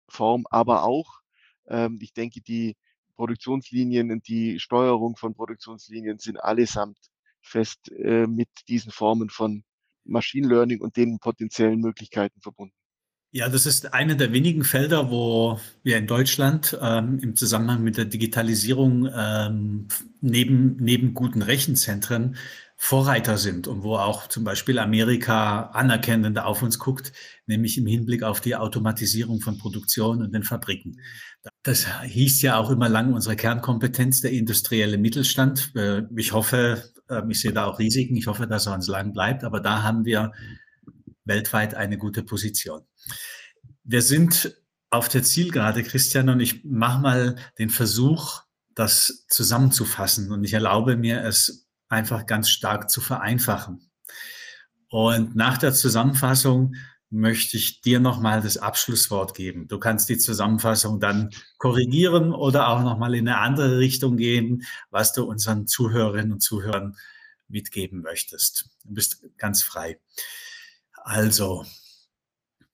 Form, 0.09 0.45
aber 0.49 0.83
auch, 0.83 1.19
ähm, 1.67 1.99
ich 2.01 2.13
denke, 2.13 2.41
die 2.41 2.75
Produktionslinien 3.17 4.11
und 4.11 4.27
die 4.29 4.59
Steuerung 4.59 5.17
von 5.17 5.33
Produktionslinien 5.33 6.19
sind 6.19 6.37
allesamt 6.37 6.97
fest 7.41 7.91
äh, 7.91 8.27
mit 8.27 8.49
diesen 8.69 8.91
Formen 8.91 9.29
von 9.29 9.63
Machine 10.05 10.47
Learning 10.47 10.79
und 10.79 10.95
den 10.95 11.19
potenziellen 11.19 11.81
Möglichkeiten 11.81 12.39
verbunden. 12.39 12.73
Ja, 13.31 13.49
das 13.49 13.65
ist 13.65 13.93
eine 13.93 14.15
der 14.15 14.31
wenigen 14.31 14.63
Felder, 14.63 15.11
wo 15.11 15.59
wir 15.83 15.97
in 15.97 16.07
Deutschland 16.07 16.77
ähm, 16.81 17.19
im 17.21 17.35
Zusammenhang 17.35 17.83
mit 17.83 17.97
der 17.97 18.05
Digitalisierung 18.05 19.09
ähm, 19.13 19.87
neben, 20.21 20.77
neben 20.77 21.13
guten 21.13 21.41
Rechenzentren 21.41 22.37
Vorreiter 22.77 23.37
sind 23.37 23.67
und 23.67 23.83
wo 23.83 23.95
auch 23.97 24.27
zum 24.27 24.43
Beispiel 24.43 24.79
Amerika 24.79 25.71
anerkennend 25.71 26.39
auf 26.39 26.61
uns 26.61 26.79
guckt, 26.79 27.11
nämlich 27.47 27.77
im 27.77 27.87
Hinblick 27.87 28.23
auf 28.23 28.39
die 28.39 28.55
Automatisierung 28.55 29.41
von 29.41 29.57
Produktion 29.57 30.21
und 30.21 30.31
den 30.31 30.43
Fabriken. 30.43 31.01
Das 31.67 31.85
hieß 32.01 32.43
ja 32.43 32.55
auch 32.55 32.69
immer 32.69 32.87
lang 32.87 33.13
unsere 33.13 33.35
Kernkompetenz, 33.35 34.21
der 34.21 34.31
industrielle 34.31 34.97
Mittelstand. 34.97 35.75
Äh, 35.75 36.03
ich 36.15 36.31
hoffe, 36.31 36.93
ähm, 37.09 37.29
ich 37.29 37.41
sehe 37.41 37.51
da 37.51 37.65
auch 37.65 37.77
Risiken, 37.77 38.15
ich 38.15 38.27
hoffe, 38.27 38.47
dass 38.47 38.67
er 38.67 38.73
uns 38.73 38.87
lang 38.87 39.11
bleibt, 39.11 39.43
aber 39.43 39.59
da 39.59 39.83
haben 39.83 40.05
wir 40.05 40.31
weltweit 41.25 41.75
eine 41.75 41.97
gute 41.97 42.23
Position. 42.23 42.83
Wir 43.83 44.01
sind 44.01 44.55
auf 44.91 45.09
der 45.09 45.23
Zielgerade, 45.23 45.83
Christian, 45.83 46.29
und 46.29 46.39
ich 46.39 46.63
mache 46.63 47.01
mal 47.01 47.35
den 47.59 47.69
Versuch, 47.69 48.43
das 48.73 49.25
zusammenzufassen 49.27 50.31
und 50.31 50.45
ich 50.45 50.53
erlaube 50.53 50.95
mir 50.95 51.21
es 51.25 51.67
einfach 51.89 52.27
ganz 52.27 52.49
stark 52.49 52.89
zu 52.89 53.01
vereinfachen. 53.01 53.91
Und 54.87 55.35
nach 55.35 55.57
der 55.57 55.73
Zusammenfassung 55.73 56.75
möchte 57.09 57.57
ich 57.57 57.81
dir 57.81 57.99
nochmal 57.99 58.41
das 58.41 58.57
Abschlusswort 58.57 59.33
geben. 59.33 59.67
Du 59.67 59.79
kannst 59.79 60.09
die 60.09 60.17
Zusammenfassung 60.17 60.99
dann 60.99 61.29
korrigieren 61.57 62.33
oder 62.33 62.67
auch 62.67 62.81
nochmal 62.81 63.15
in 63.15 63.27
eine 63.27 63.39
andere 63.39 63.79
Richtung 63.79 64.17
gehen, 64.17 64.63
was 64.89 65.13
du 65.13 65.23
unseren 65.23 65.67
Zuhörerinnen 65.67 66.33
und 66.33 66.41
Zuhörern 66.41 66.97
mitgeben 67.47 68.01
möchtest. 68.01 68.69
Du 68.83 68.93
bist 68.93 69.23
ganz 69.37 69.63
frei. 69.63 69.99
Also, 70.93 71.65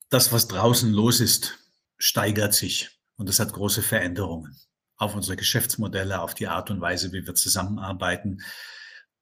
das, 0.08 0.32
was 0.32 0.48
draußen 0.48 0.92
los 0.92 1.20
ist, 1.20 1.58
steigert 1.96 2.54
sich 2.54 2.90
und 3.16 3.28
das 3.28 3.38
hat 3.38 3.52
große 3.52 3.82
Veränderungen 3.82 4.56
auf 4.96 5.14
unsere 5.14 5.36
Geschäftsmodelle, 5.36 6.20
auf 6.20 6.34
die 6.34 6.48
Art 6.48 6.70
und 6.70 6.80
Weise, 6.80 7.12
wie 7.12 7.26
wir 7.26 7.34
zusammenarbeiten, 7.34 8.40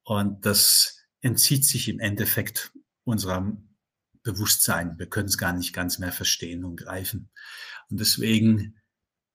und 0.03 0.45
das 0.45 0.99
entzieht 1.21 1.65
sich 1.65 1.87
im 1.87 1.99
Endeffekt 1.99 2.73
unserem 3.05 3.72
Bewusstsein. 4.23 4.97
Wir 4.97 5.07
können 5.07 5.27
es 5.27 5.37
gar 5.37 5.53
nicht 5.53 5.73
ganz 5.73 5.99
mehr 5.99 6.11
verstehen 6.11 6.63
und 6.63 6.77
greifen. 6.77 7.29
Und 7.89 7.99
deswegen 7.99 8.75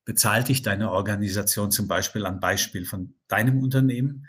bezahlt 0.04 0.48
dich 0.48 0.62
deine 0.62 0.90
Organisation 0.90 1.70
zum 1.70 1.86
Beispiel 1.86 2.24
am 2.24 2.40
Beispiel 2.40 2.86
von 2.86 3.14
deinem 3.28 3.62
Unternehmen, 3.62 4.26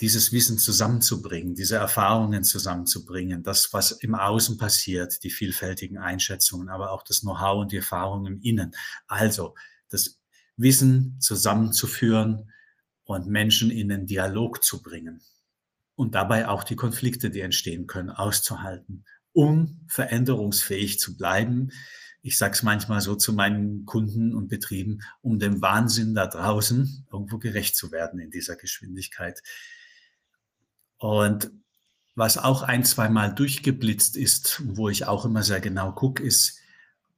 dieses 0.00 0.30
Wissen 0.30 0.58
zusammenzubringen, 0.58 1.54
diese 1.54 1.76
Erfahrungen 1.76 2.44
zusammenzubringen, 2.44 3.42
das, 3.42 3.72
was 3.72 3.92
im 3.92 4.14
Außen 4.14 4.58
passiert, 4.58 5.22
die 5.24 5.30
vielfältigen 5.30 5.96
Einschätzungen, 5.96 6.68
aber 6.68 6.90
auch 6.90 7.02
das 7.02 7.22
Know-how 7.22 7.62
und 7.62 7.72
die 7.72 7.78
Erfahrungen 7.78 8.34
im 8.34 8.40
Innen. 8.42 8.72
Also 9.06 9.54
das 9.88 10.20
Wissen 10.56 11.18
zusammenzuführen 11.20 12.52
und 13.04 13.26
Menschen 13.26 13.70
in 13.70 13.88
den 13.88 14.06
Dialog 14.06 14.62
zu 14.62 14.82
bringen 14.82 15.22
und 15.94 16.14
dabei 16.14 16.48
auch 16.48 16.62
die 16.62 16.76
Konflikte, 16.76 17.30
die 17.30 17.40
entstehen 17.40 17.86
können, 17.86 18.10
auszuhalten, 18.10 19.04
um 19.36 19.82
veränderungsfähig 19.86 20.98
zu 20.98 21.14
bleiben. 21.18 21.70
Ich 22.22 22.38
sage 22.38 22.54
es 22.54 22.62
manchmal 22.62 23.02
so 23.02 23.14
zu 23.14 23.34
meinen 23.34 23.84
Kunden 23.84 24.34
und 24.34 24.48
Betrieben, 24.48 25.02
um 25.20 25.38
dem 25.38 25.60
Wahnsinn 25.60 26.14
da 26.14 26.26
draußen 26.26 27.06
irgendwo 27.12 27.36
gerecht 27.36 27.76
zu 27.76 27.92
werden 27.92 28.18
in 28.18 28.30
dieser 28.30 28.56
Geschwindigkeit. 28.56 29.42
Und 30.96 31.50
was 32.14 32.38
auch 32.38 32.62
ein, 32.62 32.82
zweimal 32.82 33.34
durchgeblitzt 33.34 34.16
ist, 34.16 34.62
wo 34.64 34.88
ich 34.88 35.04
auch 35.04 35.26
immer 35.26 35.42
sehr 35.42 35.60
genau 35.60 35.92
gucke, 35.92 36.22
ist, 36.22 36.58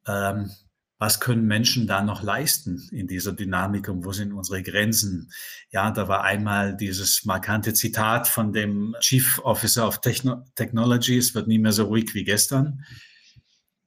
ähm, 0.05 0.51
was 0.99 1.21
können 1.21 1.47
Menschen 1.47 1.87
da 1.87 2.03
noch 2.03 2.23
leisten 2.23 2.89
in 2.91 3.07
dieser 3.07 3.33
Dynamik 3.33 3.89
und 3.89 4.05
wo 4.05 4.13
sind 4.13 4.33
unsere 4.33 4.63
Grenzen? 4.63 5.31
Ja, 5.71 5.91
da 5.93 6.09
war 6.09 6.25
einmal 6.25 6.77
dieses 6.77 7.25
markante 7.25 7.73
Zitat 7.73 8.27
von 8.27 8.53
dem 8.53 8.97
Chief 9.01 9.39
Officer 9.45 9.87
of 9.87 10.01
Techno 10.01 10.45
Technology, 10.57 11.17
es 11.17 11.35
wird 11.35 11.47
nie 11.47 11.59
mehr 11.59 11.73
so 11.73 11.85
ruhig 11.85 12.15
wie 12.15 12.25
gestern. 12.25 12.85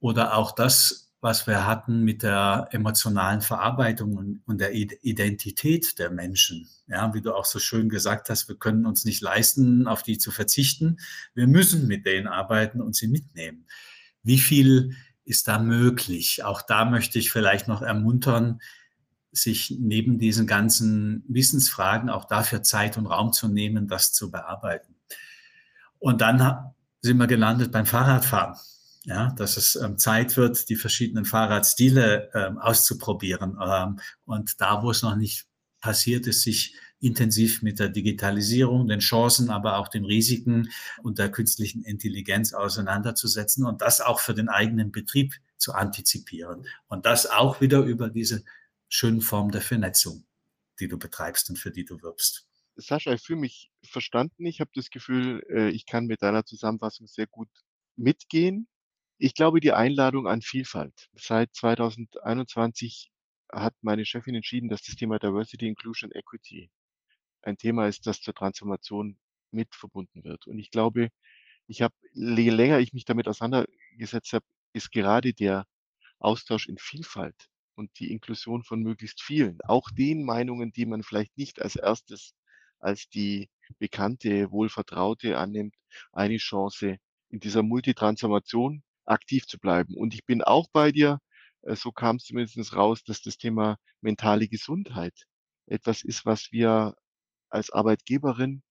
Oder 0.00 0.36
auch 0.36 0.52
das, 0.52 1.12
was 1.20 1.46
wir 1.46 1.66
hatten 1.66 2.02
mit 2.02 2.22
der 2.22 2.68
emotionalen 2.72 3.42
Verarbeitung 3.42 4.16
und, 4.16 4.42
und 4.46 4.60
der 4.60 4.72
Identität 4.74 5.98
der 5.98 6.10
Menschen. 6.10 6.68
Ja, 6.88 7.14
wie 7.14 7.20
du 7.20 7.34
auch 7.34 7.44
so 7.44 7.60
schön 7.60 7.88
gesagt 7.88 8.30
hast, 8.30 8.48
wir 8.48 8.56
können 8.56 8.86
uns 8.86 9.04
nicht 9.04 9.20
leisten, 9.20 9.86
auf 9.86 10.02
die 10.02 10.18
zu 10.18 10.32
verzichten. 10.32 10.96
Wir 11.34 11.46
müssen 11.46 11.86
mit 11.86 12.06
denen 12.06 12.26
arbeiten 12.26 12.80
und 12.80 12.96
sie 12.96 13.06
mitnehmen. 13.06 13.66
Wie 14.24 14.38
viel 14.38 14.96
ist 15.24 15.48
da 15.48 15.58
möglich? 15.58 16.44
Auch 16.44 16.62
da 16.62 16.84
möchte 16.84 17.18
ich 17.18 17.30
vielleicht 17.30 17.68
noch 17.68 17.82
ermuntern, 17.82 18.60
sich 19.32 19.76
neben 19.78 20.18
diesen 20.18 20.46
ganzen 20.46 21.24
Wissensfragen 21.26 22.10
auch 22.10 22.26
dafür 22.26 22.62
Zeit 22.62 22.98
und 22.98 23.06
Raum 23.06 23.32
zu 23.32 23.48
nehmen, 23.48 23.88
das 23.88 24.12
zu 24.12 24.30
bearbeiten. 24.30 24.94
Und 25.98 26.20
dann 26.20 26.72
sind 27.00 27.16
wir 27.16 27.26
gelandet 27.26 27.72
beim 27.72 27.86
Fahrradfahren. 27.86 28.56
Ja, 29.04 29.32
dass 29.32 29.56
es 29.56 29.74
ähm, 29.74 29.98
Zeit 29.98 30.36
wird, 30.36 30.68
die 30.68 30.76
verschiedenen 30.76 31.24
Fahrradstile 31.24 32.30
ähm, 32.34 32.58
auszuprobieren. 32.58 33.58
Ähm, 33.60 33.98
und 34.26 34.60
da, 34.60 34.80
wo 34.84 34.92
es 34.92 35.02
noch 35.02 35.16
nicht 35.16 35.48
passiert 35.80 36.28
ist, 36.28 36.42
sich 36.42 36.76
intensiv 37.02 37.62
mit 37.62 37.80
der 37.80 37.88
Digitalisierung, 37.88 38.86
den 38.86 39.00
Chancen, 39.00 39.50
aber 39.50 39.78
auch 39.78 39.88
den 39.88 40.04
Risiken 40.04 40.70
und 41.02 41.18
der 41.18 41.30
künstlichen 41.30 41.82
Intelligenz 41.82 42.52
auseinanderzusetzen 42.52 43.66
und 43.66 43.82
das 43.82 44.00
auch 44.00 44.20
für 44.20 44.34
den 44.34 44.48
eigenen 44.48 44.92
Betrieb 44.92 45.34
zu 45.56 45.74
antizipieren. 45.74 46.66
Und 46.86 47.04
das 47.04 47.26
auch 47.26 47.60
wieder 47.60 47.80
über 47.80 48.08
diese 48.08 48.44
schönen 48.88 49.20
Form 49.20 49.50
der 49.50 49.62
Vernetzung, 49.62 50.24
die 50.78 50.86
du 50.86 50.96
betreibst 50.96 51.50
und 51.50 51.56
für 51.58 51.72
die 51.72 51.84
du 51.84 52.00
wirbst. 52.02 52.46
Sascha, 52.76 53.12
ich 53.12 53.22
fühle 53.22 53.40
mich 53.40 53.70
verstanden. 53.82 54.46
Ich 54.46 54.60
habe 54.60 54.70
das 54.74 54.88
Gefühl, 54.88 55.42
äh, 55.50 55.70
ich 55.70 55.86
kann 55.86 56.06
mit 56.06 56.22
deiner 56.22 56.44
Zusammenfassung 56.44 57.06
sehr 57.08 57.26
gut 57.26 57.48
mitgehen. 57.96 58.68
Ich 59.18 59.34
glaube, 59.34 59.60
die 59.60 59.72
Einladung 59.72 60.26
an 60.26 60.40
Vielfalt. 60.40 61.08
Seit 61.14 61.54
2021 61.54 63.10
hat 63.52 63.74
meine 63.82 64.04
Chefin 64.04 64.36
entschieden, 64.36 64.68
dass 64.68 64.82
das 64.82 64.94
Thema 64.94 65.18
Diversity, 65.18 65.66
Inclusion, 65.66 66.10
Equity 66.12 66.70
ein 67.42 67.56
Thema 67.58 67.88
ist, 67.88 68.06
das 68.06 68.20
zur 68.20 68.34
Transformation 68.34 69.18
mit 69.50 69.74
verbunden 69.74 70.24
wird. 70.24 70.46
Und 70.46 70.58
ich 70.58 70.70
glaube, 70.70 71.08
ich 71.66 71.82
habe, 71.82 71.94
je 72.14 72.50
länger 72.50 72.78
ich 72.80 72.92
mich 72.92 73.04
damit 73.04 73.28
auseinandergesetzt 73.28 74.32
habe, 74.32 74.44
ist 74.72 74.92
gerade 74.92 75.34
der 75.34 75.66
Austausch 76.18 76.68
in 76.68 76.78
Vielfalt 76.78 77.48
und 77.74 77.90
die 77.98 78.12
Inklusion 78.12 78.64
von 78.64 78.82
möglichst 78.82 79.22
vielen, 79.22 79.58
auch 79.64 79.90
den 79.90 80.24
Meinungen, 80.24 80.72
die 80.72 80.86
man 80.86 81.02
vielleicht 81.02 81.36
nicht 81.36 81.60
als 81.62 81.76
erstes 81.76 82.34
als 82.80 83.08
die 83.08 83.48
bekannte, 83.78 84.50
wohlvertraute 84.50 85.38
annimmt, 85.38 85.74
eine 86.12 86.36
Chance, 86.38 86.98
in 87.30 87.40
dieser 87.40 87.62
Multitransformation 87.62 88.82
aktiv 89.04 89.46
zu 89.46 89.58
bleiben. 89.58 89.94
Und 89.96 90.14
ich 90.14 90.24
bin 90.26 90.42
auch 90.42 90.66
bei 90.72 90.92
dir, 90.92 91.18
äh, 91.62 91.76
so 91.76 91.92
kam 91.92 92.16
es 92.16 92.24
zumindest 92.24 92.74
raus, 92.74 93.04
dass 93.04 93.22
das 93.22 93.38
Thema 93.38 93.76
mentale 94.00 94.48
Gesundheit 94.48 95.14
etwas 95.66 96.02
ist, 96.02 96.26
was 96.26 96.50
wir 96.52 96.94
als 97.52 97.70
Arbeitgeberin 97.70 98.62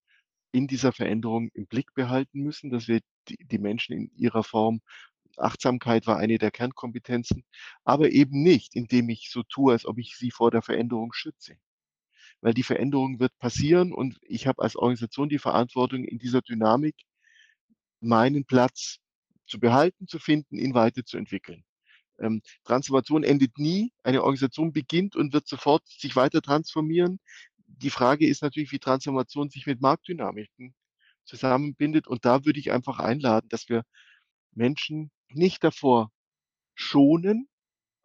in 0.52 0.66
dieser 0.66 0.92
Veränderung 0.92 1.48
im 1.54 1.66
Blick 1.66 1.94
behalten 1.94 2.40
müssen, 2.40 2.70
dass 2.70 2.88
wir 2.88 3.00
die, 3.28 3.38
die 3.44 3.58
Menschen 3.58 3.94
in 3.96 4.10
ihrer 4.16 4.44
Form 4.44 4.80
Achtsamkeit 5.38 6.06
war 6.06 6.18
eine 6.18 6.38
der 6.38 6.50
Kernkompetenzen, 6.50 7.44
aber 7.84 8.10
eben 8.10 8.42
nicht, 8.42 8.74
indem 8.74 9.08
ich 9.08 9.30
so 9.30 9.42
tue, 9.42 9.72
als 9.72 9.86
ob 9.86 9.98
ich 9.98 10.16
sie 10.16 10.30
vor 10.30 10.50
der 10.50 10.62
Veränderung 10.62 11.12
schütze. 11.14 11.56
Weil 12.42 12.54
die 12.54 12.62
Veränderung 12.62 13.18
wird 13.20 13.36
passieren 13.38 13.92
und 13.92 14.18
ich 14.22 14.46
habe 14.46 14.62
als 14.62 14.76
Organisation 14.76 15.28
die 15.28 15.38
Verantwortung, 15.38 16.04
in 16.04 16.18
dieser 16.18 16.42
Dynamik 16.42 16.96
meinen 18.00 18.44
Platz 18.44 18.98
zu 19.46 19.58
behalten, 19.60 20.06
zu 20.08 20.18
finden, 20.18 20.58
ihn 20.58 20.74
weiterzuentwickeln. 20.74 21.64
Ähm, 22.18 22.42
Transformation 22.64 23.24
endet 23.24 23.58
nie. 23.58 23.92
Eine 24.02 24.22
Organisation 24.22 24.72
beginnt 24.72 25.16
und 25.16 25.32
wird 25.32 25.46
sofort 25.48 25.86
sich 25.88 26.16
weiter 26.16 26.42
transformieren. 26.42 27.20
Die 27.82 27.90
Frage 27.90 28.26
ist 28.26 28.42
natürlich, 28.42 28.72
wie 28.72 28.78
Transformation 28.78 29.50
sich 29.50 29.66
mit 29.66 29.80
Marktdynamiken 29.80 30.74
zusammenbindet. 31.24 32.06
Und 32.06 32.24
da 32.24 32.44
würde 32.44 32.60
ich 32.60 32.72
einfach 32.72 32.98
einladen, 32.98 33.48
dass 33.48 33.68
wir 33.68 33.82
Menschen 34.52 35.10
nicht 35.30 35.64
davor 35.64 36.10
schonen, 36.74 37.48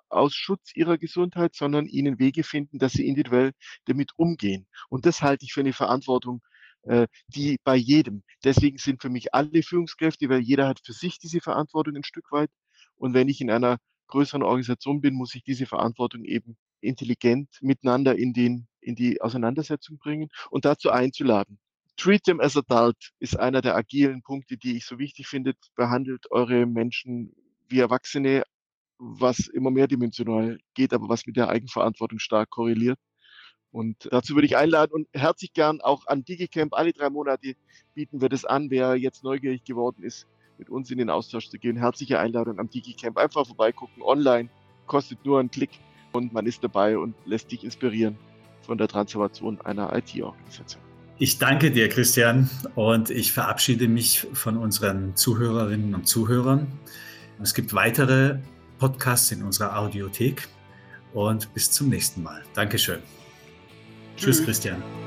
aus 0.10 0.34
Schutz 0.34 0.72
ihrer 0.74 0.98
Gesundheit, 0.98 1.56
sondern 1.56 1.86
ihnen 1.86 2.20
Wege 2.20 2.44
finden, 2.44 2.80
dass 2.80 2.94
sie 2.94 3.08
individuell 3.08 3.52
damit 3.86 4.12
umgehen. 4.16 4.68
Und 4.90 5.06
das 5.06 5.22
halte 5.22 5.46
ich 5.46 5.54
für 5.54 5.60
eine 5.60 5.74
Verantwortung, 5.74 6.42
äh, 6.84 7.08
die 7.28 7.58
bei 7.64 7.76
jedem. 7.76 8.24
Deswegen 8.44 8.78
sind 8.78 9.02
für 9.02 9.10
mich 9.10 9.34
alle 9.34 9.64
Führungskräfte, 9.64 10.30
weil 10.30 10.40
jeder 10.40 10.68
hat 10.68 10.80
für 10.84 10.94
sich 10.94 11.20
diese 11.20 11.42
Verantwortung 11.42 11.96
ein 11.96 12.04
Stück 12.04 12.32
weit. 12.32 12.50
Und 12.96 13.14
wenn 13.14 13.28
ich 13.28 13.42
in 13.42 13.52
einer 13.52 13.78
größeren 14.08 14.44
Organisation 14.44 15.02
bin, 15.02 15.14
muss 15.14 15.36
ich 15.36 15.44
diese 15.44 15.66
Verantwortung 15.66 16.24
eben 16.24 16.58
intelligent 16.80 17.50
miteinander 17.62 18.18
in, 18.18 18.34
den, 18.34 18.68
in 18.88 18.96
die 18.96 19.22
Auseinandersetzung 19.22 19.98
bringen 19.98 20.30
und 20.50 20.66
dazu 20.66 20.90
einzuladen. 20.90 21.60
Treat 21.98 22.24
them 22.24 22.40
as 22.40 22.56
adult 22.56 23.12
ist 23.20 23.38
einer 23.38 23.62
der 23.62 23.76
agilen 23.76 24.22
Punkte, 24.22 24.56
die 24.56 24.78
ich 24.78 24.86
so 24.86 24.98
wichtig 24.98 25.28
finde. 25.28 25.54
Behandelt 25.76 26.32
eure 26.32 26.66
Menschen 26.66 27.34
wie 27.68 27.80
Erwachsene, 27.80 28.44
was 28.98 29.48
immer 29.48 29.72
mehr 29.72 29.88
dimensional 29.88 30.60
geht, 30.74 30.94
aber 30.94 31.10
was 31.10 31.26
mit 31.26 31.36
der 31.36 31.50
Eigenverantwortung 31.50 32.20
stark 32.20 32.50
korreliert. 32.50 33.00
Und 33.72 34.08
dazu 34.12 34.36
würde 34.36 34.46
ich 34.46 34.56
einladen 34.56 34.94
und 34.94 35.08
herzlich 35.12 35.54
gern 35.54 35.82
auch 35.82 36.08
an 36.08 36.24
DigiCamp. 36.24 36.74
Alle 36.74 36.94
drei 36.94 37.10
Monate 37.10 37.56
bieten 37.94 38.22
wir 38.22 38.30
das 38.30 38.46
an. 38.46 38.70
Wer 38.70 38.96
jetzt 38.96 39.24
neugierig 39.24 39.66
geworden 39.66 40.04
ist, 40.04 40.28
mit 40.58 40.70
uns 40.70 40.90
in 40.90 41.00
den 41.00 41.10
Austausch 41.10 41.50
zu 41.50 41.60
gehen, 41.60 41.78
herzliche 41.78 42.20
Einladung 42.20 42.60
am 42.60 42.70
DigiCamp. 42.70 43.18
Einfach 43.18 43.46
vorbeigucken, 43.46 44.02
online, 44.02 44.50
kostet 44.86 45.26
nur 45.26 45.40
einen 45.40 45.52
Klick 45.52 45.72
und 46.14 46.32
man 46.32 46.46
ist 46.46 46.64
dabei 46.64 46.98
und 46.98 47.16
lässt 47.26 47.50
sich 47.50 47.64
inspirieren 47.64 48.18
von 48.68 48.78
der 48.78 48.88
Transformation 48.88 49.60
einer 49.62 49.96
IT-Organisation. 49.96 50.82
Ich 51.20 51.40
danke 51.40 51.72
dir, 51.72 51.90
Christian, 51.90 52.48
und 52.76 53.10
ich 53.10 53.32
verabschiede 53.32 53.88
mich 53.88 54.28
von 54.34 54.56
unseren 54.56 55.16
Zuhörerinnen 55.16 55.96
und 55.96 56.08
Zuhörern. 56.08 56.68
Es 57.42 57.56
gibt 57.56 57.74
weitere 57.74 58.38
Podcasts 58.78 59.32
in 59.32 59.42
unserer 59.42 59.80
Audiothek 59.80 60.48
und 61.14 61.52
bis 61.56 61.72
zum 61.72 61.90
nächsten 61.90 62.22
Mal. 62.22 62.44
Dankeschön. 62.54 63.00
Tschüss, 64.16 64.38
Tschüss 64.38 64.46
Christian. 64.46 65.07